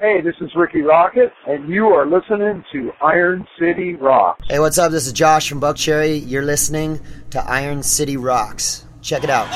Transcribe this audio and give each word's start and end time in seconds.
Hey, 0.00 0.22
this 0.22 0.34
is 0.40 0.48
Rikki 0.56 0.78
Rockett, 0.78 1.30
and 1.46 1.68
you 1.68 1.88
are 1.88 2.06
listening 2.06 2.64
to 2.72 2.90
Iron 3.02 3.46
City 3.58 3.96
Rocks. 3.96 4.42
Hey, 4.48 4.58
what's 4.58 4.78
up? 4.78 4.92
This 4.92 5.06
is 5.06 5.12
Josh 5.12 5.46
from 5.46 5.60
Buckcherry. 5.60 6.26
You're 6.26 6.42
listening 6.42 7.00
to 7.32 7.40
Iron 7.40 7.82
City 7.82 8.16
Rocks. 8.16 8.86
Check 9.02 9.24
it 9.24 9.28
out. 9.28 9.46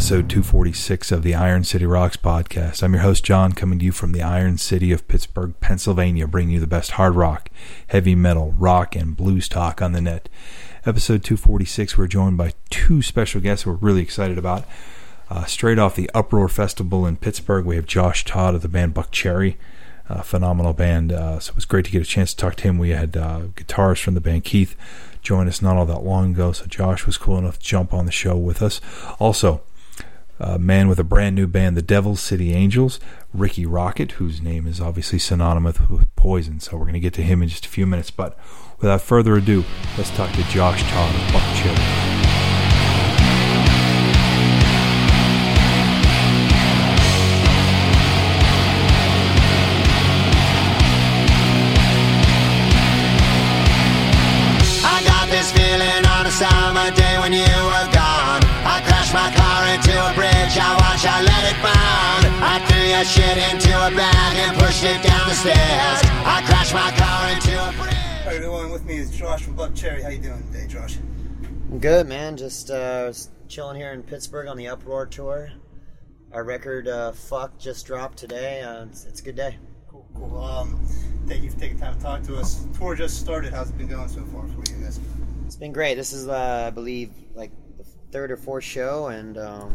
Episode 0.00 0.30
246 0.30 1.12
of 1.12 1.22
the 1.22 1.34
Iron 1.34 1.62
City 1.62 1.84
Rocks 1.84 2.16
podcast. 2.16 2.82
I'm 2.82 2.94
your 2.94 3.02
host, 3.02 3.22
John, 3.22 3.52
coming 3.52 3.78
to 3.78 3.84
you 3.84 3.92
from 3.92 4.12
the 4.12 4.22
Iron 4.22 4.56
City 4.56 4.92
of 4.92 5.06
Pittsburgh, 5.06 5.52
Pennsylvania, 5.60 6.26
bringing 6.26 6.54
you 6.54 6.58
the 6.58 6.66
best 6.66 6.92
hard 6.92 7.16
rock, 7.16 7.50
heavy 7.88 8.14
metal, 8.14 8.52
rock, 8.52 8.96
and 8.96 9.14
blues 9.14 9.46
talk 9.46 9.82
on 9.82 9.92
the 9.92 10.00
net. 10.00 10.30
Episode 10.86 11.22
246, 11.22 11.98
we're 11.98 12.06
joined 12.06 12.38
by 12.38 12.54
two 12.70 13.02
special 13.02 13.42
guests 13.42 13.66
we're 13.66 13.74
really 13.74 14.00
excited 14.00 14.38
about. 14.38 14.64
Uh, 15.28 15.44
straight 15.44 15.78
off 15.78 15.96
the 15.96 16.10
Uproar 16.14 16.48
Festival 16.48 17.04
in 17.04 17.18
Pittsburgh, 17.18 17.66
we 17.66 17.76
have 17.76 17.84
Josh 17.84 18.24
Todd 18.24 18.54
of 18.54 18.62
the 18.62 18.68
band 18.68 18.94
Buckcherry, 18.94 19.56
a 20.08 20.22
phenomenal 20.22 20.72
band. 20.72 21.12
Uh, 21.12 21.38
so 21.40 21.50
it 21.50 21.56
was 21.56 21.66
great 21.66 21.84
to 21.84 21.90
get 21.90 22.00
a 22.00 22.06
chance 22.06 22.32
to 22.32 22.38
talk 22.38 22.56
to 22.56 22.62
him. 22.62 22.78
We 22.78 22.88
had 22.88 23.18
uh, 23.18 23.48
guitarists 23.54 24.02
from 24.02 24.14
the 24.14 24.22
band 24.22 24.44
Keith 24.44 24.76
join 25.22 25.46
us 25.46 25.60
not 25.60 25.76
all 25.76 25.84
that 25.84 26.02
long 26.02 26.32
ago, 26.32 26.52
so 26.52 26.64
Josh 26.64 27.04
was 27.04 27.18
cool 27.18 27.36
enough 27.36 27.58
to 27.58 27.64
jump 27.64 27.92
on 27.92 28.06
the 28.06 28.12
show 28.12 28.36
with 28.38 28.62
us. 28.62 28.80
Also, 29.18 29.60
a 30.40 30.58
man 30.58 30.88
with 30.88 30.98
a 30.98 31.04
brand 31.04 31.36
new 31.36 31.46
band, 31.46 31.76
the 31.76 31.82
Devil 31.82 32.16
City 32.16 32.54
Angels, 32.54 32.98
Rikki 33.34 33.66
Rockett, 33.66 34.12
whose 34.12 34.40
name 34.40 34.66
is 34.66 34.80
obviously 34.80 35.18
synonymous 35.18 35.78
with 35.88 36.12
Poison. 36.16 36.60
So 36.60 36.78
we're 36.78 36.84
going 36.84 36.94
to 36.94 37.00
get 37.00 37.12
to 37.14 37.22
him 37.22 37.42
in 37.42 37.48
just 37.48 37.66
a 37.66 37.68
few 37.68 37.86
minutes. 37.86 38.10
But 38.10 38.38
without 38.78 39.02
further 39.02 39.36
ado, 39.36 39.64
let's 39.98 40.10
talk 40.10 40.32
to 40.32 40.42
Josh 40.44 40.82
Todd 40.90 41.14
of. 41.14 41.20
I 54.82 55.02
got 55.04 55.28
I 63.00 63.02
threw 63.02 63.24
shit 63.24 63.38
into 63.50 63.70
a 63.70 63.90
bag 63.96 64.36
and 64.36 64.58
pushed 64.58 64.84
it 64.84 65.02
down 65.02 65.26
the 65.26 65.34
stairs. 65.34 65.56
I 65.56 66.42
crashed 66.44 66.74
my 66.74 66.90
car 66.98 67.32
into 67.32 67.56
a 67.56 67.72
bridge. 67.82 67.94
How 67.94 68.66
you? 68.66 68.70
With 68.70 68.84
me 68.84 68.98
is 68.98 69.10
Josh 69.10 69.42
from 69.42 69.56
Buckcherry. 69.56 70.02
How 70.02 70.10
you 70.10 70.18
doing 70.18 70.42
today, 70.52 70.66
Josh? 70.66 70.98
I'm 70.98 71.78
Good, 71.78 72.06
man. 72.06 72.36
Just 72.36 72.70
uh, 72.70 73.10
chilling 73.48 73.76
here 73.76 73.92
in 73.92 74.02
Pittsburgh 74.02 74.48
on 74.48 74.58
the 74.58 74.68
Uproar 74.68 75.06
tour. 75.06 75.50
Our 76.32 76.44
record, 76.44 76.88
uh, 76.88 77.12
Fuck, 77.12 77.58
just 77.58 77.86
dropped 77.86 78.18
today. 78.18 78.60
Uh, 78.60 78.84
it's, 78.84 79.06
it's 79.06 79.20
a 79.22 79.24
good 79.24 79.36
day. 79.36 79.56
Cool, 79.88 80.06
cool. 80.14 80.36
Um, 80.36 80.86
thank 81.26 81.42
you 81.42 81.50
for 81.50 81.58
taking 81.58 81.78
time 81.78 81.96
to 81.96 82.02
talk 82.02 82.22
to 82.24 82.36
us. 82.36 82.66
Tour 82.76 82.94
just 82.96 83.18
started. 83.18 83.54
How's 83.54 83.70
it 83.70 83.78
been 83.78 83.88
going 83.88 84.08
so 84.08 84.22
far 84.26 84.46
for 84.46 84.70
you 84.70 84.84
guys? 84.84 85.00
It's 85.46 85.56
been 85.56 85.72
great. 85.72 85.94
This 85.94 86.12
is, 86.12 86.28
uh, 86.28 86.64
I 86.66 86.70
believe, 86.70 87.12
like 87.34 87.50
the 87.78 87.84
third 88.12 88.30
or 88.30 88.36
fourth 88.36 88.64
show, 88.64 89.06
and 89.06 89.38
um, 89.38 89.74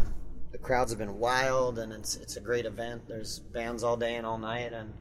the 0.55 0.63
crowds 0.63 0.89
have 0.89 0.99
been 0.99 1.19
wild, 1.19 1.79
and 1.79 1.91
it's 1.91 2.15
it's 2.15 2.37
a 2.37 2.39
great 2.39 2.65
event. 2.65 3.01
There's 3.09 3.39
bands 3.39 3.83
all 3.83 3.97
day 3.97 4.15
and 4.15 4.25
all 4.25 4.37
night, 4.37 4.71
and 4.71 4.93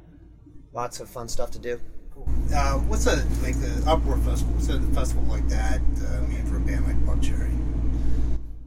lots 0.72 0.98
of 0.98 1.08
fun 1.08 1.28
stuff 1.28 1.52
to 1.52 1.60
do. 1.60 1.80
Cool. 2.12 2.28
Uh, 2.52 2.78
what's 2.78 3.06
a 3.06 3.14
like 3.40 3.54
the 3.60 3.84
Uproar 3.86 4.18
Festival? 4.18 4.52
What's 4.54 4.68
a 4.68 4.80
festival 4.80 5.22
like 5.24 5.46
that 5.48 5.80
uh, 5.80 6.22
mean 6.22 6.44
for 6.46 6.56
a 6.56 6.60
band 6.60 6.86
like 6.88 6.96
Buckcherry? 7.06 7.56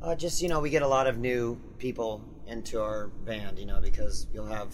Uh, 0.01 0.15
just 0.15 0.41
you 0.41 0.47
know, 0.47 0.61
we 0.61 0.69
get 0.69 0.81
a 0.81 0.87
lot 0.87 1.07
of 1.07 1.17
new 1.17 1.59
people 1.77 2.23
into 2.47 2.81
our 2.81 3.07
band, 3.07 3.59
you 3.59 3.65
know, 3.65 3.81
because 3.81 4.25
you'll 4.33 4.45
have 4.45 4.73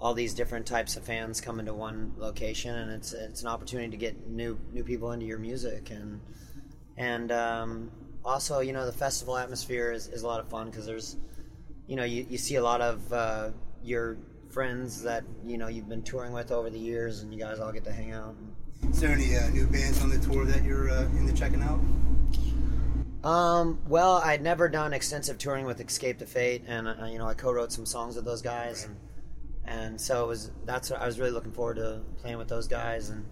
all 0.00 0.14
these 0.14 0.34
different 0.34 0.66
types 0.66 0.96
of 0.96 1.04
fans 1.04 1.40
come 1.40 1.60
into 1.60 1.72
one 1.72 2.12
location, 2.18 2.74
and 2.74 2.90
it's 2.90 3.12
it's 3.12 3.42
an 3.42 3.46
opportunity 3.46 3.90
to 3.90 3.96
get 3.96 4.26
new 4.26 4.58
new 4.72 4.82
people 4.82 5.12
into 5.12 5.26
your 5.26 5.38
music, 5.38 5.90
and 5.90 6.20
and 6.96 7.30
um, 7.30 7.92
also 8.24 8.60
you 8.60 8.72
know 8.72 8.86
the 8.86 8.92
festival 8.92 9.36
atmosphere 9.36 9.92
is, 9.92 10.08
is 10.08 10.22
a 10.22 10.26
lot 10.26 10.40
of 10.40 10.48
fun 10.48 10.70
because 10.70 10.86
there's 10.86 11.16
you 11.86 11.96
know 11.96 12.04
you, 12.04 12.26
you 12.28 12.38
see 12.38 12.56
a 12.56 12.62
lot 12.62 12.80
of 12.80 13.12
uh, 13.12 13.50
your 13.82 14.18
friends 14.50 15.02
that 15.02 15.24
you 15.44 15.58
know 15.58 15.68
you've 15.68 15.88
been 15.88 16.02
touring 16.02 16.32
with 16.32 16.52
over 16.52 16.70
the 16.70 16.78
years, 16.78 17.22
and 17.22 17.32
you 17.32 17.40
guys 17.40 17.60
all 17.60 17.72
get 17.72 17.84
to 17.84 17.92
hang 17.92 18.12
out. 18.12 18.34
Is 18.90 19.00
there 19.00 19.10
any 19.10 19.36
uh, 19.36 19.48
new 19.50 19.66
bands 19.66 20.02
on 20.02 20.10
the 20.10 20.18
tour 20.18 20.44
that 20.44 20.64
you're 20.64 20.90
uh, 20.90 21.02
into 21.18 21.32
checking 21.32 21.62
out? 21.62 21.80
Um, 23.22 23.78
well, 23.86 24.14
I'd 24.24 24.42
never 24.42 24.68
done 24.68 24.94
extensive 24.94 25.36
touring 25.36 25.66
with 25.66 25.80
Escape 25.80 26.18
the 26.18 26.26
Fate, 26.26 26.64
and 26.66 26.88
uh, 26.88 27.06
you 27.06 27.18
know 27.18 27.26
I 27.26 27.34
co-wrote 27.34 27.72
some 27.72 27.86
songs 27.86 28.16
with 28.16 28.24
those 28.24 28.42
guys, 28.42 28.84
and 28.84 28.96
and 29.66 30.00
so 30.00 30.24
it 30.24 30.28
was 30.28 30.50
that's 30.64 30.90
what 30.90 31.00
I 31.00 31.06
was 31.06 31.18
really 31.18 31.32
looking 31.32 31.52
forward 31.52 31.76
to 31.76 32.00
playing 32.18 32.38
with 32.38 32.48
those 32.48 32.66
guys, 32.66 33.10
and 33.10 33.24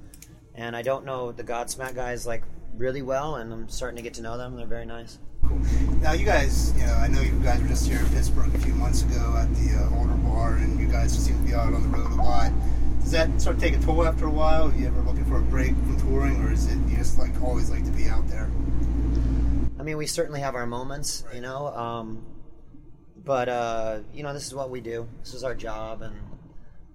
and 0.55 0.77
I 0.77 0.83
don't 0.83 1.05
know 1.05 1.33
the 1.33 1.45
Godsmack 1.45 1.95
guys 1.95 2.27
like 2.27 2.43
really 2.77 3.03
well, 3.03 3.37
and 3.37 3.53
I'm 3.53 3.69
starting 3.69 3.97
to 3.97 4.03
get 4.03 4.15
to 4.15 4.23
know 4.23 4.39
them. 4.39 4.57
They're 4.57 4.67
very 4.67 4.87
nice. 4.87 5.19
Cool. 5.47 5.59
Now 6.01 6.13
you 6.13 6.25
guys, 6.25 6.73
you 6.77 6.87
know, 6.87 6.95
I 6.95 7.09
know 7.09 7.21
you 7.21 7.33
guys 7.41 7.61
were 7.61 7.69
just 7.69 7.89
here 7.89 7.99
in 7.99 8.07
Pittsburgh 8.09 8.55
a 8.55 8.59
few 8.59 8.75
months 8.75 9.03
ago 9.03 9.35
at 9.37 9.53
the 9.55 9.77
uh, 9.77 9.97
Altar 9.97 10.15
Bar, 10.15 10.57
and 10.57 10.79
you 10.79 10.87
guys 10.87 11.15
just 11.15 11.27
seem 11.27 11.39
to 11.39 11.49
be 11.49 11.55
out 11.55 11.73
on 11.73 11.83
the 11.83 11.99
road 11.99 12.11
a 12.13 12.15
lot. 12.15 12.53
Does 13.01 13.13
that 13.13 13.41
sort 13.41 13.57
of 13.57 13.63
take 13.63 13.75
a 13.75 13.81
toll 13.81 14.07
after 14.07 14.27
a 14.27 14.31
while? 14.31 14.69
Are 14.69 14.75
you 14.75 14.87
ever 14.87 15.01
looking 15.01 15.25
for 15.25 15.39
a 15.39 15.43
break 15.43 15.71
from 15.71 15.99
touring, 16.01 16.45
or 16.45 16.53
is 16.53 16.67
it 16.67 16.79
you 16.89 16.97
just 16.97 17.19
like 17.19 17.41
always 17.43 17.71
like 17.71 17.85
to 17.85 17.91
be 17.93 18.09
out 18.09 18.29
there? 18.29 18.51
I 19.79 19.83
mean, 19.83 19.97
we 19.97 20.07
certainly 20.07 20.41
have 20.41 20.55
our 20.55 20.67
moments, 20.67 21.25
you 21.33 21.41
know, 21.41 21.69
um, 21.69 22.27
but 23.25 23.49
uh, 23.49 24.01
you 24.13 24.23
know, 24.23 24.33
this 24.35 24.47
is 24.47 24.55
what 24.55 24.71
we 24.71 24.81
do. 24.81 25.09
This 25.21 25.35
is 25.35 25.45
our 25.45 25.55
job, 25.55 26.03
and 26.03 26.15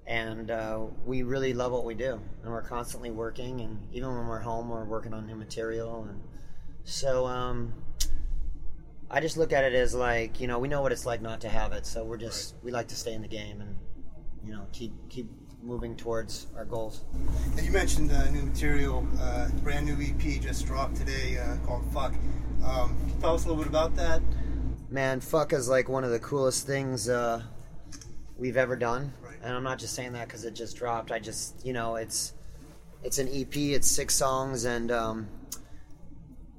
and 0.06 0.52
uh, 0.52 0.80
we 1.06 1.24
really 1.24 1.54
love 1.54 1.72
what 1.72 1.86
we 1.86 1.96
do, 1.96 2.20
and 2.44 2.52
we're 2.52 2.62
constantly 2.62 3.12
working. 3.12 3.62
And 3.62 3.80
even 3.92 4.10
when 4.10 4.28
we're 4.28 4.40
home, 4.40 4.70
we're 4.70 4.86
working 4.86 5.14
on 5.14 5.26
new 5.26 5.36
material, 5.36 6.04
and 6.10 6.22
so 6.84 7.26
um, 7.26 7.74
I 9.10 9.20
just 9.20 9.38
look 9.38 9.54
at 9.54 9.64
it 9.64 9.74
as 9.74 9.94
like 9.94 10.40
you 10.40 10.48
know, 10.48 10.60
we 10.60 10.68
know 10.68 10.82
what 10.82 10.92
it's 10.92 11.06
like 11.06 11.22
not 11.22 11.42
to 11.42 11.50
have 11.50 11.72
it, 11.72 11.86
so 11.86 12.04
we're 12.04 12.18
just 12.18 12.56
we 12.64 12.72
like 12.72 12.88
to 12.90 12.96
stay 12.96 13.14
in 13.14 13.22
the 13.22 13.28
game 13.28 13.62
and 13.62 13.76
you 14.46 14.52
know 14.52 14.66
keep 14.74 14.92
keep 15.10 15.30
moving 15.62 15.96
towards 15.96 16.48
our 16.58 16.66
goals. 16.66 17.06
And 17.56 17.66
you 17.66 17.72
mentioned 17.72 18.12
uh, 18.12 18.30
new 18.30 18.44
material, 18.44 19.08
uh, 19.20 19.48
brand 19.64 19.86
new 19.86 19.98
EP 20.04 20.42
just 20.42 20.66
dropped 20.66 20.98
today 20.98 21.38
uh, 21.38 21.58
called 21.66 21.86
"Fuck." 21.94 22.14
Um, 22.66 22.98
can 22.98 23.10
you 23.10 23.16
tell 23.22 23.36
us 23.36 23.46
a 23.46 23.48
little 23.48 23.64
bit 23.64 23.70
about 23.70 23.96
that? 23.96 24.22
Man, 24.90 25.20
fuck 25.22 25.54
is 25.54 25.68
like 25.68 25.90
one 25.90 26.04
of 26.04 26.12
the 26.12 26.20
coolest 26.20 26.68
things 26.68 27.10
uh, 27.10 27.42
we've 28.38 28.58
ever 28.58 28.76
done, 28.76 29.14
Right. 29.22 29.23
And 29.44 29.54
I'm 29.54 29.64
not 29.64 29.78
just 29.80 29.94
saying 29.94 30.14
that 30.14 30.28
because 30.28 30.46
it 30.46 30.56
just 30.56 30.78
dropped. 30.78 31.12
I 31.12 31.20
just, 31.20 31.66
you 31.66 31.74
know, 31.74 31.96
it's 31.96 32.34
it's 33.04 33.20
an 33.20 33.28
EP. 33.34 33.56
It's 33.56 33.90
six 33.90 34.16
songs, 34.16 34.66
and 34.66 34.92
um, 34.92 35.28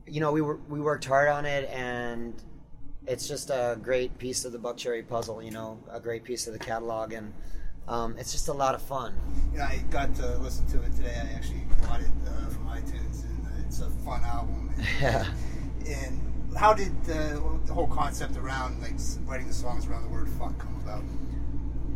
you 0.07 0.21
know, 0.21 0.33
we 0.33 0.43
were 0.43 0.57
we 0.69 0.81
worked 0.81 1.05
hard 1.07 1.29
on 1.29 1.47
it, 1.47 1.69
and 1.71 2.35
it's 3.07 3.27
just 3.27 3.51
a 3.51 3.79
great 3.83 4.17
piece 4.19 4.45
of 4.45 4.53
the 4.53 4.59
Buckcherry 4.59 5.07
puzzle. 5.07 5.43
You 5.43 5.51
know, 5.51 5.79
a 5.91 6.01
great 6.01 6.25
piece 6.25 6.47
of 6.47 6.53
the 6.53 6.59
catalog, 6.59 7.13
and 7.13 7.33
um, 7.89 8.17
it's 8.19 8.33
just 8.33 8.49
a 8.49 8.53
lot 8.53 8.75
of 8.75 8.83
fun. 8.83 9.15
Yeah, 9.55 9.65
I 9.67 9.79
got 9.91 10.15
to 10.17 10.39
listen 10.39 10.67
to 10.69 10.83
it 10.83 10.95
today. 10.97 11.15
I 11.17 11.35
actually 11.35 11.65
bought 11.83 12.01
it 12.01 12.07
uh, 12.27 12.49
from 12.51 12.67
iTunes, 12.69 13.25
and 13.25 13.47
uh, 13.47 13.67
it's 13.67 13.81
a 13.81 13.91
fun 13.91 14.23
album. 14.25 14.73
And, 14.77 14.87
Yeah. 15.01 15.27
and 15.87 16.21
how 16.57 16.73
did 16.75 16.93
uh, 17.11 17.41
the 17.65 17.73
whole 17.73 17.89
concept 17.89 18.37
around 18.37 18.81
like 18.83 18.95
writing 19.27 19.49
the 19.49 19.55
songs 19.55 19.87
around 19.87 20.03
the 20.05 20.11
word 20.11 20.29
"fuck" 20.39 20.57
come 20.59 20.75
about? 20.85 21.03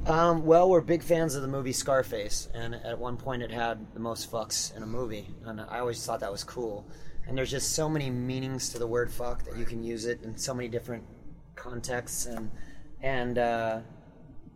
Um, 0.09 0.47
well, 0.47 0.71
we're 0.71 0.81
big 0.81 1.03
fans 1.03 1.35
of 1.35 1.43
the 1.43 1.49
movie 1.49 1.75
Scarface, 1.75 2.49
and 2.55 2.75
at 2.75 2.99
one 2.99 3.19
point 3.19 3.43
it 3.43 3.51
had 3.51 3.93
the 3.93 4.01
most 4.01 4.33
fucks 4.33 4.75
in 4.75 4.83
a 4.83 4.87
movie, 4.87 5.29
and 5.45 5.61
I 5.61 5.81
always 5.81 6.03
thought 6.03 6.21
that 6.21 6.33
was 6.33 6.43
cool. 6.43 6.87
And 7.27 7.37
there's 7.37 7.51
just 7.51 7.75
so 7.75 7.91
many 7.91 8.09
meanings 8.09 8.71
to 8.71 8.79
the 8.79 8.87
word 8.87 9.13
"fuck" 9.13 9.45
that 9.45 9.59
you 9.59 9.67
can 9.67 9.85
use 9.85 10.07
it 10.07 10.23
in 10.23 10.35
so 10.39 10.55
many 10.55 10.67
different 10.67 11.05
contexts, 11.57 12.25
and 12.25 12.51
and 13.03 13.37
uh, 13.37 13.81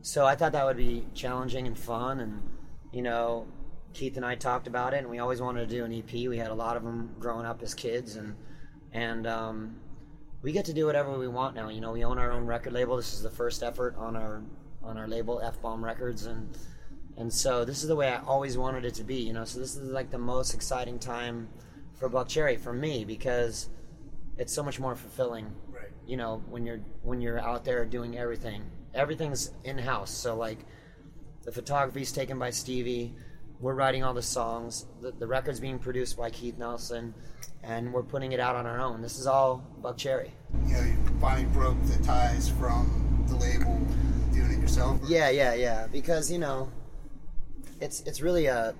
so 0.00 0.24
I 0.24 0.36
thought 0.36 0.52
that 0.52 0.64
would 0.64 0.78
be 0.78 1.06
challenging 1.12 1.66
and 1.66 1.78
fun, 1.78 2.20
and 2.20 2.42
you 2.90 3.02
know, 3.02 3.46
Keith 3.92 4.16
and 4.16 4.24
I 4.24 4.36
talked 4.36 4.66
about 4.66 4.94
it, 4.94 5.00
and 5.00 5.10
we 5.10 5.18
always 5.18 5.42
wanted 5.42 5.68
to 5.68 5.76
do 5.76 5.84
an 5.84 5.92
EP. 5.92 6.10
We 6.30 6.38
had 6.38 6.50
a 6.50 6.54
lot 6.54 6.78
of 6.78 6.82
them 6.82 7.14
growing 7.18 7.44
up 7.44 7.62
as 7.62 7.74
kids, 7.74 8.16
and 8.16 8.34
and 8.94 9.26
um, 9.26 9.76
we 10.40 10.52
get 10.52 10.64
to 10.64 10.72
do 10.72 10.86
whatever 10.86 11.18
we 11.18 11.28
want 11.28 11.54
now. 11.54 11.68
You 11.68 11.82
know, 11.82 11.92
we 11.92 12.04
own 12.04 12.18
our 12.18 12.32
own 12.32 12.46
record 12.46 12.72
label. 12.72 12.96
This 12.96 13.12
is 13.12 13.20
the 13.20 13.28
first 13.28 13.62
effort 13.62 13.96
on 13.98 14.16
our 14.16 14.42
on 14.84 14.98
our 14.98 15.08
label, 15.08 15.40
F 15.40 15.60
Bomb 15.60 15.84
Records, 15.84 16.26
and 16.26 16.56
and 17.16 17.32
so 17.32 17.64
this 17.64 17.82
is 17.82 17.88
the 17.88 17.96
way 17.96 18.08
I 18.08 18.20
always 18.22 18.56
wanted 18.56 18.84
it 18.84 18.94
to 18.94 19.04
be. 19.04 19.16
You 19.16 19.32
know, 19.32 19.44
so 19.44 19.58
this 19.58 19.76
is 19.76 19.90
like 19.90 20.10
the 20.10 20.18
most 20.18 20.54
exciting 20.54 20.98
time 20.98 21.48
for 21.94 22.08
Buckcherry 22.08 22.58
for 22.58 22.72
me 22.72 23.04
because 23.04 23.68
it's 24.38 24.52
so 24.52 24.62
much 24.62 24.80
more 24.80 24.94
fulfilling. 24.94 25.52
Right. 25.68 25.90
You 26.06 26.16
know, 26.16 26.42
when 26.48 26.66
you're 26.66 26.80
when 27.02 27.20
you're 27.20 27.38
out 27.40 27.64
there 27.64 27.84
doing 27.84 28.18
everything, 28.18 28.64
everything's 28.94 29.50
in 29.64 29.78
house. 29.78 30.10
So 30.10 30.34
like, 30.36 30.58
the 31.44 31.52
photography's 31.52 32.12
taken 32.12 32.38
by 32.38 32.50
Stevie. 32.50 33.14
We're 33.60 33.74
writing 33.74 34.02
all 34.02 34.14
the 34.14 34.22
songs. 34.22 34.86
The, 35.00 35.12
the 35.12 35.26
record's 35.26 35.60
being 35.60 35.78
produced 35.78 36.16
by 36.16 36.30
Keith 36.30 36.58
Nelson, 36.58 37.14
and 37.62 37.92
we're 37.92 38.02
putting 38.02 38.32
it 38.32 38.40
out 38.40 38.56
on 38.56 38.66
our 38.66 38.80
own. 38.80 39.00
This 39.02 39.18
is 39.18 39.28
all 39.28 39.64
Buckcherry. 39.80 40.30
You 40.66 40.74
know, 40.74 40.80
you 40.80 40.96
finally 41.20 41.46
broke 41.52 41.80
the 41.84 42.02
ties 42.02 42.48
from 42.48 43.24
the 43.28 43.36
label, 43.36 43.80
doing 44.32 44.52
it 44.52 44.58
yourself. 44.60 45.02
or- 45.02 45.06
Yeah, 45.06 45.30
yeah, 45.30 45.54
yeah. 45.54 45.86
Because 45.86 46.30
you 46.30 46.38
know, 46.38 46.70
it's 47.80 48.00
it's 48.02 48.20
really 48.20 48.46
a 48.46 48.74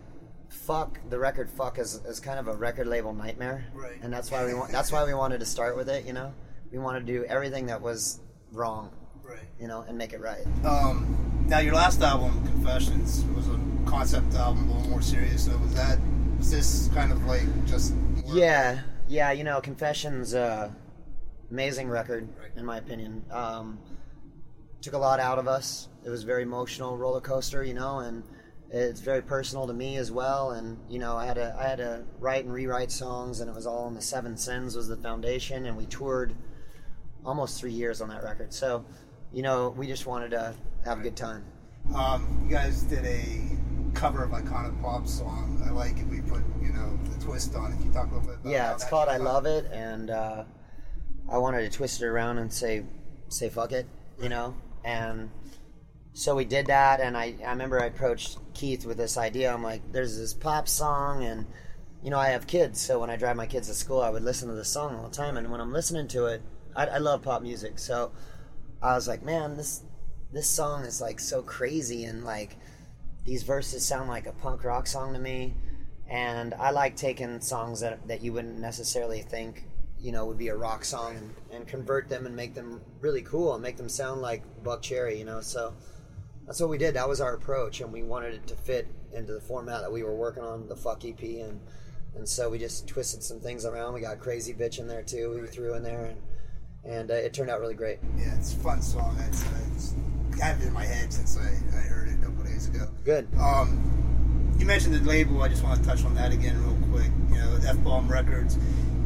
fuck. 0.48 0.98
The 1.10 1.18
record 1.18 1.48
fuck 1.50 1.78
is, 1.78 1.96
is 2.06 2.20
kind 2.20 2.38
of 2.38 2.48
a 2.48 2.54
record 2.56 2.86
label 2.86 3.12
nightmare, 3.14 3.64
Right. 3.74 3.98
And 4.02 4.12
that's 4.12 4.30
why 4.30 4.44
we 4.44 4.54
want. 4.54 4.70
That's 4.72 4.92
why 4.92 5.04
we 5.04 5.14
wanted 5.14 5.40
to 5.40 5.46
start 5.46 5.76
with 5.76 5.88
it. 5.88 6.04
You 6.06 6.12
know, 6.12 6.32
we 6.70 6.78
wanted 6.78 7.06
to 7.06 7.12
do 7.12 7.24
everything 7.24 7.66
that 7.66 7.80
was 7.80 8.20
wrong, 8.52 8.90
Right. 9.22 9.40
you 9.60 9.66
know, 9.68 9.82
and 9.88 9.96
make 9.96 10.12
it 10.12 10.20
right. 10.20 10.44
Um, 10.64 11.44
now 11.48 11.58
your 11.58 11.74
last 11.74 12.00
album, 12.02 12.42
Confessions, 12.46 13.24
was 13.34 13.48
a 13.48 13.58
concept 13.86 14.34
album, 14.34 14.68
a 14.68 14.74
little 14.74 14.90
more 14.90 15.02
serious. 15.02 15.46
So 15.46 15.56
was 15.58 15.74
that? 15.74 15.98
Was 16.38 16.50
this 16.50 16.88
kind 16.94 17.12
of 17.12 17.24
like 17.26 17.42
just? 17.66 17.94
Yeah, 18.26 18.80
yeah. 19.08 19.32
You 19.32 19.44
know, 19.44 19.60
Confessions, 19.60 20.34
uh, 20.34 20.70
amazing 21.50 21.88
record 21.88 22.28
Right. 22.38 22.50
in 22.56 22.64
my 22.64 22.76
opinion. 22.78 23.24
Um, 23.30 23.78
took 24.82 24.94
a 24.94 24.98
lot 24.98 25.20
out 25.20 25.38
of 25.38 25.48
us. 25.48 25.88
It 26.04 26.10
was 26.10 26.24
a 26.24 26.26
very 26.26 26.42
emotional 26.42 26.98
roller 26.98 27.20
coaster, 27.20 27.62
you 27.64 27.72
know, 27.72 28.00
and 28.00 28.24
it's 28.70 29.00
very 29.00 29.22
personal 29.22 29.66
to 29.66 29.72
me 29.72 29.96
as 29.96 30.10
well. 30.10 30.50
And 30.50 30.78
you 30.88 30.98
know, 30.98 31.16
I 31.16 31.24
had 31.26 31.36
to 31.36 31.56
I 31.58 31.68
had 31.68 31.78
to 31.78 32.04
write 32.18 32.44
and 32.44 32.52
rewrite 32.52 32.90
songs, 32.90 33.40
and 33.40 33.48
it 33.48 33.54
was 33.54 33.66
all 33.66 33.86
in 33.88 33.94
the 33.94 34.02
Seven 34.02 34.36
Sins 34.36 34.76
was 34.76 34.88
the 34.88 34.96
foundation, 34.96 35.66
and 35.66 35.76
we 35.76 35.86
toured 35.86 36.34
almost 37.24 37.60
three 37.60 37.72
years 37.72 38.00
on 38.00 38.08
that 38.08 38.24
record. 38.24 38.52
So, 38.52 38.84
you 39.32 39.42
know, 39.42 39.70
we 39.76 39.86
just 39.86 40.06
wanted 40.06 40.32
to 40.32 40.54
have 40.84 40.98
a 40.98 41.02
good 41.02 41.16
time. 41.16 41.44
Um, 41.94 42.42
you 42.44 42.50
guys 42.50 42.82
did 42.82 43.04
a 43.04 43.40
cover 43.94 44.24
of 44.24 44.30
iconic 44.30 44.80
pop 44.82 45.06
song. 45.06 45.62
I 45.64 45.70
like 45.70 45.98
it. 45.98 46.06
We 46.08 46.20
put 46.22 46.42
you 46.60 46.72
know 46.72 46.98
the 47.04 47.24
twist 47.24 47.54
on 47.54 47.72
it. 47.72 47.84
You 47.84 47.92
talk 47.92 48.10
a 48.10 48.14
little 48.14 48.28
bit? 48.28 48.38
About 48.40 48.50
Yeah, 48.50 48.72
it's 48.72 48.84
called 48.84 49.08
"I? 49.08 49.18
Love 49.18 49.46
It," 49.46 49.66
and 49.72 50.10
uh, 50.10 50.44
I 51.30 51.38
wanted 51.38 51.70
to 51.70 51.76
twist 51.76 52.02
it 52.02 52.06
around 52.06 52.38
and 52.38 52.52
say, 52.52 52.84
"Say 53.28 53.48
fuck 53.48 53.70
it," 53.70 53.86
you 54.20 54.28
know. 54.28 54.56
And 54.84 55.30
so 56.12 56.34
we 56.34 56.44
did 56.44 56.66
that, 56.66 57.00
and 57.00 57.16
I, 57.16 57.34
I 57.44 57.50
remember 57.50 57.80
I 57.80 57.86
approached 57.86 58.38
Keith 58.54 58.84
with 58.84 58.98
this 58.98 59.16
idea. 59.16 59.52
I'm 59.52 59.62
like, 59.62 59.92
"There's 59.92 60.18
this 60.18 60.34
pop 60.34 60.68
song, 60.68 61.24
and 61.24 61.46
you 62.02 62.10
know, 62.10 62.18
I 62.18 62.28
have 62.28 62.46
kids, 62.46 62.80
so 62.80 62.98
when 63.00 63.10
I 63.10 63.16
drive 63.16 63.36
my 63.36 63.46
kids 63.46 63.68
to 63.68 63.74
school, 63.74 64.00
I 64.00 64.10
would 64.10 64.22
listen 64.24 64.48
to 64.48 64.54
this 64.54 64.68
song 64.68 64.96
all 64.96 65.08
the 65.08 65.16
time. 65.16 65.36
And 65.36 65.50
when 65.50 65.60
I'm 65.60 65.72
listening 65.72 66.08
to 66.08 66.26
it, 66.26 66.42
I, 66.76 66.86
I 66.86 66.98
love 66.98 67.22
pop 67.22 67.42
music, 67.42 67.78
so 67.78 68.12
I 68.82 68.94
was 68.94 69.08
like, 69.08 69.22
man, 69.22 69.56
this 69.56 69.82
this 70.32 70.48
song 70.48 70.84
is 70.84 71.00
like 71.00 71.20
so 71.20 71.42
crazy, 71.42 72.04
and 72.04 72.24
like 72.24 72.56
these 73.24 73.42
verses 73.44 73.84
sound 73.84 74.08
like 74.08 74.26
a 74.26 74.32
punk 74.32 74.64
rock 74.64 74.86
song 74.86 75.12
to 75.14 75.18
me. 75.18 75.54
And 76.08 76.52
I 76.54 76.72
like 76.72 76.96
taking 76.96 77.40
songs 77.40 77.80
that 77.80 78.06
that 78.08 78.22
you 78.22 78.32
wouldn't 78.32 78.58
necessarily 78.58 79.22
think, 79.22 79.64
you 80.02 80.12
know, 80.12 80.26
would 80.26 80.38
be 80.38 80.48
a 80.48 80.56
rock 80.56 80.84
song, 80.84 81.16
and, 81.16 81.34
and 81.52 81.68
convert 81.68 82.08
them 82.08 82.26
and 82.26 82.34
make 82.34 82.54
them 82.54 82.80
really 83.00 83.22
cool 83.22 83.54
and 83.54 83.62
make 83.62 83.76
them 83.76 83.88
sound 83.88 84.20
like 84.20 84.42
Buckcherry, 84.64 85.18
you 85.18 85.24
know. 85.24 85.40
So 85.40 85.74
that's 86.46 86.60
what 86.60 86.68
we 86.68 86.78
did. 86.78 86.94
That 86.94 87.08
was 87.08 87.20
our 87.20 87.34
approach, 87.34 87.80
and 87.80 87.92
we 87.92 88.02
wanted 88.02 88.34
it 88.34 88.46
to 88.48 88.56
fit 88.56 88.88
into 89.14 89.32
the 89.32 89.40
format 89.40 89.80
that 89.82 89.92
we 89.92 90.02
were 90.02 90.14
working 90.14 90.42
on, 90.42 90.68
the 90.68 90.76
Fuck 90.76 91.04
EP, 91.04 91.22
and 91.22 91.60
and 92.14 92.28
so 92.28 92.50
we 92.50 92.58
just 92.58 92.86
twisted 92.86 93.22
some 93.22 93.40
things 93.40 93.64
around. 93.64 93.94
We 93.94 94.00
got 94.00 94.18
Crazy 94.18 94.52
Bitch 94.52 94.78
in 94.78 94.86
there 94.86 95.02
too. 95.02 95.40
We 95.40 95.46
threw 95.46 95.74
in 95.74 95.82
there, 95.82 96.04
and 96.06 96.20
and 96.84 97.10
uh, 97.10 97.14
it 97.14 97.32
turned 97.32 97.50
out 97.50 97.60
really 97.60 97.74
great. 97.74 97.98
Yeah, 98.18 98.34
it's 98.36 98.54
a 98.54 98.56
fun 98.56 98.82
song. 98.82 99.16
It's, 99.28 99.44
uh, 99.44 99.48
it's 99.74 99.94
had 100.40 100.60
it 100.60 100.66
in 100.66 100.72
my 100.72 100.84
head 100.84 101.12
since 101.12 101.38
I, 101.38 101.42
I 101.76 101.80
heard 101.80 102.08
it 102.08 102.14
a 102.14 102.24
couple 102.24 102.42
days 102.44 102.68
ago. 102.68 102.88
Good. 103.04 103.28
Um, 103.38 104.54
you 104.58 104.66
mentioned 104.66 104.94
the 104.94 105.00
label. 105.00 105.42
I 105.42 105.48
just 105.48 105.62
want 105.62 105.80
to 105.80 105.88
touch 105.88 106.04
on 106.04 106.14
that 106.14 106.32
again 106.32 106.60
real 106.64 106.76
quick. 106.90 107.10
You 107.30 107.36
know, 107.36 107.58
F 107.66 107.82
Bomb 107.84 108.08
Records. 108.10 108.58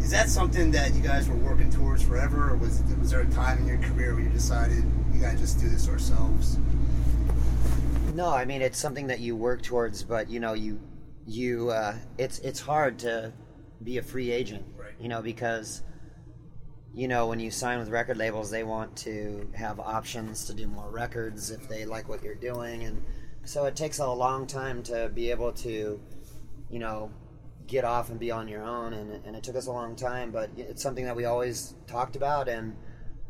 Is 0.07 0.13
that 0.13 0.29
something 0.31 0.71
that 0.71 0.95
you 0.95 1.01
guys 1.03 1.29
were 1.29 1.35
working 1.35 1.69
towards 1.69 2.01
forever, 2.01 2.51
or 2.51 2.57
was 2.57 2.81
was 3.01 3.11
there 3.11 3.23
a 3.23 3.27
time 3.27 3.59
in 3.59 3.67
your 3.67 3.79
career 3.79 4.15
where 4.15 4.23
you 4.23 4.29
decided 4.31 4.85
you 5.13 5.21
gotta 5.21 5.37
just 5.37 5.59
do 5.59 5.69
this 5.69 5.89
ourselves? 5.89 6.59
No, 8.15 8.29
I 8.29 8.45
mean 8.45 8.63
it's 8.63 8.79
something 8.79 9.09
that 9.09 9.19
you 9.19 9.35
work 9.35 9.63
towards, 9.63 10.05
but 10.05 10.31
you 10.31 10.39
know 10.39 10.53
you 10.53 10.79
you 11.27 11.71
uh, 11.71 11.97
it's 12.19 12.39
it's 12.39 12.61
hard 12.61 13.01
to 13.01 13.33
be 13.83 13.99
a 13.99 14.03
free 14.03 14.31
agent, 14.31 14.65
Right. 14.79 14.93
you 15.01 15.09
know, 15.09 15.23
because 15.23 15.83
you 16.95 17.09
know 17.09 17.27
when 17.27 17.41
you 17.41 17.51
sign 17.51 17.81
with 17.81 17.89
record 17.89 18.17
labels, 18.17 18.49
they 18.49 18.63
want 18.63 18.97
to 18.99 19.51
have 19.57 19.81
options 19.81 20.45
to 20.45 20.55
do 20.55 20.69
more 20.69 20.89
records 20.89 21.51
if 21.51 21.69
they 21.69 21.85
like 21.85 22.09
what 22.09 22.23
you're 22.23 22.37
doing, 22.37 22.85
and 22.85 23.03
so 23.43 23.65
it 23.65 23.75
takes 23.75 23.99
a 23.99 24.09
long 24.09 24.47
time 24.47 24.85
to 24.85 25.11
be 25.13 25.33
able 25.33 25.51
to, 25.55 26.01
you 26.71 26.79
know, 26.79 27.11
get 27.67 27.85
off 27.85 28.11
and 28.11 28.19
be 28.19 28.31
on 28.31 28.49
your 28.49 28.63
own, 28.63 28.93
and 28.93 29.25
and 29.25 29.37
it 29.37 29.43
took 29.43 29.57
us 29.57 29.67
a 29.67 29.73
long 29.73 29.97
time, 29.97 30.31
but 30.31 30.51
it's 30.57 30.83
something 30.83 31.05
that 31.05 31.17
we 31.17 31.25
always 31.25 31.75
talked 31.87 32.17
about, 32.17 32.49
and 32.49 32.77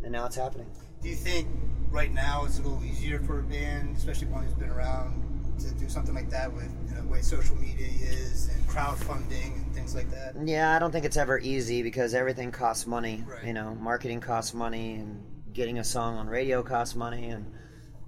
and 0.03 0.13
now 0.13 0.27
it's 0.27 0.37
happening. 0.37 0.67
Do 1.03 1.09
you 1.09 1.17
think 1.17 1.49
right 1.91 2.13
now 2.13 2.45
it's 2.45 2.59
a 2.59 2.63
little 2.63 2.83
easier 2.85 3.19
for 3.21 3.41
a 3.41 3.43
band, 3.43 3.97
especially 3.97 4.29
one 4.29 4.45
who's 4.45 4.55
been 4.55 4.71
around, 4.71 5.23
to 5.59 5.73
do 5.75 5.89
something 5.89 6.15
like 6.15 6.31
that 6.31 6.53
with 6.53 6.71
you 6.89 6.95
know, 6.95 7.03
the 7.03 7.09
way 7.09 7.23
social 7.23 7.57
media 7.57 7.87
is 7.87 8.49
and 8.49 8.67
crowdfunding 8.69 9.55
and 9.55 9.75
things 9.75 9.95
like 9.95 10.11
that? 10.11 10.35
Yeah, 10.45 10.75
I 10.75 10.79
don't 10.79 10.93
think 10.93 11.05
it's 11.05 11.17
ever 11.17 11.39
easy 11.39 11.83
because 11.83 12.15
everything 12.15 12.51
costs 12.51 12.87
money. 12.87 13.25
Right. 13.27 13.45
You 13.45 13.53
know, 13.53 13.75
marketing 13.75 14.21
costs 14.21 14.55
money, 14.55 14.95
and 14.95 15.23
getting 15.53 15.79
a 15.79 15.85
song 15.85 16.17
on 16.19 16.27
radio 16.27 16.63
costs 16.63 16.95
money, 16.95 17.31
and 17.31 17.47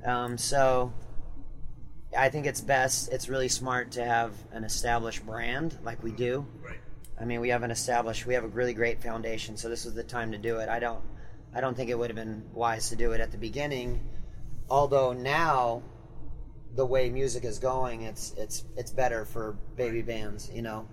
um, 0.05 0.39
so 0.39 0.93
I 2.17 2.29
think 2.31 2.47
it's 2.47 2.61
best. 2.61 3.13
It's 3.13 3.29
really 3.29 3.49
smart 3.49 3.93
to 3.93 4.05
have 4.05 4.33
an 4.53 4.65
established 4.65 5.25
brand 5.27 5.79
like 5.83 6.03
we 6.03 6.11
do. 6.11 6.47
Right. 6.63 6.79
I 7.21 7.25
mean, 7.25 7.41
we 7.41 7.49
have 7.49 7.63
an 7.63 7.71
established, 7.71 8.27
we 8.27 8.35
have 8.35 8.45
a 8.45 8.49
really 8.49 8.73
great 8.73 9.03
foundation, 9.03 9.57
so 9.57 9.69
this 9.69 9.85
was 9.85 9.95
the 9.95 10.05
time 10.05 10.33
to 10.33 10.39
do 10.39 10.59
it. 10.59 10.69
I 10.69 10.79
don't, 10.79 11.03
I 11.55 11.61
don't 11.61 11.77
think 11.77 11.91
it 11.91 11.99
would 11.99 12.11
have 12.11 12.17
been 12.17 12.45
wise 12.53 12.89
to 12.91 12.97
do 12.97 13.13
it 13.13 13.21
at 13.21 13.33
the 13.33 13.39
beginning. 13.39 14.09
Although 14.71 15.13
now, 15.13 15.83
the 16.75 16.87
way 16.87 17.11
music 17.11 17.45
is 17.45 17.59
going, 17.59 18.03
it's 18.03 18.35
it's 18.37 18.65
it's 18.77 18.91
better 18.91 19.25
for 19.25 19.57
baby 19.77 20.03
bands. 20.03 20.51
You 20.53 20.63
know, 20.63 20.89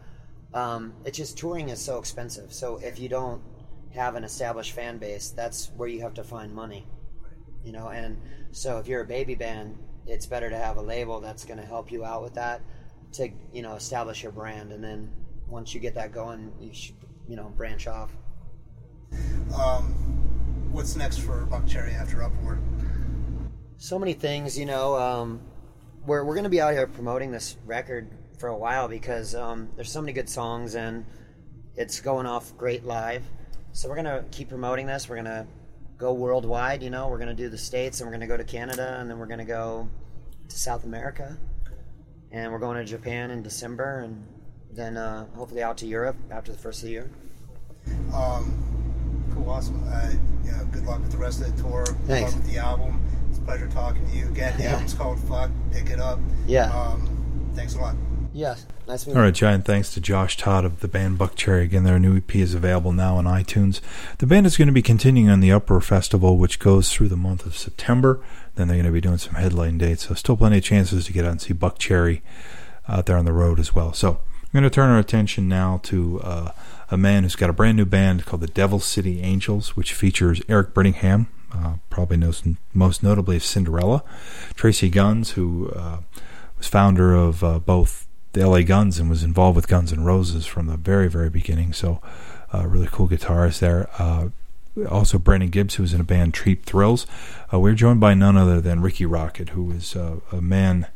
um, 0.53 0.93
it's 1.03 1.17
just 1.17 1.37
touring 1.37 1.69
is 1.69 1.79
so 1.79 1.99
expensive. 1.99 2.53
So 2.53 2.77
if 2.77 2.99
you 2.99 3.09
don't 3.09 3.41
have 3.93 4.15
an 4.15 4.23
established 4.23 4.71
fan 4.71 4.97
base, 4.97 5.29
that's 5.29 5.71
where 5.75 5.87
you 5.87 6.01
have 6.01 6.13
to 6.15 6.23
find 6.23 6.53
money. 6.53 6.87
You 7.63 7.71
know, 7.71 7.89
and 7.89 8.17
so 8.51 8.79
if 8.79 8.87
you're 8.87 9.01
a 9.01 9.05
baby 9.05 9.35
band, 9.35 9.77
it's 10.07 10.25
better 10.25 10.49
to 10.49 10.57
have 10.57 10.77
a 10.77 10.81
label 10.81 11.19
that's 11.19 11.45
going 11.45 11.59
to 11.59 11.65
help 11.65 11.91
you 11.91 12.05
out 12.05 12.21
with 12.21 12.33
that 12.35 12.61
to 13.13 13.29
you 13.53 13.61
know 13.61 13.75
establish 13.75 14.23
your 14.23 14.31
brand, 14.31 14.71
and 14.71 14.83
then 14.83 15.11
once 15.47 15.73
you 15.73 15.79
get 15.79 15.95
that 15.95 16.11
going, 16.11 16.51
you 16.59 16.73
should 16.73 16.95
you 17.27 17.35
know 17.35 17.53
branch 17.55 17.87
off. 17.87 18.11
Um, 19.57 19.93
what's 20.71 20.95
next 20.95 21.19
for 21.19 21.45
Buckcherry 21.45 21.93
after 21.99 22.21
Uproar? 22.21 22.59
so 23.77 23.99
many 23.99 24.13
things 24.13 24.57
you 24.57 24.65
know 24.65 24.95
um, 24.95 25.41
we're, 26.05 26.23
we're 26.23 26.33
going 26.33 26.45
to 26.45 26.49
be 26.49 26.61
out 26.61 26.73
here 26.73 26.87
promoting 26.87 27.31
this 27.31 27.57
record 27.65 28.09
for 28.39 28.49
a 28.49 28.57
while 28.57 28.87
because 28.87 29.35
um, 29.35 29.69
there's 29.75 29.91
so 29.91 30.01
many 30.01 30.13
good 30.13 30.29
songs 30.29 30.75
and 30.75 31.05
it's 31.75 31.99
going 31.99 32.25
off 32.25 32.55
great 32.57 32.85
live 32.85 33.23
so 33.73 33.89
we're 33.89 34.01
going 34.01 34.05
to 34.05 34.23
keep 34.31 34.49
promoting 34.49 34.85
this 34.85 35.09
we're 35.09 35.15
going 35.15 35.25
to 35.25 35.45
go 35.97 36.13
worldwide 36.13 36.83
you 36.83 36.89
know 36.89 37.07
we're 37.07 37.17
going 37.17 37.29
to 37.29 37.33
do 37.35 37.47
the 37.49 37.57
states 37.57 37.99
and 38.01 38.07
we're 38.07 38.11
going 38.11 38.21
to 38.21 38.27
go 38.27 38.37
to 38.37 38.43
canada 38.43 38.97
and 38.99 39.09
then 39.09 39.17
we're 39.17 39.25
going 39.25 39.39
to 39.39 39.45
go 39.45 39.87
to 40.49 40.55
south 40.57 40.83
america 40.83 41.37
and 42.31 42.51
we're 42.51 42.59
going 42.59 42.77
to 42.77 42.83
japan 42.83 43.31
in 43.31 43.41
december 43.41 43.99
and 43.99 44.25
then 44.71 44.97
uh, 44.97 45.25
hopefully 45.35 45.63
out 45.63 45.77
to 45.77 45.85
europe 45.87 46.17
after 46.31 46.51
the 46.51 46.57
first 46.57 46.79
of 46.81 46.87
the 46.87 46.91
year 46.91 47.09
Um, 48.13 49.29
cool, 49.33 49.49
awesome. 49.49 49.81
Uh, 49.87 50.11
yeah, 50.43 50.63
good 50.71 50.85
luck 50.85 50.99
with 51.01 51.11
the 51.11 51.17
rest 51.17 51.41
of 51.41 51.55
the 51.55 51.61
tour. 51.61 51.85
Good 51.85 51.95
Thanks. 52.07 52.31
luck 52.33 52.41
with 52.43 52.51
the 52.51 52.57
album. 52.59 52.99
It's 53.29 53.37
a 53.37 53.41
pleasure 53.41 53.67
talking 53.67 54.05
to 54.09 54.15
you 54.15 54.27
again. 54.27 54.57
The 54.57 54.63
Yeah. 54.63 54.71
album's 54.73 54.93
called 54.95 55.19
Fuck. 55.19 55.51
Pick 55.71 55.89
it 55.91 55.99
up. 55.99 56.19
Yeah. 56.47 56.71
Um, 56.73 57.07
thanks 57.55 57.75
a 57.75 57.79
lot. 57.79 57.95
Yes 58.35 58.65
nice 58.87 59.07
All 59.07 59.15
right, 59.15 59.33
giant 59.33 59.65
thanks 59.65 59.93
to 59.93 60.01
Josh 60.01 60.37
Todd 60.37 60.65
of 60.65 60.79
the 60.79 60.87
band 60.87 61.17
Buckcherry. 61.17 61.63
Again, 61.63 61.83
their 61.83 61.99
new 61.99 62.17
EP 62.17 62.35
is 62.35 62.53
available 62.53 62.91
now 62.91 63.15
on 63.17 63.25
iTunes. 63.25 63.81
The 64.19 64.27
band 64.27 64.45
is 64.45 64.57
going 64.57 64.67
to 64.67 64.73
be 64.73 64.81
continuing 64.81 65.29
on 65.29 65.39
the 65.39 65.51
Uproar 65.51 65.81
Festival, 65.81 66.37
which 66.37 66.59
goes 66.59 66.91
through 66.91 67.09
the 67.09 67.17
month 67.17 67.45
of 67.45 67.57
September. 67.57 68.21
Then 68.55 68.67
they're 68.67 68.77
going 68.77 68.85
to 68.85 68.91
be 68.91 69.01
doing 69.01 69.17
some 69.17 69.35
headline 69.35 69.77
dates, 69.77 70.07
so 70.07 70.13
still 70.13 70.37
plenty 70.37 70.59
of 70.59 70.63
chances 70.63 71.05
to 71.05 71.13
get 71.13 71.25
out 71.25 71.31
and 71.31 71.41
see 71.41 71.53
Buckcherry 71.53 72.21
out 72.87 73.05
there 73.05 73.17
on 73.17 73.25
the 73.25 73.33
road 73.33 73.59
as 73.59 73.73
well. 73.73 73.93
So 73.93 74.19
I'm 74.43 74.49
going 74.53 74.63
to 74.63 74.69
turn 74.69 74.89
our 74.89 74.99
attention 74.99 75.47
now 75.47 75.79
to 75.83 76.21
uh, 76.21 76.51
a 76.91 76.97
man 76.97 77.23
who's 77.23 77.35
got 77.35 77.49
a 77.49 77.53
brand 77.53 77.77
new 77.77 77.85
band 77.85 78.25
called 78.25 78.41
the 78.41 78.47
Devil 78.47 78.79
City 78.79 79.21
Angels, 79.21 79.75
which 79.75 79.93
features 79.93 80.41
Eric 80.47 80.73
Brittingham, 80.73 81.27
uh, 81.53 81.75
probably 81.89 82.17
knows 82.17 82.43
most 82.73 83.01
notably 83.01 83.37
of 83.37 83.43
Cinderella, 83.43 84.03
Tracii 84.55 84.91
Guns, 84.91 85.31
who 85.31 85.69
uh, 85.69 85.99
was 86.57 86.67
founder 86.67 87.15
of 87.15 87.43
uh, 87.43 87.59
both 87.59 88.04
the 88.35 88.47
LA 88.47 88.61
Guns 88.61 88.99
and 88.99 89.09
was 89.09 89.23
involved 89.23 89.55
with 89.55 89.69
Guns 89.69 89.93
N' 89.93 90.03
Roses 90.03 90.45
from 90.45 90.67
the 90.67 90.75
very, 90.75 91.07
very 91.07 91.29
beginning. 91.29 91.71
So, 91.71 92.01
uh, 92.53 92.67
really 92.67 92.89
cool 92.91 93.07
guitarist 93.07 93.59
there. 93.59 93.89
Uh, 93.97 94.29
also, 94.91 95.17
Brandon 95.17 95.49
Gibbs, 95.49 95.75
who 95.75 95.83
was 95.83 95.93
in 95.93 96.01
a 96.01 96.03
band 96.03 96.33
Cheap 96.33 96.65
Thrills. 96.65 97.07
Uh, 97.51 97.61
we're 97.61 97.75
joined 97.75 98.01
by 98.01 98.13
none 98.13 98.35
other 98.35 98.59
than 98.59 98.81
Rikki 98.81 99.05
Rockett, 99.05 99.49
who 99.49 99.71
is 99.71 99.95
uh, 99.95 100.17
a 100.33 100.41
man 100.41 100.87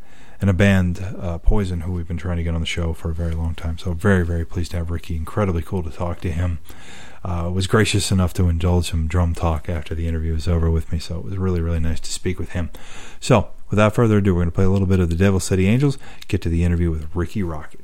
in 0.41 0.49
a 0.49 0.53
band, 0.53 0.99
uh, 1.17 1.37
Poison, 1.37 1.81
who 1.81 1.93
we've 1.93 2.07
been 2.07 2.17
trying 2.17 2.37
to 2.37 2.43
get 2.43 2.53
on 2.53 2.59
the 2.59 2.67
show 2.67 2.91
for 2.91 3.09
a 3.09 3.13
very 3.13 3.33
long 3.33 3.55
time. 3.55 3.77
So, 3.77 3.93
very, 3.93 4.25
very 4.25 4.45
pleased 4.45 4.71
to 4.71 4.77
have 4.77 4.91
Rikki. 4.91 5.15
Incredibly 5.15 5.61
cool 5.61 5.81
to 5.83 5.91
talk 5.91 6.19
to 6.21 6.31
him. 6.31 6.59
Uh, 7.23 7.49
was 7.53 7.67
gracious 7.67 8.11
enough 8.11 8.33
to 8.33 8.49
indulge 8.49 8.89
some 8.89 9.07
drum 9.07 9.33
talk 9.33 9.69
after 9.69 9.95
the 9.95 10.07
interview 10.07 10.33
was 10.33 10.47
over 10.47 10.69
with 10.69 10.91
me. 10.91 10.99
So, 10.99 11.19
it 11.19 11.23
was 11.23 11.37
really, 11.37 11.61
really 11.61 11.79
nice 11.79 12.01
to 12.01 12.11
speak 12.11 12.37
with 12.37 12.49
him. 12.49 12.69
So, 13.21 13.51
without 13.69 13.95
further 13.95 14.17
ado, 14.17 14.33
we're 14.33 14.41
going 14.41 14.51
to 14.51 14.55
play 14.55 14.65
a 14.65 14.69
little 14.69 14.87
bit 14.87 14.99
of 14.99 15.09
the 15.09 15.15
Devil 15.15 15.39
City 15.39 15.67
Angels, 15.67 15.97
get 16.27 16.41
to 16.43 16.49
the 16.49 16.63
interview 16.63 16.91
with 16.91 17.07
Rikki 17.15 17.41
Rockett. 17.41 17.81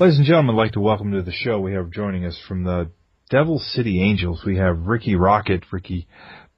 Ladies 0.00 0.16
and 0.16 0.26
gentlemen, 0.26 0.54
I'd 0.54 0.58
like 0.58 0.72
to 0.72 0.80
welcome 0.80 1.12
to 1.12 1.20
the 1.20 1.30
show. 1.30 1.60
We 1.60 1.74
have 1.74 1.90
joining 1.90 2.24
us 2.24 2.40
from 2.48 2.64
the 2.64 2.90
Devil 3.28 3.58
City 3.58 4.02
Angels. 4.02 4.42
We 4.46 4.56
have 4.56 4.86
Rikki 4.86 5.14
Rockett. 5.14 5.64
Rikki, 5.70 6.08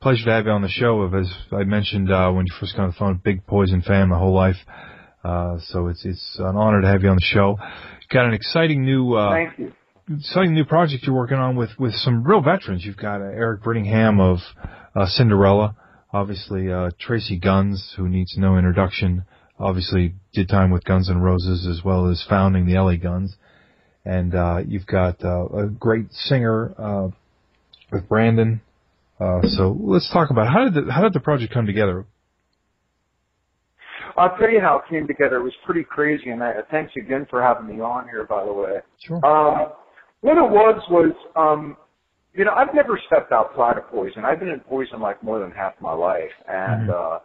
pleasure 0.01 0.27
to 0.27 0.31
have 0.31 0.47
you 0.47 0.53
on 0.53 0.63
the 0.63 0.69
show. 0.69 1.13
As 1.13 1.29
I 1.51 1.65
mentioned 1.65 2.13
uh, 2.13 2.31
when 2.31 2.47
you 2.47 2.53
first 2.61 2.77
got 2.77 2.85
on 2.85 2.91
the 2.91 2.95
phone, 2.97 3.21
big 3.25 3.45
Poison 3.45 3.83
fan 3.83 4.11
my 4.11 4.17
whole 4.17 4.33
life. 4.33 4.55
Uh, 5.25 5.57
so 5.59 5.89
it's 5.89 6.05
it's 6.05 6.37
an 6.39 6.55
honor 6.55 6.83
to 6.83 6.87
have 6.87 7.03
you 7.03 7.09
on 7.09 7.17
the 7.17 7.21
show. 7.21 7.59
Got 8.13 8.27
an 8.27 8.35
exciting 8.35 8.85
new 8.85 9.15
uh, 9.15 9.33
Thank 9.33 9.59
you. 9.59 9.73
exciting 10.19 10.55
new 10.55 10.65
project 10.65 11.03
you're 11.05 11.17
working 11.17 11.39
on 11.39 11.57
with 11.57 11.71
with 11.81 11.95
some 11.95 12.23
real 12.23 12.43
veterans. 12.43 12.85
You've 12.85 12.97
got 12.97 13.23
uh, 13.23 13.25
Eric 13.25 13.65
Brittingham 13.65 14.21
of 14.21 14.39
uh, 14.95 15.07
Cinderella, 15.07 15.75
obviously 16.13 16.71
uh, 16.71 16.91
Tracii 17.05 17.43
Guns, 17.43 17.95
who 17.97 18.09
needs 18.09 18.37
no 18.39 18.57
introduction 18.57 19.25
obviously 19.62 20.14
did 20.33 20.49
time 20.49 20.71
with 20.71 20.85
Guns 20.85 21.09
N' 21.09 21.21
Roses 21.21 21.66
as 21.66 21.85
well 21.85 22.11
as 22.11 22.25
founding 22.28 22.66
the 22.66 22.75
LA 22.75 22.97
Guns. 22.97 23.37
And 24.04 24.35
uh, 24.35 24.59
you've 24.66 24.87
got 24.87 25.25
uh, 25.25 25.47
a 25.47 25.66
great 25.66 26.12
singer 26.12 26.75
uh, 26.76 27.09
with 27.92 28.09
Brandon. 28.09 28.61
Uh, 29.21 29.42
so 29.57 29.76
let's 29.81 30.11
talk 30.12 30.31
about 30.31 30.49
how 30.52 30.69
did 30.69 30.75
the, 30.75 30.92
how 30.92 31.02
did 31.02 31.12
the 31.12 31.21
project 31.21 31.54
come 31.54 31.66
together? 31.66 32.04
I'll 34.16 34.37
tell 34.37 34.50
you 34.50 34.61
how 34.61 34.81
it 34.81 34.90
came 34.90 35.07
together. 35.07 35.37
It 35.37 35.42
was 35.45 35.52
pretty 35.64 35.85
crazy, 35.85 36.31
and 36.31 36.42
I, 36.42 36.54
thanks 36.71 36.92
again 36.97 37.26
for 37.31 37.40
having 37.40 37.66
me 37.66 37.81
on 37.81 38.07
here. 38.09 38.25
By 38.25 38.45
the 38.45 38.52
way, 38.52 38.81
Sure. 39.07 39.25
um, 39.25 39.73
what 40.21 40.37
it 40.37 40.50
was 40.50 40.83
was, 40.90 41.12
um, 41.37 41.76
you 42.35 42.45
know, 42.45 42.52
I've 42.52 42.75
never 42.75 42.99
stepped 43.07 43.33
outside 43.33 43.78
of 43.78 43.88
poison. 43.88 44.25
I've 44.25 44.38
been 44.38 44.49
in 44.49 44.61
poison 44.61 45.00
like 45.00 45.23
more 45.23 45.38
than 45.38 45.50
half 45.52 45.75
my 45.81 45.92
life, 45.92 46.33
and 46.49 46.90
uh, 46.90 47.14
it, 47.14 47.23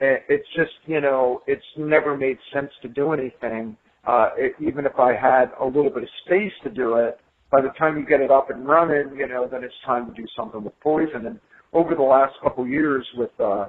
it's 0.00 0.46
just, 0.54 0.72
you 0.86 1.00
know, 1.00 1.42
it's 1.46 1.64
never 1.76 2.16
made 2.16 2.38
sense 2.52 2.70
to 2.82 2.88
do 2.88 3.12
anything. 3.12 3.76
Uh, 4.06 4.30
it, 4.36 4.52
even 4.60 4.86
if 4.86 4.98
I 4.98 5.12
had 5.14 5.50
a 5.60 5.64
little 5.64 5.90
bit 5.90 6.04
of 6.04 6.08
space 6.24 6.52
to 6.64 6.70
do 6.70 6.96
it, 6.96 7.18
by 7.50 7.60
the 7.60 7.70
time 7.78 7.98
you 7.98 8.06
get 8.06 8.20
it 8.20 8.30
up 8.30 8.50
and 8.50 8.66
running, 8.66 9.16
you 9.16 9.26
know, 9.26 9.48
then 9.50 9.64
it's 9.64 9.74
time 9.84 10.06
to 10.06 10.14
do 10.14 10.26
something 10.36 10.62
with 10.62 10.78
poison. 10.80 11.26
And 11.26 11.40
over 11.72 11.94
the 11.94 12.02
last 12.02 12.34
couple 12.42 12.64
of 12.64 12.70
years, 12.70 13.06
with 13.16 13.30
uh, 13.40 13.66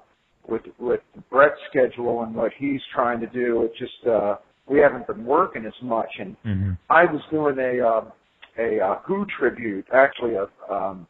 with 0.47 0.61
with 0.79 1.01
Bret's 1.29 1.59
schedule 1.69 2.23
and 2.23 2.35
what 2.35 2.51
he's 2.57 2.81
trying 2.93 3.19
to 3.21 3.27
do, 3.27 3.63
it 3.63 3.71
just 3.77 4.07
uh, 4.07 4.35
we 4.67 4.79
haven't 4.79 5.07
been 5.07 5.25
working 5.25 5.65
as 5.65 5.73
much. 5.81 6.09
And 6.19 6.35
hmm 6.43 6.71
I 6.89 7.05
was 7.05 7.21
doing 7.31 7.57
a 7.57 7.85
um, 7.85 8.11
a 8.57 8.79
uh, 8.83 8.99
Who 9.07 9.25
tribute, 9.37 9.85
actually 9.93 10.35
a 10.35 10.73
um, 10.73 11.07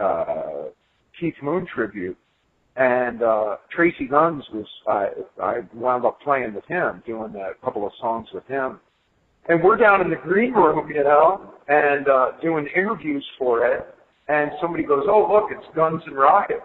uh, 0.00 0.64
Keith 1.18 1.34
Moon 1.42 1.66
tribute, 1.74 2.16
and 2.76 3.22
uh, 3.22 3.56
Tracii 3.76 4.08
Guns 4.08 4.44
was 4.52 4.66
I 4.88 5.08
I 5.42 5.60
wound 5.74 6.04
up 6.04 6.20
playing 6.20 6.54
with 6.54 6.64
him, 6.66 7.02
doing 7.06 7.34
a 7.36 7.64
couple 7.64 7.86
of 7.86 7.92
songs 8.00 8.28
with 8.32 8.46
him, 8.46 8.80
and 9.48 9.62
we're 9.62 9.76
down 9.76 10.00
in 10.00 10.10
the 10.10 10.16
green 10.16 10.52
room, 10.52 10.88
you 10.88 11.04
know, 11.04 11.54
and 11.68 12.08
uh, 12.08 12.32
doing 12.42 12.68
interviews 12.76 13.26
for 13.38 13.66
it, 13.66 13.94
and 14.28 14.50
somebody 14.60 14.84
goes, 14.84 15.04
"Oh, 15.08 15.28
look, 15.32 15.50
it's 15.50 15.74
Guns 15.74 16.02
and 16.06 16.16
Rockets," 16.16 16.60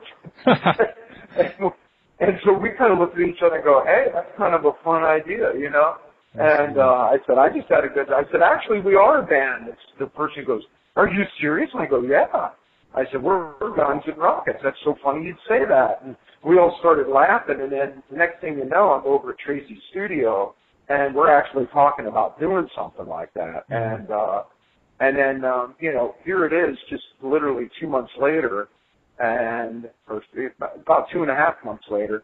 and, 0.46 1.72
and 2.20 2.40
so 2.46 2.54
we 2.54 2.70
kind 2.78 2.94
of 2.94 3.00
looked 3.00 3.16
at 3.20 3.28
each 3.28 3.42
other 3.46 3.56
and 3.56 3.64
go, 3.64 3.84
"Hey, 3.86 4.06
that's 4.14 4.30
kind 4.38 4.54
of 4.54 4.66
a 4.66 4.72
fun 4.84 5.04
idea, 5.04 5.54
you 5.58 5.70
know." 5.70 5.96
And 6.38 6.78
uh, 6.78 6.82
I 6.82 7.18
said, 7.26 7.38
I 7.38 7.48
just 7.48 7.70
had 7.70 7.86
a 7.86 7.88
good. 7.88 8.12
I 8.12 8.24
said, 8.32 8.42
actually, 8.44 8.82
we 8.82 8.96
are 8.96 9.24
a 9.24 9.26
band. 9.26 9.70
It's, 9.70 9.80
the 10.00 10.08
person 10.08 10.44
goes, 10.46 10.64
Are 10.98 11.08
you 11.08 11.24
serious? 11.40 11.70
And 11.74 11.82
I 11.84 11.86
go, 11.86 12.02
Yeah. 12.02 12.50
I 12.96 13.04
said, 13.12 13.22
we're, 13.22 13.54
we're 13.60 13.76
Guns 13.76 14.04
and 14.08 14.18
Rockets. 14.18 14.60
That's 14.64 14.78
so 14.86 14.96
funny 15.04 15.26
you'd 15.26 15.36
say 15.50 15.66
that. 15.68 16.02
And 16.04 16.16
we 16.46 16.58
all 16.58 16.78
started 16.80 17.08
laughing. 17.08 17.58
And 17.62 17.72
then 17.72 18.04
the 18.10 18.18
next 18.18 18.40
thing 18.40 18.58
you 18.58 18.66
know, 18.66 18.92
I'm 18.92 19.06
over 19.06 19.32
at 19.32 19.38
Tracii's 19.46 19.82
studio, 19.92 20.56
and 20.88 21.14
we're 21.14 21.32
actually 21.32 21.66
talking 21.74 22.08
about 22.08 22.40
doing 22.40 22.68
something 22.76 23.08
like 23.08 23.34
that. 23.34 23.66
And 23.70 24.10
uh, 24.12 24.44
and 25.00 25.18
then 25.18 25.44
um, 25.44 25.76
you 25.80 25.92
know, 25.94 26.16
here 26.24 26.46
it 26.46 26.54
is, 26.54 26.78
just 26.90 27.04
literally 27.22 27.70
two 27.80 27.88
months 27.88 28.12
later, 28.22 28.70
and 29.20 29.90
or 30.08 30.22
about 30.60 31.08
two 31.12 31.22
and 31.22 31.32
a 31.32 31.36
half 31.36 31.56
months 31.66 31.86
later, 31.90 32.24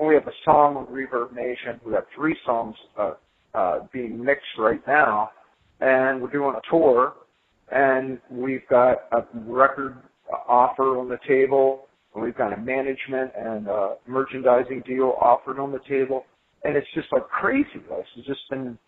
we 0.00 0.14
have 0.14 0.26
a 0.26 0.36
song 0.44 0.74
with 0.74 0.88
ReverbNation. 0.88 1.84
We 1.84 1.94
have 1.94 2.04
three 2.14 2.36
songs 2.46 2.76
uh, 2.98 3.14
uh, 3.54 3.78
being 3.92 4.22
mixed 4.22 4.58
right 4.58 4.86
now, 4.86 5.30
and 5.80 6.20
we're 6.20 6.30
doing 6.30 6.54
a 6.54 6.70
tour, 6.70 7.14
and 7.72 8.20
we've 8.30 8.66
got 8.68 9.04
a 9.12 9.24
record 9.46 9.96
offer 10.48 10.98
on 10.98 11.08
the 11.08 11.18
table, 11.26 11.86
we've 12.14 12.36
got 12.36 12.52
a 12.52 12.56
management 12.56 13.32
and 13.36 13.68
uh, 13.68 13.90
merchandising 14.06 14.82
deal 14.86 15.14
offered 15.20 15.58
on 15.58 15.72
the 15.72 15.80
table, 15.88 16.24
and 16.64 16.76
it's 16.76 16.86
just 16.94 17.08
like 17.12 17.26
crazy. 17.28 17.68
This 17.74 18.06
has 18.16 18.24
just 18.24 18.40
been 18.50 18.78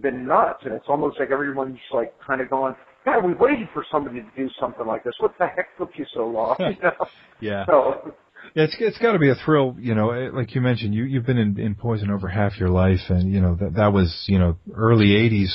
been 0.00 0.26
nuts, 0.26 0.60
and 0.64 0.72
it's 0.72 0.86
almost 0.88 1.18
like 1.20 1.30
everyone's 1.30 1.78
like 1.92 2.14
kind 2.26 2.40
of 2.40 2.48
going, 2.48 2.74
God, 3.04 3.24
we 3.24 3.34
waited 3.34 3.68
for 3.74 3.84
somebody 3.92 4.20
to 4.20 4.26
do 4.36 4.48
something 4.58 4.86
like 4.86 5.04
this. 5.04 5.12
What 5.20 5.34
the 5.38 5.46
heck 5.46 5.76
took 5.76 5.90
you 5.96 6.06
so 6.14 6.26
long? 6.26 6.56
You 6.60 6.76
know? 6.82 6.92
Yeah. 7.40 7.66
So 7.66 8.14
Yeah, 8.54 8.64
it's 8.64 8.76
it's 8.78 8.98
got 8.98 9.12
to 9.12 9.18
be 9.18 9.30
a 9.30 9.34
thrill, 9.44 9.76
you 9.78 9.94
know. 9.94 10.10
eh, 10.10 10.30
Like 10.32 10.54
you 10.54 10.60
mentioned, 10.60 10.94
you 10.94 11.04
you've 11.04 11.26
been 11.26 11.38
in, 11.38 11.58
in 11.60 11.74
poison 11.74 12.10
over 12.10 12.28
half 12.28 12.58
your 12.58 12.70
life, 12.70 13.00
and 13.08 13.32
you 13.32 13.40
know 13.40 13.54
that 13.56 13.74
that 13.74 13.92
was 13.92 14.24
you 14.26 14.38
know 14.38 14.56
early 14.74 15.08
'80s. 15.08 15.50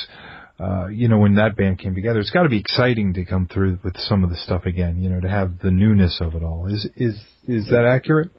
Uh, 0.60 0.88
you 0.88 1.08
know 1.08 1.18
when 1.18 1.36
that 1.36 1.56
band 1.56 1.78
came 1.78 1.94
together, 1.94 2.18
it's 2.18 2.30
got 2.30 2.42
to 2.42 2.48
be 2.48 2.58
exciting 2.58 3.14
to 3.14 3.24
come 3.24 3.46
through 3.46 3.78
with 3.84 3.96
some 3.96 4.24
of 4.24 4.30
the 4.30 4.36
stuff 4.36 4.64
again. 4.66 5.00
You 5.00 5.08
know, 5.08 5.20
to 5.20 5.28
have 5.28 5.60
the 5.60 5.70
newness 5.70 6.18
of 6.20 6.34
it 6.34 6.42
all. 6.42 6.66
Is 6.66 6.88
is 6.96 7.14
is 7.46 7.68
that 7.70 7.84
accurate? 7.84 8.30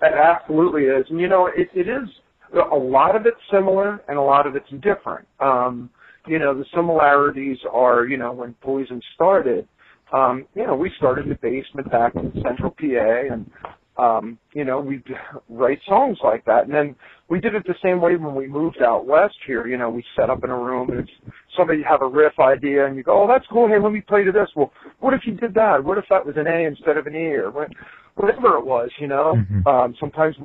It 0.00 0.14
absolutely 0.14 0.84
is. 0.84 1.06
And 1.10 1.20
you 1.20 1.28
know, 1.28 1.46
it, 1.46 1.68
it 1.74 1.88
is 1.88 2.08
a 2.54 2.76
lot 2.76 3.16
of 3.16 3.26
it's 3.26 3.36
similar 3.52 4.00
and 4.08 4.16
a 4.16 4.22
lot 4.22 4.46
of 4.46 4.56
it's 4.56 4.70
different. 4.82 5.26
Um, 5.40 5.90
you 6.26 6.38
know, 6.38 6.56
the 6.56 6.64
similarities 6.74 7.58
are, 7.72 8.06
you 8.06 8.16
know, 8.16 8.32
when 8.32 8.54
Poison 8.54 9.00
started, 9.14 9.66
um, 10.12 10.46
you 10.54 10.66
know, 10.66 10.74
we 10.74 10.90
started 10.96 11.24
in 11.24 11.30
the 11.30 11.36
basement 11.36 11.90
back 11.90 12.14
in 12.14 12.32
central 12.42 12.70
PA 12.70 13.32
and 13.32 13.50
um, 13.98 14.38
you 14.52 14.64
know, 14.64 14.80
we'd 14.80 15.04
write 15.48 15.80
songs 15.86 16.18
like 16.22 16.44
that. 16.44 16.64
And 16.64 16.72
then 16.72 16.94
we 17.28 17.40
did 17.40 17.54
it 17.54 17.64
the 17.66 17.74
same 17.82 18.00
way 18.00 18.16
when 18.16 18.34
we 18.34 18.46
moved 18.46 18.80
out 18.82 19.06
west 19.06 19.34
here. 19.46 19.66
You 19.66 19.76
know, 19.76 19.90
we 19.90 20.04
set 20.18 20.30
up 20.30 20.44
in 20.44 20.50
a 20.50 20.56
room 20.56 20.90
and 20.90 21.00
it's 21.00 21.10
somebody 21.56 21.82
have 21.82 22.02
a 22.02 22.08
riff 22.08 22.38
idea 22.38 22.86
and 22.86 22.96
you 22.96 23.02
go, 23.02 23.24
Oh, 23.24 23.28
that's 23.28 23.46
cool, 23.50 23.68
hey, 23.68 23.78
let 23.82 23.92
me 23.92 24.00
play 24.00 24.24
to 24.24 24.32
this. 24.32 24.48
Well, 24.54 24.72
what 25.00 25.14
if 25.14 25.22
you 25.26 25.34
did 25.34 25.54
that? 25.54 25.82
What 25.82 25.98
if 25.98 26.04
that 26.10 26.24
was 26.24 26.36
an 26.36 26.46
A 26.46 26.66
instead 26.66 26.96
of 26.96 27.06
an 27.06 27.14
E 27.14 27.34
or 27.34 27.50
what, 27.50 27.68
whatever 28.14 28.56
it 28.56 28.64
was, 28.64 28.90
you 29.00 29.08
know? 29.08 29.34
Mhm. 29.36 29.66
Um 29.66 29.94
sometimes 29.98 30.36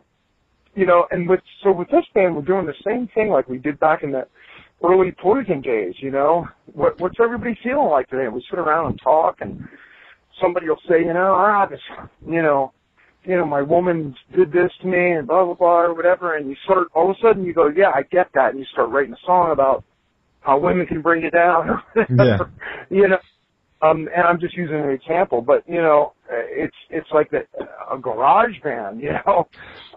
you 0.75 0.87
know, 0.87 1.05
and 1.11 1.29
with 1.29 1.41
so 1.63 1.71
with 1.71 1.89
this 1.89 2.05
band, 2.15 2.35
we're 2.35 2.41
doing 2.41 2.65
the 2.65 2.73
same 2.85 3.07
thing 3.13 3.29
like 3.29 3.47
we 3.47 3.59
did 3.59 3.79
back 3.79 4.01
in 4.03 4.11
the 4.11 4.25
early 4.83 5.11
Poison 5.11 5.61
days. 5.61 5.93
You 5.99 6.09
know, 6.09 6.47
what 6.73 6.99
what's 6.99 7.19
everybody 7.23 7.57
feeling 7.63 7.89
like 7.89 8.09
today? 8.09 8.27
We 8.27 8.43
sit 8.49 8.57
around 8.57 8.87
and 8.87 8.99
talk, 9.03 9.37
and 9.41 9.63
somebody 10.41 10.67
will 10.67 10.81
say, 10.89 10.99
you 10.99 11.13
know, 11.13 11.35
ah, 11.37 11.67
this, 11.67 11.79
you 12.27 12.41
know, 12.41 12.73
you 13.25 13.35
know, 13.35 13.45
my 13.45 13.61
woman 13.61 14.15
did 14.35 14.51
this 14.51 14.71
to 14.81 14.87
me, 14.87 15.11
and 15.11 15.27
blah 15.27 15.45
blah 15.45 15.53
blah 15.53 15.81
or 15.81 15.93
whatever, 15.93 16.35
and 16.35 16.49
you 16.49 16.55
start 16.63 16.87
all 16.95 17.09
of 17.09 17.17
a 17.17 17.19
sudden 17.21 17.43
you 17.43 17.53
go, 17.53 17.67
yeah, 17.67 17.91
I 17.93 18.03
get 18.03 18.29
that, 18.33 18.51
and 18.51 18.59
you 18.59 18.65
start 18.71 18.89
writing 18.89 19.13
a 19.13 19.25
song 19.25 19.51
about 19.51 19.83
how 20.41 20.59
women 20.59 20.85
can 20.85 21.01
bring 21.01 21.23
you 21.23 21.31
down, 21.31 21.69
or 21.69 21.83
whatever, 22.09 22.51
you 22.89 23.07
know. 23.07 23.17
Um, 23.81 24.07
and 24.15 24.25
I'm 24.25 24.39
just 24.39 24.55
using 24.55 24.77
an 24.77 24.89
example, 24.89 25.41
but 25.41 25.67
you 25.67 25.81
know, 25.81 26.13
it's 26.29 26.75
it's 26.89 27.07
like 27.13 27.29
the, 27.31 27.45
a 27.91 27.97
garage 27.97 28.61
band, 28.63 29.01
you 29.01 29.11
know, 29.25 29.47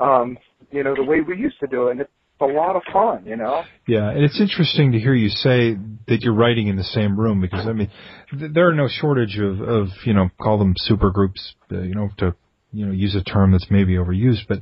um, 0.01 0.39
you 0.71 0.83
know 0.83 0.95
the 0.95 1.05
way 1.05 1.21
we 1.21 1.37
used 1.37 1.59
to 1.61 1.67
do 1.67 1.89
it. 1.89 1.93
And 1.93 2.01
it's 2.01 2.11
a 2.41 2.45
lot 2.45 2.77
of 2.77 2.83
fun, 2.93 3.25
you 3.25 3.37
know. 3.37 3.63
Yeah, 3.87 4.11
and 4.11 4.25
it's 4.25 4.41
interesting 4.41 4.93
to 4.93 4.99
hear 4.99 5.15
you 5.15 5.29
say 5.29 5.77
that 6.09 6.21
you're 6.21 6.35
writing 6.35 6.69
in 6.69 6.77
the 6.77 6.85
same 6.85 7.19
room 7.19 7.41
because 7.41 7.67
I 7.67 7.73
mean, 7.73 7.91
th- 8.39 8.53
there 8.53 8.69
are 8.69 8.75
no 8.75 8.89
shortage 8.89 9.39
of, 9.39 9.61
of 9.61 9.89
you 10.05 10.13
know, 10.13 10.29
call 10.41 10.59
them 10.59 10.75
super 10.77 11.11
groups, 11.11 11.55
uh, 11.73 11.81
you 11.81 11.95
know, 11.95 12.09
to 12.19 12.35
you 12.77 12.87
know 12.87 12.93
use 12.93 13.15
a 13.15 13.23
term 13.23 13.53
that's 13.53 13.67
maybe 13.71 13.95
overused, 13.95 14.47
but 14.49 14.61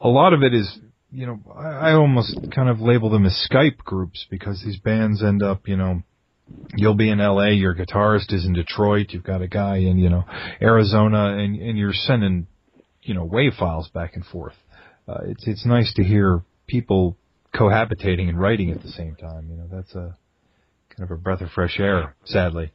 a 0.00 0.08
lot 0.08 0.32
of 0.32 0.42
it 0.42 0.54
is, 0.54 0.78
you 1.10 1.26
know, 1.26 1.40
I, 1.56 1.92
almost 1.92 2.36
kind 2.54 2.68
of 2.68 2.80
label 2.80 3.10
them 3.10 3.26
as 3.26 3.48
Skype 3.50 3.78
groups 3.78 4.26
because 4.30 4.62
these 4.64 4.78
bands 4.78 5.22
end 5.22 5.42
up, 5.42 5.66
you 5.66 5.76
know. 5.76 6.02
You'll 6.76 6.94
be 6.94 7.10
in 7.10 7.18
LA, 7.18 7.48
your 7.48 7.74
guitarist 7.74 8.32
is 8.32 8.46
in 8.46 8.54
Detroit, 8.54 9.08
you've 9.10 9.22
got 9.22 9.42
a 9.42 9.48
guy 9.48 9.78
in, 9.78 9.98
you 9.98 10.08
know, 10.08 10.24
Arizona 10.62 11.36
and, 11.36 11.60
and 11.60 11.76
you're 11.76 11.92
sending, 11.92 12.46
you 13.02 13.12
know, 13.12 13.24
wave 13.24 13.52
files 13.58 13.88
back 13.88 14.14
and 14.14 14.24
forth. 14.24 14.54
Uh, 15.06 15.18
it's, 15.26 15.46
it's 15.46 15.66
nice 15.66 15.92
to 15.96 16.02
hear 16.02 16.42
people 16.66 17.18
cohabitating 17.54 18.30
and 18.30 18.40
writing 18.40 18.70
at 18.70 18.80
the 18.80 18.88
same 18.88 19.14
time. 19.14 19.48
You 19.50 19.56
know, 19.56 19.68
that's 19.70 19.94
a 19.94 20.16
kind 20.96 21.02
of 21.02 21.10
a 21.10 21.20
breath 21.20 21.42
of 21.42 21.50
fresh 21.50 21.78
air, 21.78 22.16
sadly. 22.24 22.72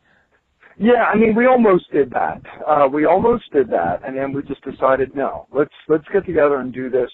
Yeah, 0.77 1.03
I 1.13 1.15
mean, 1.15 1.35
we 1.35 1.45
almost 1.45 1.91
did 1.91 2.09
that. 2.11 2.41
Uh, 2.67 2.87
we 2.91 3.05
almost 3.05 3.51
did 3.51 3.69
that, 3.69 4.01
and 4.05 4.17
then 4.17 4.33
we 4.33 4.41
just 4.43 4.63
decided, 4.63 5.15
no, 5.15 5.47
let's 5.53 5.73
let's 5.87 6.05
get 6.11 6.25
together 6.25 6.57
and 6.57 6.73
do 6.73 6.89
this 6.89 7.09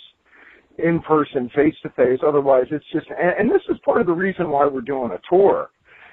in 0.78 1.02
person, 1.02 1.50
face 1.56 1.76
to 1.84 1.90
face. 1.90 2.20
Otherwise, 2.26 2.66
it's 2.72 2.86
just, 2.94 3.08
and, 3.10 3.34
and 3.38 3.52
this 3.52 3.62
is 3.70 3.78
part 3.84 4.00
of 4.00 4.08
the 4.08 4.14
reason 4.14 4.50
why 4.50 4.66
we're 4.66 4.82
doing 4.82 5.12
a 5.12 5.20
tour. 5.30 5.70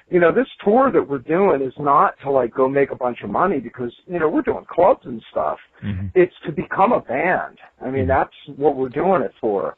You 0.09 0.19
know, 0.19 0.31
this 0.33 0.47
tour 0.63 0.89
that 0.91 1.07
we're 1.07 1.17
doing 1.19 1.61
is 1.61 1.73
not 1.79 2.15
to 2.23 2.31
like 2.31 2.53
go 2.53 2.69
make 2.69 2.91
a 2.91 2.95
bunch 2.95 3.19
of 3.23 3.29
money 3.29 3.59
because 3.59 3.93
you 4.07 4.19
know 4.19 4.29
we're 4.29 4.41
doing 4.41 4.65
clubs 4.69 5.01
and 5.05 5.21
stuff. 5.31 5.57
Mhm. 5.83 6.11
It's 6.15 6.35
to 6.45 6.51
become 6.51 6.93
a 6.93 7.01
band. 7.01 7.59
I 7.85 7.89
mean, 7.89 8.07
that's 8.07 8.33
what 8.55 8.75
we're 8.77 8.89
doing 8.89 9.21
it 9.21 9.33
for. 9.41 9.75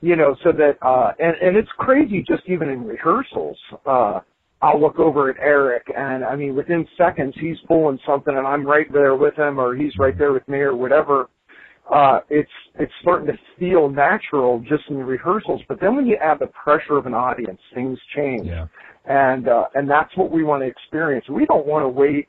You 0.00 0.16
know, 0.16 0.36
so 0.42 0.50
that 0.52 0.78
uh, 0.82 1.12
and 1.20 1.36
and 1.40 1.56
it's 1.56 1.70
crazy 1.78 2.24
just 2.26 2.42
even 2.48 2.68
in 2.68 2.84
rehearsals. 2.84 3.58
Uh, 3.86 4.20
I'll 4.60 4.80
look 4.80 4.98
over 4.98 5.30
at 5.30 5.36
Eric, 5.38 5.84
and 5.96 6.24
I 6.24 6.34
mean, 6.34 6.56
within 6.56 6.86
seconds, 6.96 7.34
he's 7.40 7.56
pulling 7.68 7.98
something, 8.04 8.36
and 8.36 8.46
I'm 8.46 8.66
right 8.66 8.92
there 8.92 9.14
with 9.14 9.36
him, 9.38 9.58
or 9.58 9.76
he's 9.76 9.92
right 9.98 10.16
there 10.18 10.32
with 10.32 10.46
me, 10.48 10.58
or 10.58 10.74
whatever. 10.74 11.28
Uh, 11.92 12.20
it's 12.28 12.50
it's 12.78 12.92
starting 13.00 13.26
to 13.28 13.38
feel 13.58 13.88
natural 13.88 14.58
just 14.68 14.82
in 14.90 14.96
the 14.98 15.04
rehearsals, 15.04 15.62
but 15.68 15.80
then 15.80 15.94
when 15.96 16.06
you 16.06 16.16
add 16.16 16.38
the 16.40 16.48
pressure 16.48 16.96
of 16.98 17.06
an 17.06 17.14
audience, 17.14 17.60
things 17.72 17.98
change, 18.16 18.46
Yeah. 18.46 18.66
and 19.06 19.48
uh, 19.48 19.66
and 19.74 19.88
that's 19.88 20.14
what 20.16 20.30
we 20.30 20.42
want 20.44 20.62
to 20.62 20.66
experience. 20.66 21.24
We 21.30 21.46
don't 21.46 21.66
want 21.66 21.84
to 21.84 21.88
wait 21.88 22.28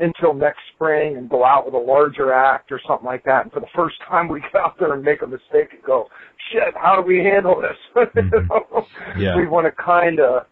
until 0.00 0.32
next 0.32 0.60
spring 0.74 1.16
and 1.16 1.28
go 1.28 1.44
out 1.44 1.64
with 1.64 1.74
a 1.74 1.78
larger 1.78 2.32
act 2.32 2.72
or 2.72 2.80
something 2.88 3.06
like 3.06 3.24
that. 3.24 3.42
And 3.44 3.52
for 3.52 3.60
the 3.60 3.66
first 3.76 3.96
time, 4.08 4.28
we 4.28 4.40
get 4.40 4.56
out 4.56 4.76
there 4.80 4.94
and 4.94 5.02
make 5.02 5.22
a 5.22 5.26
mistake 5.26 5.68
and 5.72 5.82
go, 5.86 6.08
"Shit, 6.50 6.74
how 6.76 6.96
do 6.96 7.02
we 7.06 7.18
handle 7.18 7.60
this?" 7.60 7.76
Mhm. 8.16 8.48
know? 8.48 8.86
Yeah. 9.18 9.36
We 9.36 9.46
want 9.46 9.66
to 9.66 9.72
kind 9.82 10.18
of 10.18 10.46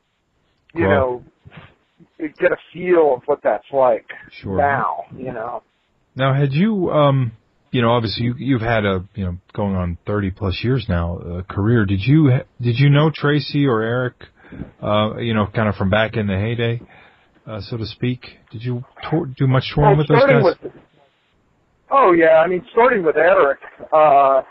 you 0.77 0.85
Grow. 0.85 1.23
know, 2.21 2.29
get 2.39 2.53
a 2.53 2.57
feel 2.73 3.15
of 3.15 3.23
what 3.27 3.41
that's 3.43 3.67
like 3.73 4.07
Sure. 4.31 4.57
now, 4.59 5.05
you 5.17 5.33
know. 5.33 5.63
Now, 6.15 6.35
had 6.35 6.53
you, 6.53 6.91
um, 6.91 7.33
you 7.73 7.83
know, 7.83 7.91
obviously 7.91 8.25
you, 8.25 8.35
you've 8.39 8.63
had 8.63 8.85
a, 8.85 9.05
you 9.15 9.25
know, 9.25 9.37
going 9.55 9.75
on 9.75 9.99
30 10.07 10.31
plus 10.31 10.61
years 10.65 10.87
now, 10.89 11.19
uh, 11.19 11.43
career. 11.43 11.85
Did 11.85 12.01
you, 12.01 12.31
did 12.61 12.79
you 12.79 12.89
know 12.91 13.11
Tracii 13.11 13.67
or 13.69 13.83
Eric, 13.83 14.15
uh, 14.83 15.17
you 15.19 15.35
know, 15.35 15.47
kind 15.55 15.69
of 15.69 15.75
from 15.75 15.91
back 15.91 16.17
in 16.17 16.27
the 16.27 16.37
heyday, 16.39 16.81
uh, 17.47 17.61
so 17.61 17.77
to 17.77 17.87
speak? 17.87 18.39
Did 18.51 18.63
you 18.63 18.83
tour, 19.11 19.27
do 19.27 19.47
much 19.47 19.65
touring 19.75 19.91
Well, 19.91 19.99
with 19.99 20.09
those 20.09 20.25
guys? 20.25 20.43
with- 20.63 20.73
oh 21.91 22.13
yeah, 22.13 22.41
I 22.45 22.47
mean, 22.47 22.65
starting 22.73 23.05
with 23.05 23.17
Eric, 23.17 23.59
uh, 23.93 24.43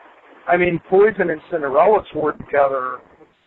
I 0.48 0.58
mean, 0.58 0.80
Poison 0.90 1.32
and 1.32 1.42
Cinderella 1.50 2.04
toured 2.14 2.38
together, 2.38 3.00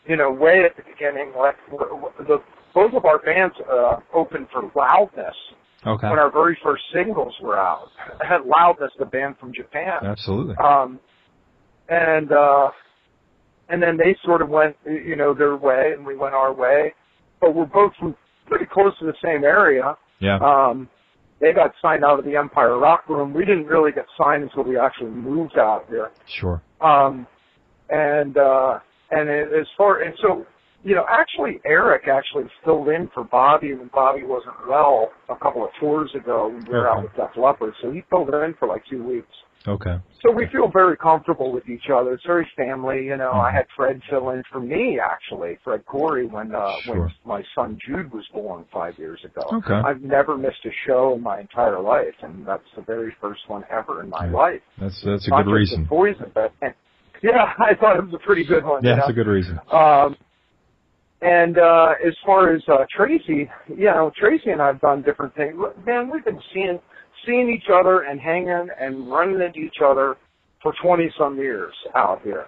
you 0.06 0.16
know, 0.16 0.32
way 0.32 0.64
at 0.64 0.76
the 0.76 0.82
beginning. 0.82 1.32
Like 1.38 1.54
the 1.70 2.42
both 2.78 2.94
of 2.94 3.04
our 3.04 3.18
bands 3.18 3.56
uh, 3.68 3.96
opened 4.14 4.46
for 4.52 4.70
Loudness 4.76 5.34
okay. 5.84 6.08
when 6.08 6.18
our 6.18 6.30
very 6.30 6.56
first 6.62 6.84
singles 6.94 7.34
were 7.42 7.58
out. 7.58 7.88
had 8.22 8.42
Loudness, 8.46 8.92
the 9.00 9.04
band 9.04 9.34
from 9.40 9.52
Japan. 9.52 9.98
Absolutely. 10.04 10.54
Um, 10.62 11.00
and 11.88 12.30
uh, 12.30 12.68
and 13.68 13.82
then 13.82 13.96
they 13.96 14.16
sort 14.24 14.42
of 14.42 14.48
went, 14.48 14.76
you 14.86 15.16
know, 15.16 15.34
their 15.34 15.56
way, 15.56 15.92
and 15.96 16.06
we 16.06 16.16
went 16.16 16.34
our 16.34 16.52
way. 16.52 16.94
But 17.40 17.56
we're 17.56 17.66
both 17.66 17.92
from 17.98 18.14
pretty 18.46 18.66
close 18.72 18.96
to 19.00 19.06
the 19.06 19.14
same 19.24 19.42
area. 19.42 19.96
Yeah. 20.20 20.38
Um, 20.38 20.88
they 21.40 21.52
got 21.52 21.72
signed 21.82 22.04
out 22.04 22.20
of 22.20 22.24
the 22.24 22.36
Empire 22.36 22.78
Rock 22.78 23.08
Room. 23.08 23.34
We 23.34 23.44
didn't 23.44 23.66
really 23.66 23.90
get 23.90 24.06
signed 24.16 24.44
until 24.44 24.62
we 24.62 24.78
actually 24.78 25.10
moved 25.10 25.58
out 25.58 25.86
here. 25.88 26.10
Sure. 26.40 26.62
Um, 26.80 27.26
and 27.90 28.36
uh, 28.36 28.78
and 29.10 29.28
it, 29.28 29.48
as 29.48 29.66
far 29.76 30.02
and 30.02 30.14
so, 30.22 30.46
you 30.88 30.94
know, 30.94 31.04
actually 31.10 31.60
Eric 31.66 32.08
actually 32.08 32.44
filled 32.64 32.88
in 32.88 33.10
for 33.12 33.22
Bobby 33.22 33.74
when 33.74 33.90
Bobby 33.92 34.22
wasn't 34.24 34.54
well 34.66 35.10
a 35.28 35.36
couple 35.36 35.62
of 35.62 35.70
tours 35.78 36.10
ago 36.14 36.48
when 36.48 36.64
we 36.64 36.72
were 36.72 36.88
out 36.88 37.02
with 37.02 37.14
Def 37.14 37.36
Leppard. 37.36 37.74
So 37.82 37.90
he 37.90 38.02
filled 38.08 38.30
in 38.30 38.54
for 38.58 38.66
like 38.68 38.82
two 38.90 39.04
weeks. 39.04 39.28
Okay. 39.66 39.98
So 40.22 40.32
we 40.32 40.46
feel 40.50 40.70
very 40.72 40.96
comfortable 40.96 41.52
with 41.52 41.68
each 41.68 41.90
other. 41.94 42.14
It's 42.14 42.24
very 42.24 42.48
family, 42.56 43.04
you 43.04 43.18
know. 43.18 43.32
I 43.32 43.50
Mhm. 43.50 43.52
had 43.52 43.66
Fred 43.76 44.02
fill 44.08 44.30
in 44.30 44.42
for 44.50 44.60
me 44.60 44.98
actually, 44.98 45.56
Fred 45.62 45.84
Coury, 45.84 46.24
when 46.26 46.54
uh 46.54 46.80
Sure. 46.84 46.94
when 46.94 47.12
my 47.26 47.44
son 47.54 47.76
Jude 47.84 48.10
was 48.10 48.26
born 48.28 48.64
five 48.72 48.98
years 48.98 49.22
ago. 49.26 49.42
Okay. 49.52 49.74
I've 49.74 50.00
never 50.00 50.38
missed 50.38 50.64
a 50.64 50.70
show 50.86 51.12
in 51.16 51.22
my 51.22 51.38
entire 51.40 51.80
life, 51.80 52.14
and 52.22 52.46
that's 52.46 52.70
the 52.76 52.82
very 52.82 53.14
first 53.20 53.46
one 53.48 53.62
ever 53.68 54.02
in 54.02 54.08
my 54.08 54.24
Yeah. 54.24 54.32
life. 54.32 54.62
That's, 54.78 55.02
that's 55.02 55.26
a 55.26 55.30
Not 55.30 55.44
good 55.44 55.52
reason. 55.52 55.86
Poison, 55.86 56.30
but 56.34 56.50
and, 56.62 56.72
yeah, 57.22 57.52
I 57.58 57.74
thought 57.74 57.98
it 57.98 58.04
was 58.06 58.14
a 58.14 58.18
pretty 58.18 58.44
good 58.44 58.64
one. 58.64 58.82
Yeah, 58.82 58.90
you 58.90 58.96
that's 58.96 59.08
know? 59.08 59.12
a 59.12 59.24
good 59.24 59.26
reason. 59.26 59.60
Um, 59.70 60.16
and 61.20 61.58
uh, 61.58 61.94
as 62.06 62.14
far 62.24 62.54
as 62.54 62.62
uh, 62.68 62.84
Tracii, 62.96 63.48
you 63.68 63.84
know, 63.86 64.12
Tracii 64.20 64.52
and 64.52 64.62
I've 64.62 64.80
done 64.80 65.02
different 65.02 65.34
things. 65.34 65.56
Man, 65.84 66.10
we've 66.10 66.24
been 66.24 66.40
seeing 66.54 66.78
seeing 67.26 67.50
each 67.50 67.68
other 67.72 68.02
and 68.02 68.20
hanging 68.20 68.68
and 68.80 69.10
running 69.10 69.40
into 69.40 69.58
each 69.58 69.78
other 69.84 70.16
for 70.62 70.72
twenty 70.82 71.10
some 71.18 71.36
years 71.36 71.74
out 71.94 72.22
here. 72.22 72.46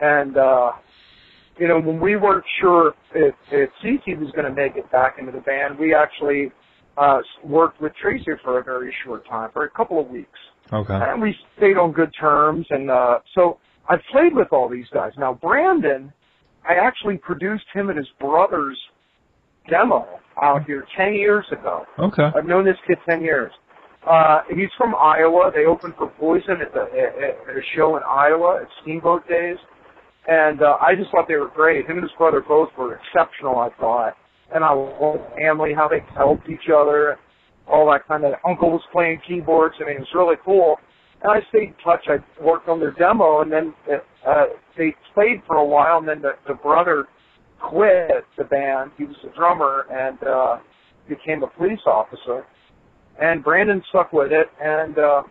And 0.00 0.36
uh, 0.36 0.72
you 1.58 1.66
know, 1.66 1.80
when 1.80 1.98
we 2.00 2.16
weren't 2.16 2.44
sure 2.60 2.94
if 3.14 3.34
if 3.50 3.70
C.C. 3.82 4.14
was 4.14 4.30
going 4.32 4.46
to 4.46 4.54
make 4.54 4.76
it 4.76 4.90
back 4.92 5.16
into 5.18 5.32
the 5.32 5.40
band, 5.40 5.78
we 5.78 5.94
actually 5.94 6.52
uh, 6.96 7.18
worked 7.42 7.80
with 7.80 7.92
Tracii 8.02 8.40
for 8.44 8.58
a 8.58 8.64
very 8.64 8.94
short 9.04 9.26
time, 9.26 9.50
for 9.52 9.64
a 9.64 9.70
couple 9.70 10.00
of 10.00 10.08
weeks 10.08 10.38
Okay. 10.72 10.94
and 10.94 11.20
we 11.20 11.34
stayed 11.56 11.76
on 11.78 11.92
good 11.92 12.12
terms. 12.18 12.66
And 12.70 12.90
uh, 12.90 13.20
so 13.34 13.58
I've 13.88 14.02
played 14.12 14.34
with 14.34 14.48
all 14.52 14.68
these 14.68 14.88
guys. 14.92 15.12
Now 15.16 15.34
Brandon, 15.34 16.12
I 16.68 16.74
actually 16.74 17.16
produced 17.16 17.64
him 17.72 17.88
and 17.88 17.96
his 17.98 18.08
brother's 18.20 18.78
demo 19.70 20.06
out 20.40 20.64
here 20.66 20.84
ten 20.96 21.14
years 21.14 21.46
ago. 21.50 21.84
Okay. 21.98 22.28
I've 22.36 22.46
known 22.46 22.64
this 22.64 22.76
kid 22.86 22.98
ten 23.08 23.22
years. 23.22 23.50
Uh, 24.08 24.40
he's 24.50 24.70
from 24.76 24.94
Iowa. 24.94 25.50
They 25.54 25.64
opened 25.64 25.94
for 25.98 26.08
Poison 26.18 26.60
at 26.62 26.72
the 26.72 26.82
at, 26.82 27.50
at 27.50 27.56
a 27.56 27.60
show 27.74 27.96
in 27.96 28.02
Iowa 28.08 28.60
at 28.62 28.68
Steamboat 28.82 29.26
Days, 29.28 29.56
and 30.28 30.62
uh, 30.62 30.76
I 30.80 30.94
just 30.94 31.10
thought 31.10 31.26
they 31.26 31.36
were 31.36 31.48
great. 31.48 31.86
Him 31.86 31.96
and 31.98 32.02
his 32.02 32.12
brother 32.16 32.42
both 32.46 32.68
were 32.78 32.96
exceptional. 32.96 33.58
I 33.58 33.70
thought, 33.80 34.14
and 34.54 34.62
I 34.64 34.72
love 34.72 35.18
the 35.18 35.36
family 35.36 35.72
how 35.74 35.88
they 35.88 36.04
helped 36.14 36.48
each 36.48 36.70
other, 36.74 37.18
all 37.66 37.90
that 37.90 38.06
kind 38.06 38.24
of. 38.24 38.34
Uncle 38.46 38.70
was 38.70 38.82
playing 38.92 39.20
keyboards. 39.26 39.74
I 39.80 39.84
mean, 39.86 39.96
it 39.96 40.00
was 40.00 40.14
really 40.14 40.36
cool. 40.44 40.76
And 41.22 41.32
I 41.32 41.40
stayed 41.48 41.68
in 41.68 41.74
touch. 41.84 42.06
I 42.08 42.18
worked 42.42 42.68
on 42.68 42.78
their 42.78 42.92
demo, 42.92 43.40
and 43.40 43.52
then 43.52 43.74
uh, 44.26 44.44
they 44.76 44.94
played 45.14 45.42
for 45.46 45.56
a 45.56 45.64
while, 45.64 45.98
and 45.98 46.08
then 46.08 46.22
the, 46.22 46.32
the 46.46 46.54
brother 46.54 47.06
quit 47.60 48.24
the 48.36 48.44
band. 48.44 48.92
He 48.96 49.04
was 49.04 49.16
the 49.22 49.30
drummer 49.36 49.86
and 49.90 50.16
uh, 50.22 50.58
became 51.08 51.42
a 51.42 51.48
police 51.48 51.80
officer. 51.86 52.46
And 53.20 53.42
Brandon 53.42 53.82
stuck 53.88 54.12
with 54.12 54.30
it, 54.30 54.46
and 54.62 54.96
uh, 54.96 55.22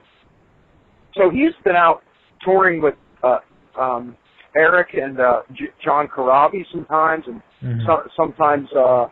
so 1.16 1.30
he's 1.30 1.54
been 1.64 1.76
out 1.78 2.02
touring 2.44 2.82
with 2.82 2.96
uh, 3.24 3.38
um, 3.80 4.18
Eric 4.56 4.90
and 4.94 5.20
uh, 5.22 5.42
J- 5.54 5.72
John 5.84 6.08
Corabi 6.08 6.64
sometimes, 6.72 7.24
and 7.28 7.42
Mhm. 7.64 7.86
so, 7.88 8.04
sometimes 8.16 8.70
uh, 8.74 9.08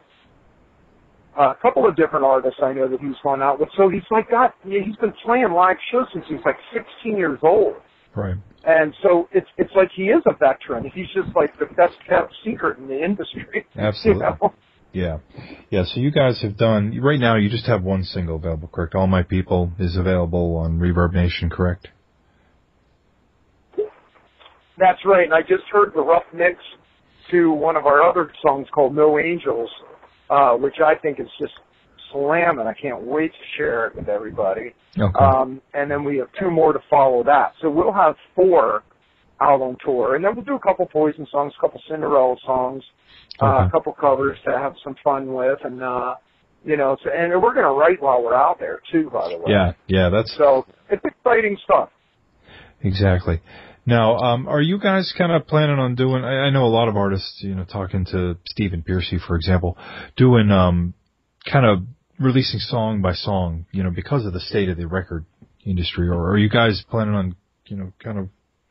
a 1.37 1.55
couple 1.61 1.87
of 1.87 1.95
different 1.95 2.25
artists 2.25 2.59
I 2.63 2.73
know 2.73 2.87
that 2.87 2.99
he's 2.99 3.15
gone 3.23 3.41
out 3.41 3.59
with. 3.59 3.69
So 3.77 3.89
he's 3.89 4.03
like 4.11 4.29
got 4.29 4.55
yeah, 4.65 4.79
he's 4.85 4.95
been 4.97 5.13
playing 5.23 5.51
live 5.51 5.77
shows 5.91 6.07
since 6.13 6.25
he's 6.27 6.39
like 6.45 6.57
16 6.73 7.17
years 7.17 7.39
old. 7.43 7.75
Right. 8.15 8.35
And 8.65 8.93
so 9.03 9.27
it's 9.31 9.47
it's 9.57 9.71
like 9.75 9.89
he 9.95 10.03
is 10.03 10.23
a 10.25 10.33
veteran. 10.33 10.89
He's 10.93 11.07
just 11.13 11.35
like 11.35 11.57
the 11.59 11.65
best 11.65 11.95
kept 12.07 12.33
secret 12.43 12.77
in 12.79 12.87
the 12.87 13.03
industry. 13.03 13.65
Absolutely. 13.77 14.25
You 14.35 14.37
know? 14.41 14.53
Yeah. 14.93 15.17
Yeah. 15.69 15.83
So 15.83 15.99
you 15.99 16.09
guys 16.09 16.41
have 16.41 16.55
done, 16.55 16.97
right 17.01 17.19
now 17.19 17.35
you 17.35 17.49
just 17.49 17.65
have 17.67 17.83
one 17.83 18.03
single 18.03 18.37
available, 18.37 18.69
correct? 18.69 18.95
All 18.95 19.07
My 19.07 19.23
People 19.23 19.73
is 19.77 19.97
available 19.97 20.55
on 20.55 20.79
ReverbNation, 20.79 21.51
correct? 21.51 21.89
That's 24.77 24.99
right. 25.05 25.25
And 25.25 25.33
I 25.33 25.41
just 25.41 25.63
heard 25.69 25.91
the 25.93 26.01
rough 26.01 26.23
mix 26.33 26.59
to 27.31 27.51
one 27.51 27.75
of 27.75 27.85
our 27.85 28.01
other 28.01 28.31
songs 28.41 28.67
called 28.73 28.95
No 28.95 29.19
Angels, 29.19 29.69
uh, 30.29 30.53
which 30.53 30.75
I 30.83 30.95
think 30.95 31.19
is 31.19 31.27
just 31.39 31.53
slamming. 32.11 32.67
I 32.67 32.73
can't 32.73 33.01
wait 33.01 33.31
to 33.31 33.37
share 33.57 33.87
it 33.87 33.95
with 33.95 34.09
everybody. 34.09 34.73
Okay. 34.97 35.19
Um, 35.19 35.61
and 35.73 35.89
then 35.89 36.03
we 36.03 36.17
have 36.17 36.27
two 36.39 36.49
more 36.49 36.73
to 36.73 36.79
follow 36.89 37.23
that. 37.23 37.53
So 37.61 37.69
we'll 37.69 37.93
have 37.93 38.15
four 38.35 38.83
out 39.41 39.61
on 39.61 39.77
tour. 39.83 40.15
And 40.15 40.23
then 40.23 40.35
we'll 40.35 40.45
do 40.45 40.55
a 40.55 40.59
couple 40.59 40.85
Poison 40.85 41.27
songs, 41.31 41.53
a 41.57 41.61
couple 41.61 41.81
Cinderella 41.89 42.35
songs, 42.45 42.83
uh, 43.41 43.67
a 43.67 43.69
couple 43.71 43.93
covers 43.93 44.37
to 44.45 44.51
have 44.57 44.75
some 44.83 44.95
fun 45.03 45.33
with. 45.33 45.59
And, 45.63 45.81
uh, 45.83 46.15
you 46.63 46.77
know, 46.77 46.97
so, 47.03 47.09
and 47.11 47.31
we're 47.41 47.53
going 47.53 47.65
to 47.65 47.77
write 47.77 48.01
while 48.01 48.23
we're 48.23 48.33
out 48.35 48.59
there 48.59 48.79
too, 48.91 49.09
by 49.11 49.29
the 49.29 49.37
way. 49.37 49.45
yeah. 49.47 49.73
Yeah. 49.87 50.09
That's 50.09 50.33
So 50.37 50.65
it's 50.89 51.03
exciting 51.03 51.57
stuff. 51.63 51.89
Exactly. 52.85 53.41
Now, 53.87 54.17
um, 54.17 54.47
are 54.47 54.61
you 54.61 54.79
guys 54.79 55.13
kind 55.17 55.31
of 55.31 55.47
planning 55.47 55.79
on 55.79 55.95
doing? 55.95 56.23
I, 56.23 56.45
I 56.45 56.49
know 56.51 56.65
a 56.65 56.67
lot 56.67 56.87
of 56.87 56.95
artists, 56.95 57.39
you 57.41 57.55
know, 57.55 57.65
talking 57.65 58.05
to 58.11 58.37
Stephen 58.45 58.83
Pearcy, 58.83 59.19
for 59.19 59.35
example, 59.35 59.77
doing 60.15 60.51
um, 60.51 60.93
kind 61.51 61.65
of 61.65 61.83
releasing 62.19 62.59
song 62.59 63.01
by 63.01 63.13
song, 63.13 63.65
you 63.71 63.83
know, 63.83 63.91
because 63.91 64.25
of 64.25 64.33
the 64.33 64.39
state 64.39 64.69
of 64.69 64.77
the 64.77 64.87
record 64.87 65.25
industry. 65.65 66.07
Or 66.07 66.31
are 66.31 66.37
you 66.37 66.49
guys 66.49 66.83
planning 66.89 67.15
on, 67.15 67.35
you 67.65 67.77
know, 67.77 67.91
kind 68.03 68.19
of 68.19 68.29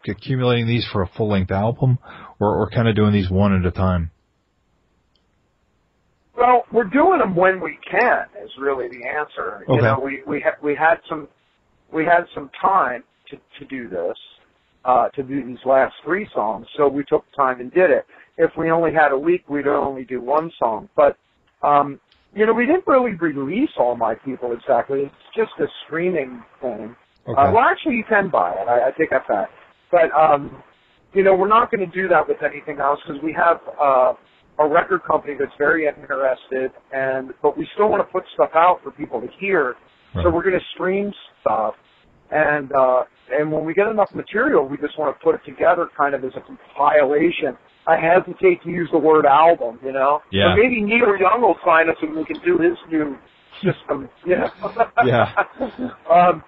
accumulating 0.09 0.66
these 0.66 0.87
for 0.92 1.03
a 1.03 1.09
full 1.16 1.29
length 1.29 1.50
album, 1.50 1.98
or 2.40 2.57
or 2.57 2.70
kind 2.70 2.88
of 2.88 2.94
doing 2.94 3.12
these 3.12 3.31
one 3.31 3.53
at 3.55 3.66
a 3.66 3.72
time? 3.72 4.11
Well, 6.37 6.64
we're 6.72 6.85
doing 6.85 7.18
them 7.18 7.35
when 7.35 7.61
we 7.61 7.79
can. 7.88 8.27
Is 8.44 8.50
really 8.59 8.88
the 8.88 9.09
answer. 9.09 9.64
Okay. 9.68 9.74
You 9.74 9.83
know, 9.83 10.00
we 10.05 10.22
we 10.27 10.40
ha- 10.40 10.59
we 10.62 10.74
had 10.77 10.96
some 11.09 11.29
we 11.92 12.05
had 12.05 12.27
some 12.35 12.50
time 12.61 13.05
to 13.30 13.37
to 13.58 13.64
do 13.66 13.88
this, 13.88 14.16
uh, 14.84 15.08
to 15.10 15.22
do 15.22 15.44
these 15.44 15.64
last 15.64 15.94
three 16.04 16.28
songs. 16.34 16.66
So 16.76 16.88
we 16.88 17.04
took 17.04 17.24
time 17.37 17.60
and 17.60 17.72
did 17.72 17.90
it. 17.90 18.06
If 18.37 18.50
we 18.58 18.70
only 18.70 18.92
had 18.92 19.12
a 19.12 19.18
week, 19.18 19.48
we'd 19.48 19.66
only 19.66 20.04
do 20.04 20.20
one 20.20 20.50
song. 20.58 20.88
But 20.96 21.16
um, 21.62 22.00
you 22.34 22.46
know, 22.46 22.52
we 22.52 22.66
didn't 22.66 22.87
really 22.87 23.12
release 23.14 23.70
all 23.78 23.96
my 23.96 24.14
people 24.14 24.52
exactly. 24.52 25.00
It's 25.00 25.37
just 25.37 25.52
a 25.60 25.66
streaming 25.87 26.42
thing. 26.60 26.96
Okay. 27.28 27.40
Uh, 27.40 27.52
well, 27.52 27.64
actually, 27.64 27.94
you 27.94 28.04
can 28.08 28.28
buy 28.28 28.52
it. 28.52 28.68
I, 28.68 28.88
I 28.88 28.90
take 28.98 29.10
that 29.10 29.26
back. 29.28 29.48
But 29.90 30.12
um, 30.12 30.62
you 31.14 31.22
know, 31.22 31.34
we're 31.34 31.48
not 31.48 31.70
going 31.70 31.88
to 31.88 31.94
do 31.94 32.08
that 32.08 32.28
with 32.28 32.38
anything 32.42 32.80
else 32.80 32.98
because 33.06 33.22
we 33.22 33.32
have 33.32 33.60
uh, 33.80 34.14
a 34.58 34.68
record 34.68 35.02
company 35.04 35.34
that's 35.38 35.54
very 35.56 35.87
interested, 35.87 36.72
and 36.92 37.30
but 37.42 37.56
we 37.56 37.66
still 37.74 37.88
want 37.88 38.06
to 38.06 38.12
put 38.12 38.24
stuff 38.34 38.50
out 38.54 38.80
for 38.82 38.90
people 38.90 39.20
to 39.20 39.28
hear. 39.38 39.74
So 40.22 40.30
we're 40.30 40.44
going 40.44 40.54
to 40.54 40.66
stream 40.74 41.12
stuff, 41.40 41.74
and 42.30 42.72
uh, 42.72 43.02
and 43.32 43.50
when 43.50 43.64
we 43.64 43.74
get 43.74 43.88
enough 43.88 44.10
material, 44.14 44.66
we 44.66 44.76
just 44.76 44.98
want 44.98 45.16
to 45.16 45.24
put 45.24 45.34
it 45.34 45.40
together, 45.44 45.88
kind 45.96 46.14
of 46.14 46.24
as 46.24 46.32
a 46.37 46.40
compilation. 46.40 47.56
I 47.87 47.96
hesitate 47.96 48.62
to 48.64 48.70
use 48.70 48.88
the 48.92 48.98
word 48.98 49.26
album, 49.26 49.78
you 49.84 49.92
know. 49.92 50.20
Yeah. 50.30 50.54
But 50.54 50.62
maybe 50.62 50.80
Neil 50.82 51.16
Young 51.20 51.42
will 51.42 51.56
sign 51.64 51.88
us 51.88 51.96
and 52.00 52.16
we 52.16 52.24
can 52.24 52.40
do 52.44 52.58
his 52.58 52.78
new 52.90 53.16
system, 53.62 54.08
you 54.26 54.37
know. 54.37 54.48
Yeah. 55.04 55.32
um, 56.10 56.42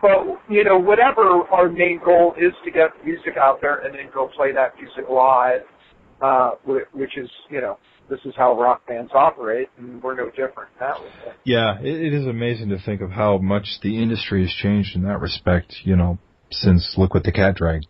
but 0.00 0.40
you 0.48 0.64
know, 0.64 0.78
whatever 0.78 1.42
our 1.52 1.68
main 1.68 2.00
goal 2.04 2.34
is 2.38 2.52
to 2.64 2.70
get 2.70 2.90
music 3.04 3.36
out 3.40 3.60
there 3.60 3.84
and 3.84 3.94
then 3.94 4.06
go 4.12 4.28
play 4.36 4.52
that 4.52 4.74
music 4.76 5.08
live, 5.10 5.60
uh, 6.20 6.52
whi- 6.64 6.88
which 6.92 7.16
is 7.16 7.28
you 7.50 7.60
know 7.60 7.78
this 8.08 8.20
is 8.24 8.34
how 8.36 8.58
rock 8.60 8.86
bands 8.86 9.10
operate, 9.14 9.68
and 9.78 10.02
we're 10.02 10.14
no 10.14 10.30
different 10.30 10.70
way. 10.80 11.32
Yeah, 11.44 11.78
it, 11.80 11.86
it 11.86 12.14
is 12.14 12.26
amazing 12.26 12.68
to 12.70 12.78
think 12.78 13.00
of 13.00 13.10
how 13.10 13.38
much 13.38 13.66
the 13.82 14.00
industry 14.02 14.42
has 14.42 14.52
changed 14.52 14.94
in 14.94 15.02
that 15.02 15.20
respect. 15.20 15.74
You 15.84 15.96
know, 15.96 16.18
since 16.50 16.94
look 16.96 17.14
what 17.14 17.24
the 17.24 17.32
Cat 17.32 17.56
Dragged 17.56 17.86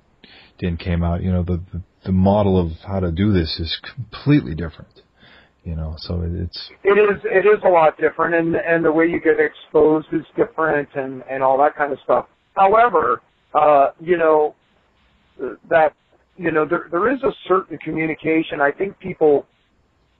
In 0.60 0.76
came 0.76 1.02
out. 1.02 1.22
You 1.22 1.32
know, 1.32 1.42
the, 1.42 1.62
the 1.72 1.82
the 2.06 2.12
model 2.12 2.58
of 2.58 2.72
how 2.86 3.00
to 3.00 3.10
do 3.10 3.32
this 3.32 3.58
is 3.58 3.78
completely 3.94 4.54
different. 4.54 5.02
You 5.64 5.74
know, 5.74 5.96
so 5.98 6.22
it, 6.22 6.32
it's 6.32 6.70
It 6.84 6.92
is 6.92 7.20
it 7.24 7.46
is 7.46 7.60
a 7.64 7.68
lot 7.68 7.98
different, 7.98 8.34
and 8.34 8.54
and 8.54 8.84
the 8.84 8.92
way 8.92 9.06
you 9.06 9.20
get 9.20 9.36
exposed 9.40 10.06
is 10.12 10.24
different, 10.36 10.88
and 10.94 11.22
and 11.28 11.42
all 11.42 11.58
that 11.58 11.76
kind 11.76 11.92
of 11.92 11.98
stuff. 12.04 12.26
However, 12.54 13.20
uh, 13.52 13.88
you 14.00 14.16
know 14.16 14.54
that 15.68 15.92
you 16.36 16.52
know 16.52 16.64
there 16.64 16.86
there 16.90 17.12
is 17.12 17.22
a 17.24 17.32
certain 17.48 17.78
communication. 17.78 18.60
I 18.60 18.70
think 18.70 18.98
people 19.00 19.46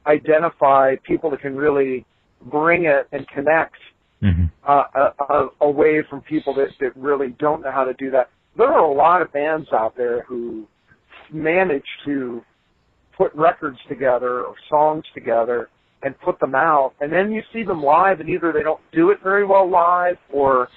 identify 0.07 0.97
people 1.05 1.31
that 1.31 1.41
can 1.41 1.57
really 1.57 2.05
bring 2.51 2.85
it 2.85 3.09
and 3.13 3.27
connect 3.29 3.77
mhm. 4.23 4.51
uh, 4.67 5.47
away 5.61 6.03
from 6.09 6.21
people 6.23 6.55
that, 6.55 6.69
that 6.81 6.97
really 6.97 7.35
don't 7.39 7.63
know 7.63 7.73
how 7.73 7.85
to 7.85 7.95
do 7.95 8.11
that. 8.11 8.31
There 8.57 8.73
are 8.73 8.85
a 8.85 8.93
lot 8.93 9.23
of 9.23 9.33
bands 9.33 9.69
out 9.73 9.97
there 9.97 10.23
who 10.23 10.67
manage 11.33 11.85
to 12.05 12.43
put 13.17 13.35
records 13.35 13.79
together 13.89 14.43
or 14.45 14.55
songs 14.69 15.05
together 15.15 15.69
and 16.03 16.19
put 16.21 16.39
them 16.41 16.55
out, 16.55 16.93
and 17.01 17.13
then 17.13 17.33
you 17.33 17.43
see 17.53 17.63
them 17.65 17.83
live, 17.83 18.21
and 18.21 18.29
either 18.29 18.53
they 18.53 18.63
don't 18.63 18.81
do 18.93 19.11
it 19.11 19.19
very 19.23 19.45
well 19.45 19.69
live, 19.69 20.17
or 20.33 20.69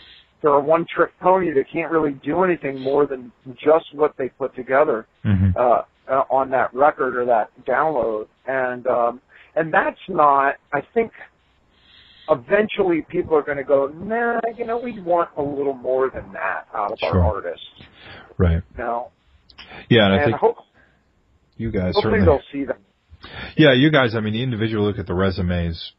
they're 0.41 0.51
a 0.51 0.59
one-trick 0.59 1.11
pony 1.19 1.53
that 1.53 1.65
can't 1.71 1.91
really 1.91 2.13
do 2.23 2.43
anything 2.43 2.79
more 2.79 3.05
than 3.05 3.31
just 3.55 3.93
what 3.93 4.15
they 4.17 4.29
put 4.29 4.55
together 4.55 5.05
Mhm. 5.25 5.55
uh, 5.57 5.83
uh, 6.09 6.23
on 6.29 6.49
that 6.51 6.73
record 6.73 7.15
or 7.15 7.25
that 7.25 7.49
download, 7.65 8.27
and 8.47 8.85
um, 8.87 9.21
and 9.55 9.73
that's 9.73 9.99
not. 10.07 10.55
I 10.73 10.81
think 10.93 11.11
eventually 12.29 13.01
people 13.09 13.35
are 13.35 13.41
going 13.41 13.57
to 13.57 13.63
go, 13.63 13.87
nah, 13.87 14.39
you 14.57 14.65
know, 14.65 14.77
we 14.77 14.99
want 14.99 15.29
a 15.37 15.41
little 15.41 15.73
more 15.73 16.09
than 16.09 16.31
that 16.33 16.67
out 16.75 16.91
of 16.91 16.99
Sure. 16.99 17.19
our 17.21 17.35
artists. 17.35 17.65
right. 18.37 18.61
You 18.77 18.83
know, 18.83 19.09
Yeah, 19.89 20.05
and 20.05 20.13
I 20.13 20.25
think 20.25 20.37
hope, 20.37 20.57
you 21.57 21.71
guys 21.71 21.93
hopefully 21.95 22.19
certainly. 22.19 22.25
they'll 22.25 22.41
see 22.51 22.65
that. 22.65 22.77
Yeah, 23.57 23.73
you 23.73 23.91
guys. 23.91 24.15
I 24.15 24.19
mean, 24.21 24.33
the 24.33 24.43
individual 24.43 24.85
look 24.85 24.99
at 24.99 25.07
the 25.07 25.13
resumes, 25.13 25.91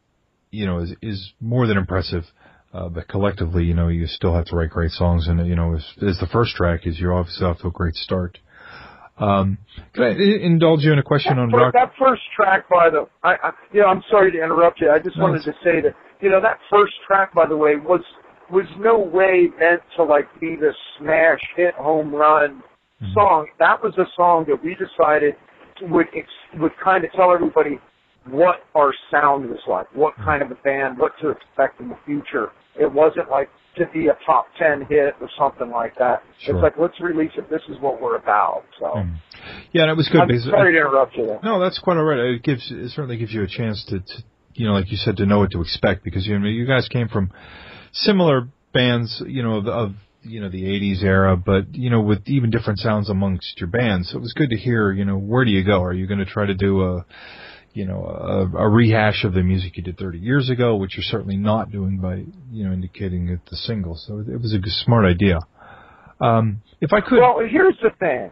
you 0.51 0.66
know, 0.66 0.79
is 0.81 0.94
is 1.03 1.33
more 1.40 1.66
than 1.66 1.77
impressive. 1.77 2.25
Uh, 2.73 2.88
but 2.88 3.09
collectively, 3.09 3.64
you 3.64 3.75
know, 3.75 3.88
you 3.88 4.07
still 4.07 4.33
have 4.33 4.44
to 4.46 4.55
write 4.57 4.70
great 4.70 4.92
songs, 4.92 5.27
and 5.27 5.44
you 5.46 5.57
know, 5.57 5.75
as, 5.75 5.85
as 6.03 6.18
the 6.20 6.29
first 6.33 6.55
track 6.55 6.87
is, 6.87 7.01
you're 7.01 7.12
obviously 7.12 7.44
off 7.44 7.59
to 7.59 7.66
a 7.66 7.70
great 7.70 7.94
start. 7.96 8.38
Um, 9.21 9.59
can 9.93 10.05
I 10.05 10.11
indulge 10.43 10.81
you 10.83 10.93
in 10.93 10.99
a 10.99 11.03
question 11.03 11.39
on 11.39 11.51
that, 11.51 11.57
rock? 11.57 11.75
that 11.75 11.93
first 11.99 12.23
track 12.35 12.69
by 12.71 12.89
the, 12.89 13.07
I, 13.23 13.35
I, 13.43 13.51
you 13.73 13.81
know, 13.81 13.87
I'm 13.89 14.03
sorry 14.11 14.33
to 14.33 14.39
interrupt 14.43 14.81
you. 14.81 14.91
I 14.91 14.99
just 14.99 15.17
No, 15.17 15.25
wanted 15.25 15.45
to 15.45 15.53
say 15.63 15.81
that, 15.83 15.95
you 16.21 16.31
know, 16.31 16.41
that 16.41 16.59
first 16.71 16.93
track, 17.07 17.35
by 17.35 17.47
the 17.47 17.57
way, 17.57 17.77
was 17.77 18.01
was 18.51 18.67
no 18.81 18.99
way 18.99 19.47
meant 19.61 19.81
to 19.97 20.03
like 20.03 20.27
be 20.41 20.57
this 20.57 20.75
smash 20.99 21.39
hit 21.55 21.73
home 21.75 22.13
run 22.13 22.63
Mhm. 23.01 23.15
song. 23.15 23.47
That 23.61 23.81
was 23.81 23.97
a 23.97 24.07
song 24.17 24.45
that 24.49 24.63
we 24.65 24.75
decided 24.75 25.37
would 25.83 26.09
ex- 26.17 26.59
would 26.59 26.77
kind 26.83 27.05
of 27.05 27.13
tell 27.13 27.33
everybody 27.33 27.79
what 28.29 28.65
our 28.75 28.93
sound 29.11 29.49
was 29.49 29.61
like, 29.69 29.87
what 29.95 30.15
kind 30.17 30.43
of 30.43 30.51
a 30.51 30.57
band, 30.57 30.99
what 30.99 31.13
to 31.21 31.31
expect 31.31 31.81
in 31.81 31.89
the 31.91 31.97
future. 32.05 32.51
It 32.79 32.91
wasn't 32.93 33.31
like 33.31 33.49
to 33.77 33.87
be 33.93 34.09
a 34.09 34.17
top 34.27 34.47
ten 34.59 34.87
hit 34.89 35.15
or 35.21 35.29
something 35.39 35.71
like 35.71 35.97
that. 35.99 36.23
Sure. 36.41 36.57
It's 36.57 36.63
like 36.63 36.75
let's 36.79 37.01
release 37.01 37.33
it. 37.37 37.49
This 37.51 37.63
is 37.69 37.77
what 37.81 38.01
we're 38.01 38.17
about. 38.17 38.65
So 38.79 38.87
Mhm. 38.87 39.15
Yeah, 39.73 39.83
and 39.83 39.91
it 39.91 39.97
was 39.97 40.09
good 40.09 40.23
I'm 40.23 40.29
because 40.29 40.45
sorry 40.45 40.73
to 40.73 40.79
interrupt 40.79 41.17
you. 41.17 41.27
There. 41.27 41.41
No, 41.43 41.61
that's 41.61 41.79
quite 41.79 41.97
all 41.97 42.05
right. 42.05 42.19
It 42.19 42.43
gives 42.43 42.71
it 42.71 42.91
certainly 42.91 43.17
gives 43.17 43.33
you 43.33 43.43
a 43.43 43.47
chance 43.49 43.85
to, 43.87 44.01
to 44.01 44.23
you 44.55 44.67
know, 44.67 44.75
like 44.75 44.91
you 44.91 44.97
said, 44.97 45.17
to 45.19 45.27
know 45.27 45.39
what 45.39 45.53
to 45.53 45.61
expect 45.61 46.05
because 46.05 46.27
you 46.27 46.39
know 46.39 46.49
you 46.49 46.67
guys 46.67 46.89
came 46.89 47.09
from 47.09 47.31
similar 47.93 48.49
bands, 48.73 49.23
you 49.27 49.43
know, 49.43 49.57
of, 49.57 49.67
of 49.67 49.93
you 50.23 50.41
know 50.41 50.51
the 50.51 50.65
'80s 50.65 51.03
era, 51.03 51.37
but 51.37 51.75
you 51.75 51.91
know 51.91 52.01
with 52.01 52.27
even 52.27 52.51
different 52.51 52.79
sounds 52.81 53.09
amongst 53.09 53.59
your 53.61 53.69
bands. 53.69 54.11
So 54.11 54.19
it 54.19 54.21
was 54.21 54.33
good 54.35 54.51
to 54.51 54.57
hear. 54.57 54.93
You 54.93 55.05
know, 55.05 55.17
where 55.17 55.45
do 55.45 55.51
you 55.51 55.65
go? 55.65 55.83
Are 55.83 55.93
you 55.95 56.07
going 56.07 56.19
to 56.21 56.27
try 56.27 56.47
to 56.47 56.55
do 56.55 56.83
a 56.83 57.07
you 57.73 57.87
know 57.87 58.05
a, 58.05 58.65
a 58.65 58.69
rehash 58.69 59.25
of 59.25 59.35
the 59.35 59.43
music 59.43 59.77
you 59.77 59.83
did 59.83 59.99
30 59.99 60.19
years 60.19 60.51
ago, 60.51 60.77
which 60.77 60.97
you're 60.97 61.05
certainly 61.05 61.37
not 61.37 61.71
doing 61.71 61.99
by 61.99 62.17
you 62.51 62.65
know 62.65 62.73
indicating 62.73 63.29
it 63.29 63.41
the 63.51 63.57
single. 63.57 63.97
So 63.97 64.19
it, 64.19 64.41
was 64.41 64.53
a 64.53 64.59
smart 64.85 65.07
idea. 65.07 65.39
Um, 66.21 66.63
if 66.81 66.93
I 66.93 67.01
could, 67.01 67.19
Well, 67.19 67.41
here's 67.51 67.77
the 67.83 67.91
thing, 67.99 68.31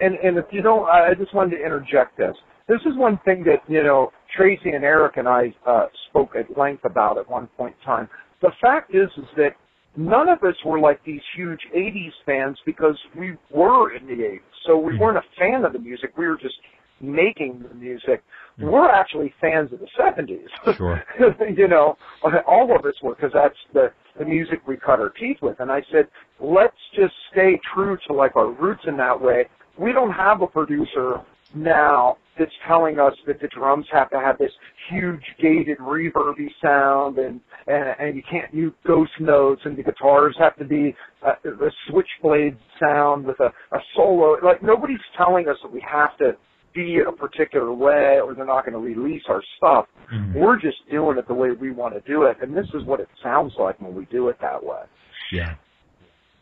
and 0.00 0.14
and 0.16 0.38
if 0.38 0.46
you 0.50 0.62
don't, 0.62 0.88
I 0.88 1.10
I 1.10 1.14
just 1.14 1.34
wanted 1.34 1.56
to 1.56 1.64
interject 1.64 2.16
this. 2.16 2.34
This 2.68 2.80
is 2.86 2.96
one 2.96 3.18
thing 3.24 3.44
that 3.44 3.62
you 3.68 3.82
know 3.82 4.12
Tracii 4.36 4.74
and 4.74 4.84
Eric 4.84 5.16
and 5.16 5.28
I 5.28 5.54
uh, 5.66 5.86
spoke 6.08 6.30
at 6.36 6.56
length 6.56 6.84
about 6.84 7.18
at 7.18 7.28
one 7.28 7.48
point 7.56 7.74
in 7.80 7.86
time. 7.86 8.08
The 8.42 8.52
fact 8.60 8.94
is, 8.94 9.08
is 9.16 9.28
that 9.36 9.50
none 9.96 10.28
of 10.28 10.42
us 10.42 10.54
were 10.64 10.78
like 10.78 11.02
these 11.04 11.22
huge 11.36 11.60
'80s 11.74 12.12
fans 12.26 12.58
because 12.66 12.98
we 13.16 13.36
were 13.50 13.94
in 13.94 14.06
the 14.06 14.22
'80s, 14.22 14.40
so 14.66 14.78
we 14.78 14.98
weren't 14.98 15.18
a 15.18 15.24
fan 15.38 15.64
of 15.64 15.72
the 15.72 15.78
music. 15.78 16.16
We 16.16 16.26
were 16.26 16.36
just 16.36 16.54
making 17.00 17.64
the 17.68 17.74
music. 17.74 18.22
Hmm. 18.58 18.66
We're 18.66 18.90
actually 18.90 19.32
fans 19.40 19.72
of 19.72 19.80
the 19.80 19.88
'70s. 19.98 20.76
Sure. 20.76 21.02
you 21.56 21.68
know, 21.68 21.96
all 22.46 22.74
of 22.76 22.84
us 22.84 22.94
were 23.02 23.14
because 23.14 23.32
that's 23.34 23.56
the 23.72 23.92
the 24.18 24.24
music 24.24 24.60
we 24.66 24.76
cut 24.76 25.00
our 25.00 25.10
teeth 25.10 25.38
with. 25.42 25.58
And 25.60 25.70
I 25.70 25.82
said, 25.90 26.06
let's 26.40 26.76
just 26.94 27.14
stay 27.32 27.60
true 27.74 27.98
to 28.06 28.12
like 28.12 28.36
our 28.36 28.50
roots 28.52 28.82
in 28.86 28.96
that 28.98 29.20
way. 29.20 29.48
We 29.78 29.92
don't 29.92 30.12
have 30.12 30.40
a 30.40 30.46
producer 30.46 31.20
now 31.54 32.16
that's 32.38 32.52
telling 32.66 32.98
us 32.98 33.12
that 33.26 33.40
the 33.40 33.48
drums 33.48 33.86
have 33.92 34.10
to 34.10 34.18
have 34.18 34.38
this 34.38 34.50
huge 34.90 35.22
gated 35.40 35.78
reverby 35.78 36.48
sound 36.62 37.18
and 37.18 37.40
and, 37.66 37.94
and 37.98 38.16
you 38.16 38.22
can't 38.28 38.52
use 38.52 38.72
ghost 38.86 39.12
notes 39.20 39.62
and 39.64 39.76
the 39.76 39.82
guitars 39.82 40.34
have 40.38 40.56
to 40.56 40.64
be 40.64 40.94
a, 41.22 41.48
a 41.48 41.70
switchblade 41.88 42.56
sound 42.80 43.24
with 43.24 43.38
a, 43.40 43.52
a 43.74 43.78
solo. 43.96 44.36
Like 44.44 44.62
nobody's 44.62 44.98
telling 45.16 45.48
us 45.48 45.56
that 45.62 45.72
we 45.72 45.84
have 45.88 46.16
to 46.18 46.32
be 46.74 46.98
a 47.06 47.12
particular 47.12 47.72
way 47.72 48.20
or 48.20 48.34
they're 48.34 48.44
not 48.44 48.66
going 48.66 48.72
to 48.74 48.78
release 48.78 49.22
our 49.28 49.42
stuff. 49.56 49.86
Mhm. 50.12 50.34
We're 50.34 50.58
just 50.58 50.78
doing 50.90 51.18
it 51.18 51.26
the 51.28 51.34
way 51.34 51.52
we 51.52 51.70
want 51.70 51.94
to 51.94 52.00
do 52.00 52.24
it, 52.24 52.36
and 52.42 52.56
this 52.56 52.66
is 52.74 52.84
what 52.84 53.00
it 53.00 53.08
sounds 53.22 53.54
like 53.58 53.80
when 53.80 53.94
we 53.94 54.04
do 54.06 54.28
it 54.28 54.38
that 54.40 54.62
way. 54.62 54.82
yeah, 55.32 55.54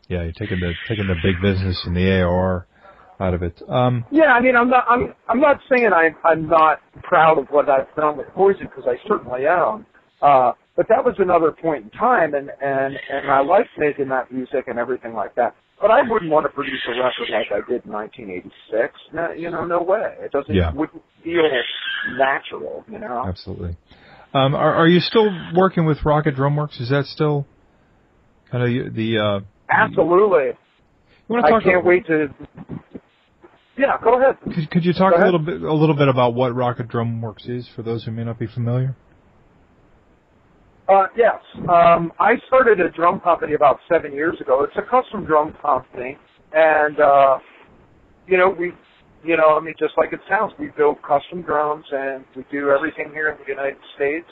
yeah, 0.07 0.23
you're 0.23 0.33
taking 0.33 0.59
the 0.59 0.73
taking 0.87 1.07
the 1.07 1.15
big 1.23 1.41
business 1.41 1.85
and 1.85 1.95
the 1.95 2.01
AOR 2.01 2.65
out 3.19 3.33
of 3.33 3.41
it. 3.43 3.61
Um, 3.69 4.05
Yeah, 4.11 4.33
I 4.33 4.41
mean, 4.41 4.55
I'm 4.55 4.69
not, 4.69 4.85
I'm, 4.89 5.13
I'm 5.29 5.39
not 5.39 5.59
saying 5.69 5.91
I, 5.93 6.09
I'm 6.27 6.47
not 6.47 6.81
proud 7.03 7.37
of 7.37 7.47
what 7.49 7.69
I've 7.69 7.93
done 7.95 8.17
with 8.17 8.27
Poison 8.35 8.67
because 8.67 8.85
I 8.87 8.97
certainly 9.07 9.47
am. 9.47 9.85
Uh, 10.21 10.51
but 10.75 10.87
that 10.89 11.03
was 11.05 11.15
another 11.19 11.51
point 11.51 11.85
in 11.85 11.89
time, 11.91 12.33
and 12.33 12.49
and 12.61 12.97
and 13.09 13.29
I 13.31 13.41
liked 13.41 13.69
making 13.77 14.09
that 14.09 14.31
music 14.31 14.65
and 14.67 14.79
everything 14.79 15.13
like 15.13 15.35
that. 15.35 15.55
But 15.83 15.91
I 15.91 16.01
wouldn't 16.09 16.31
want 16.31 16.45
to 16.45 16.49
produce 16.49 16.79
a 16.87 16.91
record 16.91 17.27
like 17.29 17.51
I 17.51 17.59
did 17.69 17.83
in 17.85 17.91
1986. 17.91 18.93
No, 19.11 19.31
you 19.33 19.51
know, 19.51 19.65
no 19.65 19.83
way. 19.83 20.15
It 20.21 20.31
doesn't 20.31 20.55
Yeah. 20.55 20.71
wouldn't 20.71 21.03
feel 21.21 21.43
natural. 22.17 22.85
You 22.89 22.99
know. 22.99 23.25
Absolutely. 23.27 23.75
Um, 24.33 24.55
are, 24.55 24.73
are 24.75 24.87
you 24.87 25.01
still 25.01 25.27
working 25.53 25.85
with 25.85 25.97
Rockett 26.05 26.37
Drum 26.37 26.55
Works? 26.55 26.79
Is 26.79 26.89
that 26.89 27.03
still 27.07 27.45
kind 28.49 28.63
of 28.63 28.93
the? 28.95 29.17
Uh, 29.19 29.39
Absolutely. 29.69 30.51
you 30.53 30.55
want 31.27 31.45
to 31.47 31.51
talk? 31.51 31.61
I 31.63 31.65
can't 31.65 31.85
wait 31.85 32.07
to. 32.07 32.29
Yeah, 33.77 33.97
go 34.01 34.21
ahead. 34.21 34.37
Could, 34.55 34.71
could 34.71 34.85
you 34.85 34.93
talk 34.93 35.11
Go 35.11 35.17
a 35.17 35.19
ahead. 35.19 35.33
little 35.33 35.45
bit 35.45 35.61
a 35.63 35.73
little 35.73 35.97
bit 35.97 36.07
about 36.07 36.33
what 36.33 36.53
Rockett 36.53 36.87
Drum 36.87 37.21
Works 37.21 37.45
is 37.47 37.67
for 37.75 37.83
those 37.83 38.05
who 38.05 38.11
may 38.11 38.23
not 38.23 38.39
be 38.39 38.47
familiar? 38.47 38.95
Uh, 40.89 41.07
yes. 41.15 41.39
Um, 41.69 42.11
I 42.19 42.33
started 42.47 42.79
a 42.79 42.89
drum 42.91 43.19
company 43.21 43.53
about 43.53 43.79
seven 43.91 44.11
years 44.11 44.35
ago. 44.41 44.63
It's 44.63 44.75
a 44.77 44.81
custom 44.81 45.25
drum 45.25 45.55
company, 45.61 46.17
and 46.53 46.99
uh, 46.99 47.37
you 48.27 48.37
know 48.37 48.49
we, 48.49 48.73
you 49.23 49.37
know, 49.37 49.57
I 49.57 49.61
mean, 49.61 49.75
just 49.79 49.93
like 49.97 50.11
it 50.11 50.19
sounds, 50.29 50.53
we 50.59 50.67
build 50.75 50.97
custom 51.01 51.41
drums 51.41 51.85
and 51.91 52.25
we 52.35 52.45
do 52.51 52.69
everything 52.69 53.11
here 53.13 53.29
in 53.29 53.37
the 53.37 53.49
United 53.49 53.77
States. 53.95 54.27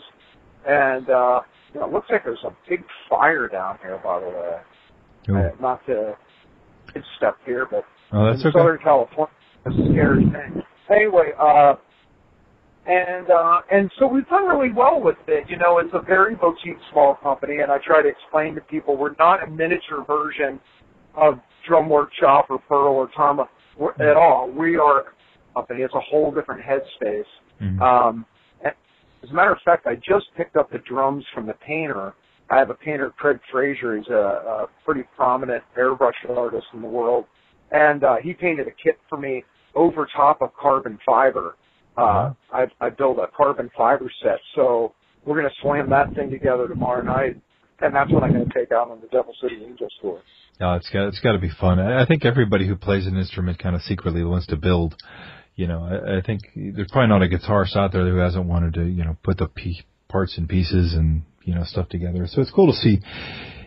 And 0.67 1.09
uh, 1.09 1.41
you 1.73 1.79
know, 1.79 1.87
it 1.87 1.93
looks 1.93 2.07
like 2.09 2.25
there's 2.25 2.43
a 2.45 2.53
big 2.69 2.83
fire 3.09 3.47
down 3.47 3.79
here, 3.81 3.99
by 4.03 4.19
the 4.19 4.27
way. 4.27 4.57
Ooh. 5.29 5.37
Uh, 5.37 5.51
not 5.61 5.85
to 5.85 6.15
step 7.17 7.37
here, 7.45 7.65
but 7.69 7.85
Oh, 8.13 8.25
that's 8.25 8.41
in 8.41 8.47
okay. 8.47 8.59
Southern 8.59 8.79
California. 8.79 9.33
It's 9.65 9.75
a 9.77 9.91
scary 9.93 10.25
thing. 10.25 10.61
Anyway, 10.89 11.31
uh, 11.39 11.75
and 12.85 13.29
uh, 13.29 13.61
and 13.71 13.91
so 13.99 14.07
we've 14.07 14.27
done 14.27 14.45
really 14.47 14.71
well 14.73 14.99
with 15.01 15.17
it. 15.27 15.49
You 15.49 15.57
know, 15.57 15.77
it's 15.79 15.93
a 15.93 16.01
very 16.01 16.35
boutique 16.35 16.79
small 16.91 17.15
company, 17.15 17.57
and 17.59 17.71
I 17.71 17.77
try 17.85 18.01
to 18.01 18.07
explain 18.09 18.55
to 18.55 18.61
people 18.61 18.97
we're 18.97 19.15
not 19.19 19.43
a 19.43 19.47
miniature 19.47 20.03
version 20.05 20.59
of 21.15 21.39
Drum 21.67 21.89
Workshop 21.89 22.47
or 22.49 22.59
Pearl 22.59 22.93
or 22.95 23.09
Tama 23.15 23.47
we're- 23.77 23.93
at 23.99 24.17
all. 24.17 24.49
We 24.49 24.77
are 24.77 25.01
a 25.01 25.03
company. 25.53 25.81
It's 25.83 25.93
a 25.93 25.99
whole 25.99 26.31
different 26.31 26.61
headspace. 26.63 27.25
Mhm. 27.61 27.81
Um, 27.81 28.25
as 29.23 29.29
a 29.29 29.33
matter 29.35 29.51
of 29.51 29.59
fact, 29.63 29.85
I 29.85 29.95
just 29.95 30.33
picked 30.35 30.55
up 30.55 30.71
the 30.71 30.79
drums 30.79 31.23
from 31.35 31.45
the 31.45 31.53
painter. 31.53 32.13
I 32.49 32.57
have 32.57 32.71
a 32.71 32.73
painter, 32.73 33.11
Craig 33.11 33.39
Fraser. 33.51 33.95
He's 33.95 34.07
a, 34.07 34.15
a 34.63 34.67
pretty 34.83 35.03
prominent 35.15 35.63
airbrush 35.77 36.13
artist 36.35 36.65
in 36.73 36.81
the 36.81 36.87
world, 36.87 37.25
and 37.71 38.03
uh, 38.03 38.15
he 38.15 38.33
painted 38.33 38.67
a 38.67 38.71
kit 38.71 38.97
for 39.07 39.19
me 39.19 39.43
over 39.75 40.07
top 40.15 40.41
of 40.41 40.49
carbon 40.55 40.97
fiber. 41.05 41.55
Uh, 41.97 42.33
I, 42.53 42.65
I 42.79 42.89
built 42.89 43.17
a 43.19 43.27
carbon 43.35 43.69
fiber 43.77 44.11
set, 44.23 44.39
so 44.55 44.93
we're 45.25 45.39
going 45.39 45.49
to 45.49 45.55
slam 45.61 45.89
that 45.89 46.13
thing 46.15 46.29
together 46.29 46.67
tomorrow 46.67 47.03
night, 47.03 47.39
and 47.81 47.93
that's 47.93 48.11
what 48.11 48.23
I'm 48.23 48.31
going 48.33 48.47
to 48.47 48.53
take 48.53 48.71
out 48.71 48.89
on 48.89 49.01
the 49.01 49.07
Devil 49.07 49.33
City 49.41 49.63
Angel 49.63 49.87
tour. 50.01 50.21
Yeah, 50.59 50.75
it's 50.75 50.89
got 50.89 51.07
it's 51.07 51.19
got 51.19 51.33
to 51.33 51.39
be 51.39 51.49
fun. 51.49 51.79
I 51.79 52.03
I 52.03 52.05
think 52.05 52.23
everybody 52.23 52.67
who 52.67 52.75
plays 52.75 53.07
an 53.07 53.17
instrument 53.17 53.59
kind 53.59 53.75
of 53.75 53.81
secretly 53.81 54.23
wants 54.23 54.47
to 54.47 54.55
build. 54.55 54.95
You 55.55 55.67
know, 55.67 55.83
I, 55.83 56.19
I 56.19 56.21
think 56.21 56.41
there's 56.55 56.87
probably 56.91 57.09
not 57.09 57.23
a 57.23 57.27
guitarist 57.27 57.75
out 57.75 57.91
there 57.91 58.07
who 58.07 58.17
hasn't 58.17 58.45
wanted 58.45 58.75
to, 58.75 58.85
you 58.85 59.03
know, 59.03 59.17
put 59.23 59.37
the 59.37 59.47
p- 59.47 59.83
parts 60.07 60.37
and 60.37 60.47
pieces 60.47 60.93
and 60.93 61.23
you 61.43 61.55
know 61.55 61.63
stuff 61.63 61.89
together. 61.89 62.27
So 62.27 62.41
it's 62.41 62.51
cool 62.51 62.71
to 62.71 62.77
see, 62.77 62.99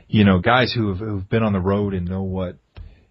you 0.08 0.24
know, 0.24 0.38
guys 0.38 0.72
who 0.72 0.88
have 0.88 0.98
who've 0.98 1.28
been 1.28 1.42
on 1.42 1.52
the 1.52 1.60
road 1.60 1.94
and 1.94 2.08
know 2.08 2.22
what 2.22 2.56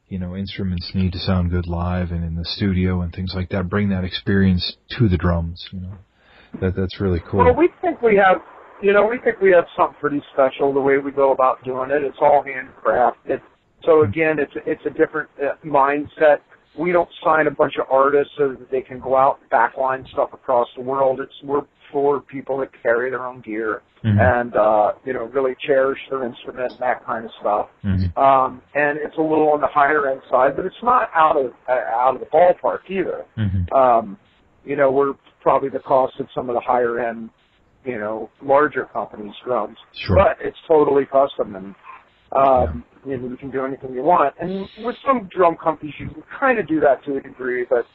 you 0.08 0.20
know 0.20 0.36
instruments 0.36 0.92
need 0.94 1.12
to 1.14 1.20
sound 1.20 1.52
good 1.52 1.68
live 1.68 2.12
and 2.12 2.24
in 2.24 2.36
the 2.36 2.46
studio 2.46 3.02
and 3.02 3.14
things 3.14 3.34
like 3.36 3.50
that. 3.50 3.70
Bring 3.70 3.90
that 3.90 4.04
experience 4.04 4.76
to 4.98 5.08
the 5.10 5.18
drums. 5.18 5.68
You 5.72 5.82
know, 5.82 5.94
that 6.62 6.76
that's 6.76 7.00
really 7.00 7.22
cool. 7.30 7.46
Well, 7.46 7.56
we 7.56 7.70
think 7.82 8.02
we 8.02 8.16
have, 8.18 8.42
you 8.82 8.94
know, 8.94 9.06
we 9.06 9.18
think 9.20 9.42
we 9.42 9.52
have 9.52 9.66
something 9.78 9.98
pretty 10.00 10.22
special 10.34 10.74
the 10.74 10.82
way 10.82 10.98
we 10.98 11.12
go 11.12 11.32
about 11.32 11.64
doing 11.64 11.92
it. 11.92 12.04
It's 12.04 12.18
all 12.22 12.44
handcrafted. 12.44 13.42
So 13.86 14.04
again, 14.04 14.38
it's 14.40 14.54
it's 14.66 14.86
a 14.86 14.92
different 14.92 15.30
uh, 15.42 15.56
mindset. 15.66 16.38
We 16.78 16.92
don't 16.92 17.10
sign 17.24 17.48
a 17.48 17.52
bunch 17.52 17.74
of 17.80 17.86
artists 17.92 18.34
so 18.38 18.50
that 18.50 18.72
they 18.72 18.82
can 18.82 19.00
go 19.00 19.16
out 19.16 19.40
and 19.42 19.50
backline 19.50 20.10
stuff 20.10 20.30
across 20.34 20.68
the 20.76 20.82
world. 20.82 21.20
It's 21.20 21.34
we're 21.44 21.62
for 21.94 22.20
people 22.20 22.58
that 22.58 22.70
carry 22.82 23.10
their 23.12 23.26
own 23.26 23.40
gear 23.40 23.82
Mhm. 24.04 24.20
and 24.20 24.56
uh, 24.58 24.92
you 25.06 25.14
know 25.14 25.26
really 25.26 25.56
cherish 25.66 26.00
their 26.10 26.26
instrument 26.26 26.72
and 26.72 26.80
that 26.80 27.06
kind 27.06 27.24
of 27.24 27.32
stuff. 27.40 27.70
Mhm. 27.86 28.18
Um, 28.18 28.62
and 28.76 28.98
it's 28.98 29.18
a 29.18 29.22
little 29.22 29.50
on 29.50 29.62
the 29.62 29.68
higher 29.68 30.08
end 30.10 30.22
side, 30.30 30.58
but 30.58 30.66
it's 30.66 30.84
not 30.84 31.10
out 31.14 31.38
of 31.38 31.54
uh, 31.70 31.72
out 31.72 32.16
of 32.16 32.20
the 32.20 32.26
ballpark 32.26 32.90
either. 32.90 33.24
Mhm. 33.38 33.72
Um, 33.74 34.18
you 34.66 34.76
know, 34.76 34.92
we're 34.92 35.14
probably 35.42 35.70
the 35.70 35.80
cost 35.80 36.20
of 36.20 36.28
some 36.36 36.50
of 36.50 36.56
the 36.56 36.62
higher 36.62 37.00
end, 37.00 37.30
you 37.86 37.98
know, 37.98 38.30
larger 38.42 38.86
companies' 38.86 39.36
drums. 39.46 39.78
Sure. 39.94 40.18
But 40.18 40.38
it's 40.42 40.60
totally 40.68 41.06
custom 41.06 41.56
and 41.56 41.76
um, 42.36 42.84
you 43.06 43.18
know, 43.18 43.28
you 43.30 43.38
can 43.38 43.52
do 43.52 43.64
anything 43.64 43.94
you 43.94 44.02
want. 44.04 44.34
And 44.40 44.68
with 44.80 44.96
some 45.06 45.30
drum 45.36 45.56
companies, 45.56 45.94
you 46.00 46.08
can 46.10 46.24
kind 46.40 46.58
of 46.58 46.68
do 46.68 46.80
that 46.80 47.04
to 47.06 47.18
a 47.18 47.22
degree, 47.22 47.66
but 47.70 47.86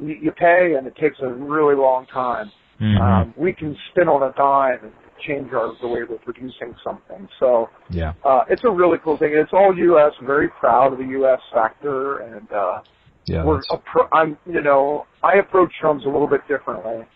you, 0.00 0.16
you 0.20 0.32
pay 0.32 0.74
and 0.76 0.86
it 0.86 0.96
takes 0.96 1.16
a 1.22 1.28
really 1.28 1.76
long 1.76 2.06
time. 2.06 2.50
Mhm. 2.80 3.00
Um, 3.00 3.34
we 3.36 3.52
can 3.52 3.76
spin 3.90 4.08
on 4.08 4.22
a 4.22 4.32
dime 4.36 4.78
and 4.82 4.92
change 5.26 5.52
our 5.52 5.72
the 5.80 5.86
way 5.86 6.00
we're 6.08 6.18
producing 6.18 6.74
something. 6.82 7.28
So 7.38 7.68
yeah. 7.90 8.14
uh, 8.24 8.44
it's 8.48 8.64
a 8.64 8.70
really 8.70 8.98
cool 9.04 9.16
thing. 9.16 9.32
It's 9.32 9.52
all 9.52 9.76
U.S. 9.76 10.12
Very 10.22 10.48
proud 10.48 10.92
of 10.92 10.98
the 10.98 11.06
U.S. 11.18 11.40
factor, 11.52 12.18
and 12.18 12.50
uh, 12.52 12.80
Yeah. 13.26 13.44
we're 13.44 13.62
appro- 13.70 14.08
I'm 14.12 14.36
you 14.46 14.60
know 14.60 15.06
I 15.22 15.34
approach 15.34 15.72
drums 15.80 16.04
a 16.04 16.08
little 16.08 16.26
bit 16.28 16.40
differently 16.48 17.06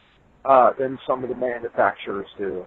uh, 0.44 0.72
than 0.78 0.98
some 1.06 1.22
of 1.24 1.28
the 1.28 1.36
manufacturers 1.36 2.28
do, 2.38 2.64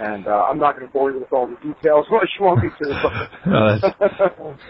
and 0.00 0.26
uh, 0.26 0.44
I'm 0.48 0.58
not 0.58 0.76
going 0.76 0.86
to 0.86 0.92
bore 0.92 1.12
you 1.12 1.20
with 1.20 1.32
all 1.32 1.46
the 1.46 1.56
details 1.56 2.06
unless 2.10 2.28
you 2.38 2.44
want 2.44 2.62
me 2.62 2.70
to. 2.80 3.28
No, 3.46 3.78
But 3.80 4.60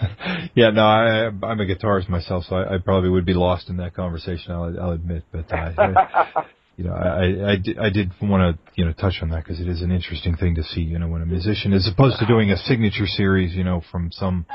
yeah, 0.54 0.70
no, 0.70 0.82
I, 0.82 1.26
I'm 1.26 1.60
a 1.60 1.64
guitarist 1.64 2.08
myself, 2.08 2.44
so 2.48 2.56
I, 2.56 2.74
I 2.74 2.78
probably 2.78 3.08
would 3.08 3.24
be 3.24 3.34
lost 3.34 3.68
in 3.70 3.76
that 3.78 3.94
conversation. 3.94 4.52
I'll, 4.52 4.78
I'll 4.80 4.90
admit, 4.90 5.24
but 5.32 5.50
uh, 5.50 5.56
I, 5.56 6.44
you 6.76 6.84
know, 6.84 6.92
I, 6.92 7.06
I, 7.06 7.52
I 7.52 7.56
did, 7.56 7.78
I 7.78 7.90
did 7.90 8.10
want 8.20 8.56
to, 8.56 8.72
you 8.74 8.84
know, 8.84 8.92
touch 8.92 9.14
on 9.22 9.30
that 9.30 9.44
because 9.44 9.60
it 9.60 9.68
is 9.68 9.80
an 9.82 9.92
interesting 9.92 10.36
thing 10.36 10.56
to 10.56 10.64
see. 10.64 10.80
You 10.80 10.98
know, 10.98 11.08
when 11.08 11.22
a 11.22 11.26
musician, 11.26 11.72
as 11.72 11.86
opposed 11.86 12.18
to 12.18 12.26
doing 12.26 12.50
a 12.50 12.56
signature 12.56 13.06
series, 13.06 13.54
you 13.54 13.62
know, 13.62 13.82
from 13.92 14.10
some, 14.12 14.46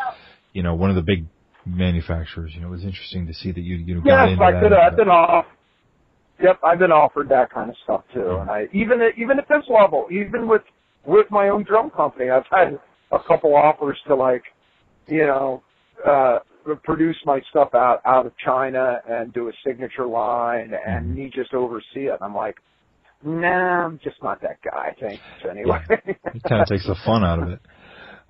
you 0.51 0.63
know, 0.63 0.75
one 0.75 0.89
of 0.89 0.97
the 0.97 1.01
big 1.01 1.25
manufacturers, 1.65 2.51
you 2.53 2.61
know, 2.61 2.67
it 2.67 2.71
was 2.71 2.83
interesting 2.83 3.27
to 3.27 3.33
see 3.33 3.51
that 3.51 3.61
you, 3.61 3.77
you 3.77 3.95
know, 3.95 4.01
got 4.01 4.25
yes, 4.25 4.31
into 4.33 4.43
I 4.43 4.51
that. 4.51 4.61
could. 4.61 4.73
I've 4.73 4.95
been 4.97 5.09
off. 5.09 5.45
Yep, 6.41 6.59
I've 6.63 6.79
been 6.79 6.91
offered 6.91 7.29
that 7.29 7.51
kind 7.51 7.69
of 7.69 7.75
stuff 7.83 8.03
too, 8.13 8.37
and 8.39 8.49
I 8.49 8.67
even 8.73 9.01
at, 9.01 9.17
even 9.17 9.39
at 9.39 9.47
this 9.49 9.63
level, 9.69 10.07
even 10.11 10.47
with 10.47 10.61
with 11.05 11.29
my 11.31 11.49
own 11.49 11.63
drum 11.63 11.89
company, 11.89 12.29
I've 12.29 12.45
had 12.51 12.79
a 13.11 13.19
couple 13.27 13.55
offers 13.55 13.97
to 14.07 14.15
like, 14.15 14.43
you 15.07 15.25
know, 15.25 15.63
uh 16.05 16.39
produce 16.75 17.17
my 17.25 17.41
stuff 17.49 17.69
out 17.73 18.01
out 18.05 18.25
of 18.25 18.33
China 18.37 18.99
and 19.07 19.33
do 19.33 19.49
a 19.49 19.51
signature 19.65 20.05
line 20.07 20.73
and 20.85 21.15
me 21.15 21.31
just 21.33 21.53
oversee 21.53 22.07
it. 22.07 22.17
I'm 22.21 22.35
like, 22.35 22.57
nah, 23.23 23.85
I'm 23.85 23.99
just 24.03 24.21
not 24.23 24.41
that 24.41 24.57
guy. 24.63 24.95
Thanks 24.99 25.21
anyway. 25.49 25.79
it 25.89 26.43
kind 26.47 26.61
of 26.61 26.67
takes 26.67 26.85
the 26.85 26.95
fun 27.05 27.23
out 27.23 27.41
of 27.41 27.49
it. 27.49 27.59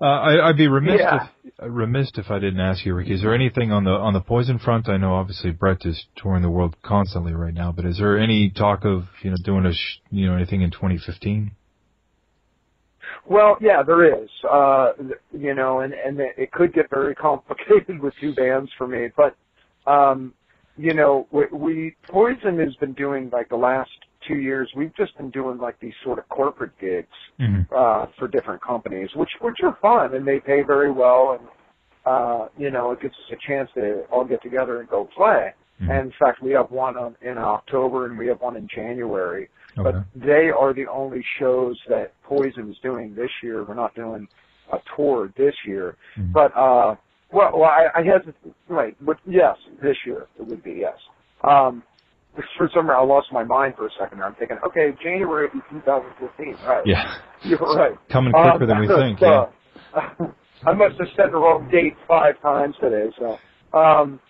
Uh, 0.02 0.04
I, 0.06 0.48
I'd 0.48 0.56
be 0.56 0.66
remiss 0.66 0.98
Yeah. 1.00 1.26
if 1.44 1.62
uh, 1.62 1.68
remiss 1.68 2.10
if 2.14 2.30
I 2.30 2.38
didn't 2.38 2.60
ask 2.60 2.86
you, 2.86 2.94
Rikki. 2.94 3.12
Is 3.12 3.20
there 3.20 3.34
anything 3.34 3.70
on 3.70 3.84
the 3.84 3.90
on 3.90 4.14
the 4.14 4.20
poison 4.22 4.58
front? 4.58 4.88
I 4.88 4.96
know 4.96 5.14
obviously 5.14 5.50
Bret 5.50 5.84
is 5.84 6.06
touring 6.16 6.40
the 6.42 6.48
world 6.48 6.74
constantly 6.82 7.34
right 7.34 7.52
now, 7.52 7.70
but 7.70 7.84
is 7.84 7.98
there 7.98 8.18
any 8.18 8.48
talk 8.50 8.84
of 8.86 9.04
you 9.22 9.30
know 9.30 9.36
doing 9.44 9.66
a 9.66 9.74
sh- 9.74 10.00
you 10.10 10.26
know 10.26 10.34
anything 10.36 10.62
in 10.62 10.70
2015? 10.70 11.50
Well, 13.26 13.56
yeah, 13.60 13.82
there 13.82 14.22
is. 14.22 14.28
Uh, 14.50 14.92
you 15.32 15.54
know, 15.54 15.80
and 15.80 15.92
and 15.92 16.20
it 16.20 16.52
could 16.52 16.72
get 16.72 16.90
very 16.90 17.14
complicated 17.28 18.00
with 18.00 18.14
two 18.20 18.34
bands 18.34 18.70
for 18.76 18.86
me, 18.86 19.08
but 19.16 19.36
um, 19.90 20.34
you 20.76 20.94
know, 20.94 21.26
we, 21.30 21.44
we 21.52 21.96
Poison 22.08 22.58
has 22.58 22.74
been 22.76 22.94
doing 22.94 23.30
like 23.32 23.48
the 23.48 23.56
last 23.56 23.90
two 24.26 24.36
years. 24.36 24.70
We've 24.76 24.94
just 24.96 25.16
been 25.16 25.30
doing 25.30 25.58
like 25.58 25.78
these 25.80 25.94
sort 26.04 26.18
of 26.18 26.28
corporate 26.28 26.78
gigs 26.80 27.08
Mm-hmm. 27.40 27.74
uh, 27.74 28.06
for 28.18 28.28
different 28.28 28.62
companies, 28.62 29.08
which 29.16 29.30
which 29.40 29.56
are 29.62 29.78
fun 29.80 30.14
and 30.14 30.26
they 30.28 30.40
pay 30.40 30.62
very 30.62 30.92
well, 30.92 31.38
and 31.40 31.48
uh, 32.04 32.48
you 32.58 32.70
know, 32.70 32.92
it 32.92 33.00
gives 33.00 33.14
us 33.14 33.32
a 33.32 33.48
chance 33.48 33.70
to 33.74 34.02
all 34.10 34.24
get 34.24 34.42
together 34.42 34.80
and 34.80 34.88
go 34.90 35.08
play. 35.16 35.54
Mhm. 35.80 35.90
And 35.90 36.06
in 36.06 36.12
fact, 36.18 36.42
we 36.42 36.52
have 36.52 36.70
one 36.70 36.96
on, 36.96 37.16
in 37.22 37.38
October 37.38 38.06
and 38.06 38.18
we 38.18 38.26
have 38.28 38.40
one 38.40 38.56
in 38.56 38.68
January 38.68 39.48
Okay. 39.78 39.92
but 39.92 40.04
they 40.16 40.50
are 40.50 40.72
the 40.74 40.86
only 40.88 41.22
shows 41.38 41.80
that 41.88 42.12
Poison 42.24 42.68
is 42.70 42.76
doing 42.82 43.14
this 43.14 43.30
year. 43.42 43.62
We're 43.62 43.74
not 43.74 43.94
doing 43.94 44.26
a 44.72 44.78
tour 44.96 45.30
this 45.36 45.54
year, 45.64 45.96
Mhm. 46.18 46.32
but 46.32 46.54
uh, 46.56 46.96
well, 47.32 47.52
well, 47.54 47.70
I, 47.70 47.86
I 47.94 48.02
hesitate. 48.02 48.52
Right, 48.68 48.96
but 49.00 49.16
yes, 49.26 49.56
this 49.80 49.96
year 50.04 50.26
it 50.38 50.46
would 50.46 50.62
be 50.64 50.72
yes. 50.72 50.98
Um, 51.44 51.82
for 52.56 52.68
some 52.74 52.86
reason, 52.86 52.90
I 52.90 53.02
lost 53.04 53.32
my 53.32 53.44
mind 53.44 53.74
for 53.76 53.86
a 53.86 53.90
second. 53.92 54.18
there. 54.18 54.26
I'm 54.26 54.34
thinking, 54.34 54.58
okay, 54.66 54.92
January 55.02 55.46
of 55.46 55.52
2015. 55.70 56.56
Right. 56.66 56.84
Yeah, 56.86 57.14
You're 57.44 57.58
right. 57.58 57.96
coming 58.10 58.32
quicker 58.32 58.64
Um, 58.64 58.66
than 58.66 58.78
we 58.80 58.88
think. 58.88 59.18
so, 59.20 59.50
Yeah. 59.94 60.10
I 60.66 60.72
must 60.72 60.98
have 60.98 61.08
said 61.16 61.26
the 61.32 61.38
wrong 61.38 61.68
date 61.70 61.96
five 62.08 62.40
times 62.42 62.76
today. 62.80 63.10
So, 63.18 63.38
um, 63.72 64.20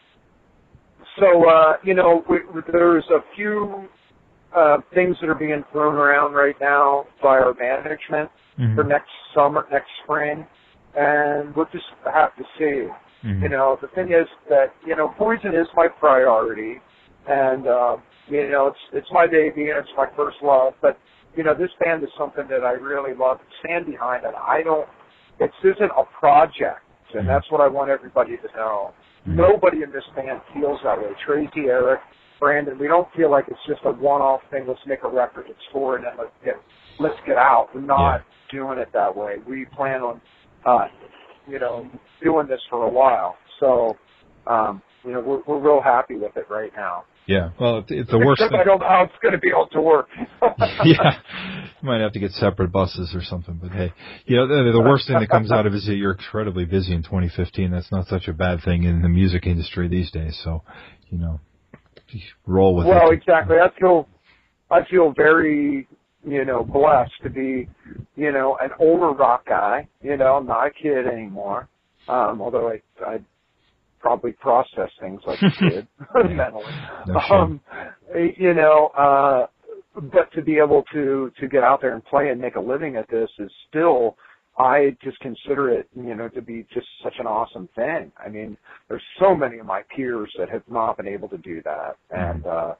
so 1.18 1.49
uh, 1.49 1.77
you 1.83 1.94
know, 1.94 2.25
we, 2.29 2.38
there's 2.73 3.05
a 3.11 3.20
few 3.37 3.88
uh, 4.55 4.79
things 4.94 5.16
that 5.20 5.29
are 5.29 5.35
being 5.35 5.62
thrown 5.73 5.94
around 5.94 6.33
right 6.33 6.57
now 6.61 7.07
by 7.23 7.38
our 7.38 7.55
management 7.55 8.31
Mhm. 8.59 8.75
for 8.75 8.85
next 8.85 9.11
summer, 9.35 9.66
next 9.70 9.88
spring, 10.05 10.46
and 10.94 11.55
we'll 11.55 11.68
just 11.73 11.87
have 12.05 12.35
to 12.37 12.44
see. 12.59 12.88
Mhm. 13.25 13.42
You 13.42 13.49
know, 13.49 13.79
the 13.81 13.88
thing 13.88 14.12
is 14.12 14.29
that 14.49 14.73
you 14.85 14.96
know, 14.96 15.09
poison 15.16 15.55
is 15.55 15.68
my 15.75 15.88
priority, 15.88 16.81
and 17.27 17.66
uh, 17.66 17.96
you 18.29 18.49
know, 18.51 18.66
it's 18.68 18.81
it's 18.92 19.11
my 19.12 19.27
baby 19.27 19.70
and 19.70 19.79
it's 19.79 19.94
my 19.96 20.07
first 20.16 20.42
love. 20.42 20.75
But 20.81 20.99
you 21.37 21.44
know, 21.44 21.55
this 21.55 21.70
band 21.85 22.03
is 22.03 22.11
something 22.18 22.46
that 22.49 22.64
I 22.64 22.73
really 22.73 23.14
love 23.14 23.38
and 23.40 23.49
stand 23.61 23.87
behind, 23.87 24.25
and 24.25 24.35
I 24.37 24.62
don't. 24.62 24.88
This 25.38 25.53
isn't 25.62 25.92
a 25.96 26.05
project, 26.18 26.81
and 27.14 27.25
Mhm. 27.25 27.27
that's 27.29 27.51
what 27.51 27.61
I 27.61 27.68
want 27.68 27.88
everybody 27.90 28.37
to 28.37 28.49
know. 28.57 28.92
Mhm. 29.27 29.35
Nobody 29.37 29.83
in 29.83 29.91
this 29.93 30.05
band 30.15 30.41
feels 30.55 30.81
that 30.83 30.99
way. 30.99 31.15
Tracii, 31.27 31.69
Eric, 31.69 32.01
Brandon, 32.39 32.79
we 32.79 32.89
don't 32.89 33.11
feel 33.13 33.31
like 33.31 33.47
it's 33.49 33.65
just 33.67 33.81
a 33.85 33.91
one-off 33.93 34.41
thing. 34.51 34.67
Let's 34.67 34.81
make 34.87 35.03
a 35.05 35.09
record. 35.09 35.47
It's 35.49 35.59
for 35.73 35.97
and 35.97 36.05
then 36.05 36.13
let's 36.19 36.31
get 36.45 36.57
let's 36.99 37.19
get 37.27 37.37
out. 37.37 37.69
We're 37.75 37.83
not 37.83 38.23
doing 38.51 38.79
it 38.79 38.89
that 38.93 39.15
way. 39.15 39.37
We 39.47 39.67
plan 39.77 40.01
on, 40.03 40.21
uh, 40.65 40.89
you 41.47 41.59
know, 41.59 41.87
doing 42.23 42.47
this 42.47 42.61
for 42.71 42.85
a 42.85 42.89
while. 42.89 43.37
So, 43.59 43.97
um, 44.47 44.83
you 45.05 45.13
know, 45.13 45.21
we're 45.21 45.43
we're 45.47 45.61
real 45.61 45.83
happy 45.83 46.17
with 46.17 46.37
it 46.37 46.47
right 46.51 46.73
now. 46.77 47.05
Yeah. 47.31 47.51
Well, 47.61 47.79
it, 47.79 47.85
it's 47.90 48.11
the 48.11 48.19
worst 48.19 48.40
Except 48.40 48.55
thing. 48.55 48.61
I 48.61 48.64
don't 48.64 48.81
know 48.81 48.88
how 48.88 49.05
it's 49.05 49.14
going 49.23 49.33
to 49.33 49.38
be 49.38 49.51
able 49.51 49.69
to 49.69 49.81
work. 49.81 50.09
yeah, 50.85 51.21
you 51.81 51.87
might 51.87 52.01
have 52.01 52.12
to 52.14 52.19
get 52.19 52.33
separate 52.33 52.73
buses 52.73 53.14
or 53.14 53.23
something. 53.23 53.61
But 53.62 53.71
hey, 53.71 53.93
you 54.27 54.37
know 54.37 54.49
the, 54.49 54.73
the 54.73 54.81
worst 54.81 55.07
thing 55.07 55.21
that 55.21 55.29
comes 55.29 55.53
out 55.53 55.64
of 55.64 55.73
it 55.73 55.77
is 55.77 55.87
that 55.87 55.95
you're 55.95 56.11
incredibly 56.11 56.64
busy 56.64 56.93
in 56.93 57.05
2015. 57.05 57.71
That's 57.71 57.93
not 57.93 58.09
such 58.09 58.27
a 58.27 58.33
bad 58.33 58.64
thing 58.64 58.83
in 58.83 59.03
the 59.03 59.09
music 59.09 59.47
industry 59.47 59.87
these 59.87 60.11
days. 60.11 60.40
So, 60.43 60.64
you 61.09 61.19
know, 61.19 61.38
roll 62.49 62.75
with 62.75 62.87
well, 62.87 62.97
it. 62.97 63.01
Well, 63.01 63.12
exactly. 63.12 63.57
I 63.59 63.69
feel 63.79 64.09
I 64.69 64.81
feel 64.90 65.12
very 65.16 65.87
you 66.26 66.45
know 66.45 66.64
blessed 66.64 67.12
to 67.22 67.31
be 67.31 67.68
you 68.16 68.33
know 68.33 68.59
an 68.61 68.70
older 68.81 69.11
rock 69.11 69.47
guy. 69.47 69.87
You 70.03 70.16
know, 70.16 70.39
I'm 70.39 70.49
not 70.49 70.66
a 70.66 70.70
kid 70.70 71.07
anymore. 71.07 71.68
Um, 72.09 72.41
although 72.41 72.70
I 72.70 72.81
I 73.07 73.20
probably 74.01 74.32
process 74.32 74.90
things 75.01 75.20
like 75.26 75.38
a 75.42 75.51
kid 75.59 75.86
mentally. 76.14 76.64
No 77.07 77.20
um, 77.30 77.61
you 78.14 78.55
know, 78.55 78.88
uh, 78.98 79.46
but 79.94 80.32
to 80.34 80.42
be 80.42 80.59
able 80.59 80.84
to 80.92 81.30
to 81.38 81.48
get 81.48 81.62
out 81.62 81.80
there 81.80 81.94
and 81.94 82.05
play 82.05 82.30
and 82.30 82.40
make 82.40 82.57
a 82.57 82.61
living 82.61 82.96
at 82.96 83.09
this 83.11 83.30
is 83.38 83.51
still. 83.68 84.16
I 84.59 84.94
just 85.03 85.18
consider 85.20 85.70
it, 85.70 85.88
you 85.96 86.14
know, 86.14 86.28
to 86.28 86.42
be 86.42 86.66
just 86.74 86.86
such 87.03 87.14
an 87.18 87.26
awesome 87.26 87.66
thing. 87.74 88.12
I 88.22 88.28
mean, 88.28 88.59
there's 88.88 89.03
so 89.18 89.34
many 89.34 89.59
of 89.59 89.64
my 89.64 89.82
peers 89.96 90.30
that 90.38 90.51
have 90.51 90.64
not 90.68 90.98
been 90.98 91.09
able 91.09 91.28
to 91.28 91.38
do 91.38 91.62
that, 91.62 91.96
and 92.11 92.44
uh, 92.46 92.74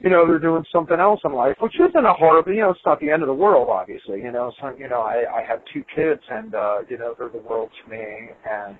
you 0.00 0.10
know, 0.10 0.26
they're 0.26 0.38
doing 0.38 0.64
something 0.72 0.98
else 0.98 1.20
in 1.24 1.32
life, 1.32 1.56
which 1.60 1.74
isn't 1.80 2.04
a 2.04 2.12
horrible, 2.12 2.52
you 2.52 2.60
know, 2.60 2.70
it's 2.70 2.80
not 2.84 3.00
the 3.00 3.10
end 3.10 3.22
of 3.22 3.28
the 3.28 3.34
world, 3.34 3.68
obviously. 3.70 4.18
You 4.18 4.32
know, 4.32 4.52
so, 4.60 4.74
you 4.78 4.88
know, 4.88 5.00
I, 5.00 5.24
I 5.40 5.42
have 5.48 5.60
two 5.72 5.84
kids 5.94 6.20
and, 6.30 6.54
uh, 6.54 6.78
you 6.88 6.98
know, 6.98 7.14
they're 7.18 7.28
the 7.30 7.38
world 7.38 7.70
to 7.82 7.90
me 7.90 8.28
and, 8.50 8.76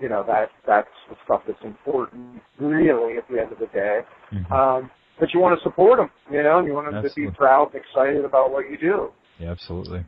you 0.00 0.08
know, 0.08 0.24
that, 0.26 0.50
that's 0.66 0.88
the 1.08 1.16
stuff 1.24 1.42
that's 1.46 1.62
important, 1.64 2.42
really, 2.58 3.16
at 3.18 3.28
the 3.28 3.40
end 3.40 3.52
of 3.52 3.58
the 3.58 3.66
day. 3.66 4.00
Mhm. 4.32 4.50
Um, 4.50 4.90
but 5.18 5.32
you 5.32 5.40
want 5.40 5.58
to 5.58 5.62
support 5.62 5.98
them, 5.98 6.10
you 6.30 6.42
know, 6.42 6.58
and 6.58 6.66
you 6.66 6.74
want 6.74 6.90
them 6.90 7.02
to 7.02 7.10
be 7.14 7.30
proud 7.30 7.72
and 7.72 7.82
excited 7.82 8.24
about 8.24 8.50
what 8.50 8.70
you 8.70 8.76
do. 8.76 9.10
Yeah, 9.38 9.50
absolutely. 9.50 10.04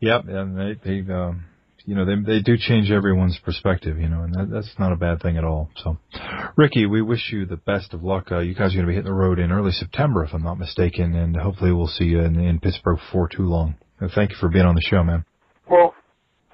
Yep, 0.00 0.24
and 0.28 0.58
they 0.58 0.74
they 0.84 1.12
um, 1.12 1.44
you 1.84 1.94
know 1.94 2.04
they 2.04 2.14
they 2.16 2.40
do 2.40 2.56
change 2.58 2.90
everyone's 2.90 3.38
perspective, 3.38 3.98
you 3.98 4.08
know, 4.08 4.22
and 4.22 4.34
that, 4.34 4.50
that's 4.50 4.74
not 4.78 4.92
a 4.92 4.96
bad 4.96 5.20
thing 5.22 5.36
at 5.36 5.44
all. 5.44 5.70
So, 5.76 5.98
Rikki, 6.56 6.86
we 6.86 7.02
wish 7.02 7.32
you 7.32 7.46
the 7.46 7.56
best 7.56 7.94
of 7.94 8.02
luck. 8.02 8.30
Uh, 8.30 8.38
you 8.38 8.54
guys 8.54 8.72
are 8.72 8.76
going 8.76 8.86
to 8.86 8.90
be 8.90 8.94
hitting 8.94 9.10
the 9.10 9.14
road 9.14 9.38
in 9.38 9.52
early 9.52 9.72
September, 9.72 10.24
if 10.24 10.34
I'm 10.34 10.42
not 10.42 10.58
mistaken, 10.58 11.14
and 11.14 11.36
hopefully 11.36 11.72
we'll 11.72 11.86
see 11.86 12.04
you 12.04 12.20
in, 12.20 12.38
in 12.38 12.60
Pittsburgh 12.60 12.98
before 12.98 13.28
too 13.28 13.44
long. 13.44 13.76
Uh, 14.00 14.08
thank 14.14 14.30
you 14.30 14.36
for 14.38 14.48
being 14.48 14.66
on 14.66 14.74
the 14.74 14.80
show, 14.82 15.02
man. 15.02 15.24
Well, 15.70 15.94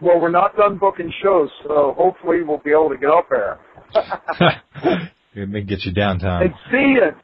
well, 0.01 0.21
we're 0.21 0.31
not 0.31 0.57
done 0.57 0.79
booking 0.79 1.13
shows, 1.23 1.49
so 1.67 1.95
hopefully 1.97 2.43
we'll 2.43 2.59
be 2.59 2.71
able 2.71 2.91
to 2.91 2.99
get 2.99 3.11
up 3.11 3.29
there. 3.31 3.59
it 5.35 5.49
may 5.49 5.63
get 5.63 5.85
you 5.85 5.93
downtown. 5.93 6.43
and 6.43 6.55
see 6.71 6.99
it. 7.01 7.15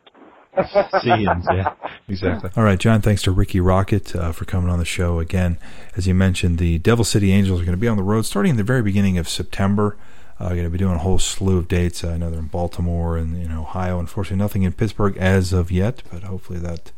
Seeing, 1.03 1.23
yeah, 1.23 1.75
exactly. 2.09 2.51
All 2.57 2.63
right, 2.63 2.79
John. 2.79 3.01
Thanks 3.01 3.23
to 3.23 3.31
Rikki 3.31 3.59
Rockett 3.59 4.15
uh, 4.15 4.33
for 4.33 4.45
coming 4.45 4.69
on 4.69 4.79
the 4.79 4.85
show 4.85 5.19
again. 5.19 5.57
As 5.97 6.07
you 6.07 6.15
mentioned, 6.15 6.59
the 6.59 6.79
Devil 6.79 7.07
City 7.07 7.33
Angels 7.33 7.63
are 7.63 7.65
going 7.65 7.77
to 7.77 7.81
be 7.81 7.89
on 7.89 7.97
the 7.97 8.03
road 8.03 8.27
starting 8.27 8.51
in 8.51 8.57
the 8.57 8.63
very 8.63 8.83
beginning 8.83 9.17
of 9.17 9.31
September. 9.31 9.97
Uh, 10.39 10.51
going 10.51 10.65
to 10.65 10.71
be 10.71 10.77
doing 10.77 10.97
a 10.97 10.99
whole 10.99 11.19
slew 11.19 11.57
of 11.57 11.69
dates. 11.69 12.05
I 12.05 12.19
know 12.19 12.29
they're 12.29 12.41
in 12.41 12.49
Baltimore 12.49 13.17
and 13.17 13.35
in 13.35 13.51
Ohio. 13.51 13.99
Unfortunately, 13.99 14.43
nothing 14.43 14.63
in 14.63 14.73
Pittsburgh 14.73 15.17
as 15.17 15.55
of 15.55 15.71
yet, 15.71 16.03
but 16.11 16.25
hopefully 16.25 16.59
that 16.59 16.93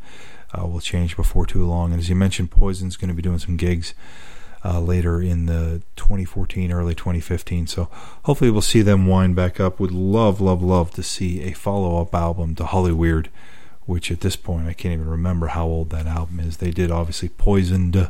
uh, 0.52 0.66
will 0.66 0.80
change 0.80 1.14
before 1.14 1.46
too 1.46 1.64
long. 1.64 1.92
And 1.92 2.00
as 2.00 2.08
you 2.08 2.16
mentioned, 2.16 2.50
Poison's 2.50 2.96
going 2.96 3.08
to 3.08 3.14
be 3.14 3.22
doing 3.22 3.38
some 3.38 3.56
gigs 3.56 3.94
uh, 4.64 4.80
later 4.80 5.20
in 5.20 5.46
the 5.46 5.82
2014, 5.96 6.72
early 6.72 6.94
2015. 6.94 7.66
So 7.66 7.88
hopefully 8.24 8.50
we'll 8.50 8.62
see 8.62 8.82
them 8.82 9.06
wind 9.06 9.36
back 9.36 9.60
up. 9.60 9.78
Would 9.78 9.92
love, 9.92 10.40
love, 10.40 10.62
love 10.62 10.90
to 10.92 11.02
see 11.02 11.42
a 11.42 11.52
follow 11.52 12.00
up 12.00 12.14
album 12.14 12.54
to 12.56 12.64
Hollyweird, 12.64 13.26
which 13.84 14.10
at 14.10 14.20
this 14.20 14.36
point 14.36 14.66
I 14.66 14.72
can't 14.72 14.94
even 14.94 15.08
remember 15.08 15.48
how 15.48 15.66
old 15.66 15.90
that 15.90 16.06
album 16.06 16.40
is. 16.40 16.56
They 16.56 16.70
did 16.70 16.90
obviously 16.90 17.28
Poison'd, 17.28 18.08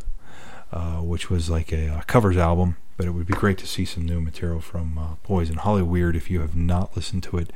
uh, 0.72 0.96
which 0.98 1.28
was 1.28 1.50
like 1.50 1.72
a, 1.72 1.88
uh 1.88 2.02
covers 2.02 2.36
album, 2.36 2.76
but 2.96 3.06
it 3.06 3.10
would 3.10 3.26
be 3.26 3.34
great 3.34 3.58
to 3.58 3.66
see 3.66 3.84
some 3.84 4.06
new 4.06 4.20
material 4.20 4.60
from 4.60 4.96
uh, 4.96 5.14
Poison. 5.24 5.56
Hollyweird, 5.56 6.14
if 6.14 6.30
you 6.30 6.40
have 6.40 6.54
not 6.54 6.96
listened 6.96 7.24
to 7.24 7.38
it, 7.38 7.50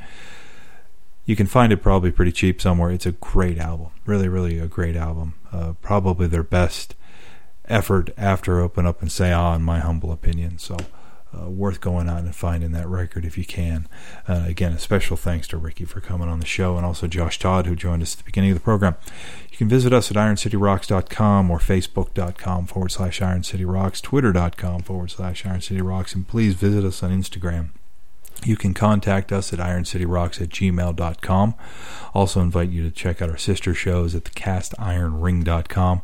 you 1.25 1.37
can 1.37 1.47
find 1.47 1.73
it 1.73 1.83
probably 1.83 2.11
pretty 2.11 2.33
cheap 2.33 2.61
somewhere. 2.61 2.91
It's 2.91 3.07
a 3.07 3.13
great 3.13 3.59
album, 3.59 3.89
really, 4.07 4.29
really 4.29 4.59
a 4.59 4.67
great 4.67 4.97
album. 4.97 5.35
Uh, 5.53 5.75
probably 5.83 6.27
their 6.27 6.43
best 6.43 6.95
effort 7.69 8.11
after 8.17 8.61
Open 8.61 8.87
Up 8.87 9.01
and 9.03 9.11
Say 9.11 9.33
Ah, 9.33 9.55
in 9.55 9.63
my 9.63 9.79
humble 9.81 10.13
opinion. 10.13 10.59
So, 10.59 10.77
uh, 11.37 11.49
worth 11.51 11.81
going 11.81 12.09
out 12.09 12.21
and 12.21 12.35
finding 12.35 12.73
that 12.73 12.89
record 12.89 13.25
if 13.25 13.37
you 13.37 13.45
can. 13.45 13.87
Uh, 14.27 14.45
again, 14.47 14.73
a 14.73 14.79
special 14.79 15.17
thanks 15.17 15.47
to 15.49 15.59
Rikki 15.59 15.85
for 15.85 16.01
coming 16.01 16.29
on 16.29 16.41
the 16.41 16.47
show 16.47 16.77
and 16.77 16.87
also 16.87 17.07
Josh 17.07 17.39
Todd, 17.39 17.67
who 17.67 17.77
joined 17.77 18.03
us 18.03 18.15
at 18.15 18.19
the 18.19 18.25
beginning 18.25 18.51
of 18.51 18.57
the 18.57 18.65
program. 18.65 18.97
You 19.51 19.59
can 19.59 19.69
visit 19.69 19.93
us 19.93 20.11
at 20.11 20.17
ironcityrocks.com 20.17 21.51
or 21.51 21.59
facebook.com 21.59 22.67
forward 22.67 22.91
slash 22.91 23.21
ironcityrocks, 23.21 24.01
twitter.com 24.01 24.83
forward 24.83 25.11
slash 25.11 25.45
ironcityrocks, 25.45 26.15
and 26.15 26.27
please 26.27 26.55
visit 26.55 26.85
us 26.85 27.03
on 27.03 27.11
Instagram. 27.11 27.71
You 28.45 28.57
can 28.57 28.73
contact 28.73 29.33
us 29.33 29.53
at 29.53 29.59
ironcityrocks 29.59 30.41
at 30.41 30.49
gmail.com. 30.49 31.55
Also 32.15 32.41
invite 32.41 32.71
you 32.71 32.85
to 32.85 32.91
check 32.91 33.21
out 33.21 33.31
our 33.31 33.37
sister 33.37 33.75
shows 33.75 34.15
at 34.15 34.25
thecastIronring.com. 34.25 36.03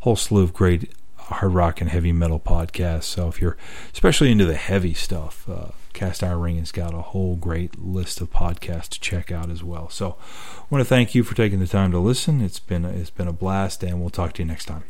Whole 0.00 0.16
slew 0.16 0.42
of 0.42 0.52
great 0.52 0.92
hard 1.28 1.52
rock 1.52 1.80
and 1.80 1.90
heavy 1.90 2.12
metal 2.12 2.40
podcast. 2.40 3.04
So 3.04 3.28
if 3.28 3.40
you're 3.40 3.56
especially 3.92 4.30
into 4.30 4.46
the 4.46 4.54
heavy 4.54 4.94
stuff, 4.94 5.48
uh, 5.48 5.68
Cast 5.92 6.22
Iron 6.22 6.40
Ring 6.40 6.58
has 6.58 6.72
got 6.72 6.94
a 6.94 7.02
whole 7.02 7.36
great 7.36 7.78
list 7.78 8.20
of 8.20 8.30
podcasts 8.30 8.88
to 8.90 9.00
check 9.00 9.32
out 9.32 9.50
as 9.50 9.62
well. 9.64 9.88
So 9.90 10.16
I 10.58 10.62
want 10.70 10.80
to 10.80 10.88
thank 10.88 11.14
you 11.14 11.22
for 11.22 11.34
taking 11.34 11.58
the 11.58 11.66
time 11.66 11.90
to 11.92 11.98
listen. 11.98 12.40
It's 12.40 12.60
been 12.60 12.84
it's 12.84 13.10
been 13.10 13.28
a 13.28 13.32
blast, 13.32 13.82
and 13.82 14.00
we'll 14.00 14.10
talk 14.10 14.32
to 14.34 14.42
you 14.42 14.46
next 14.48 14.66
time. 14.66 14.84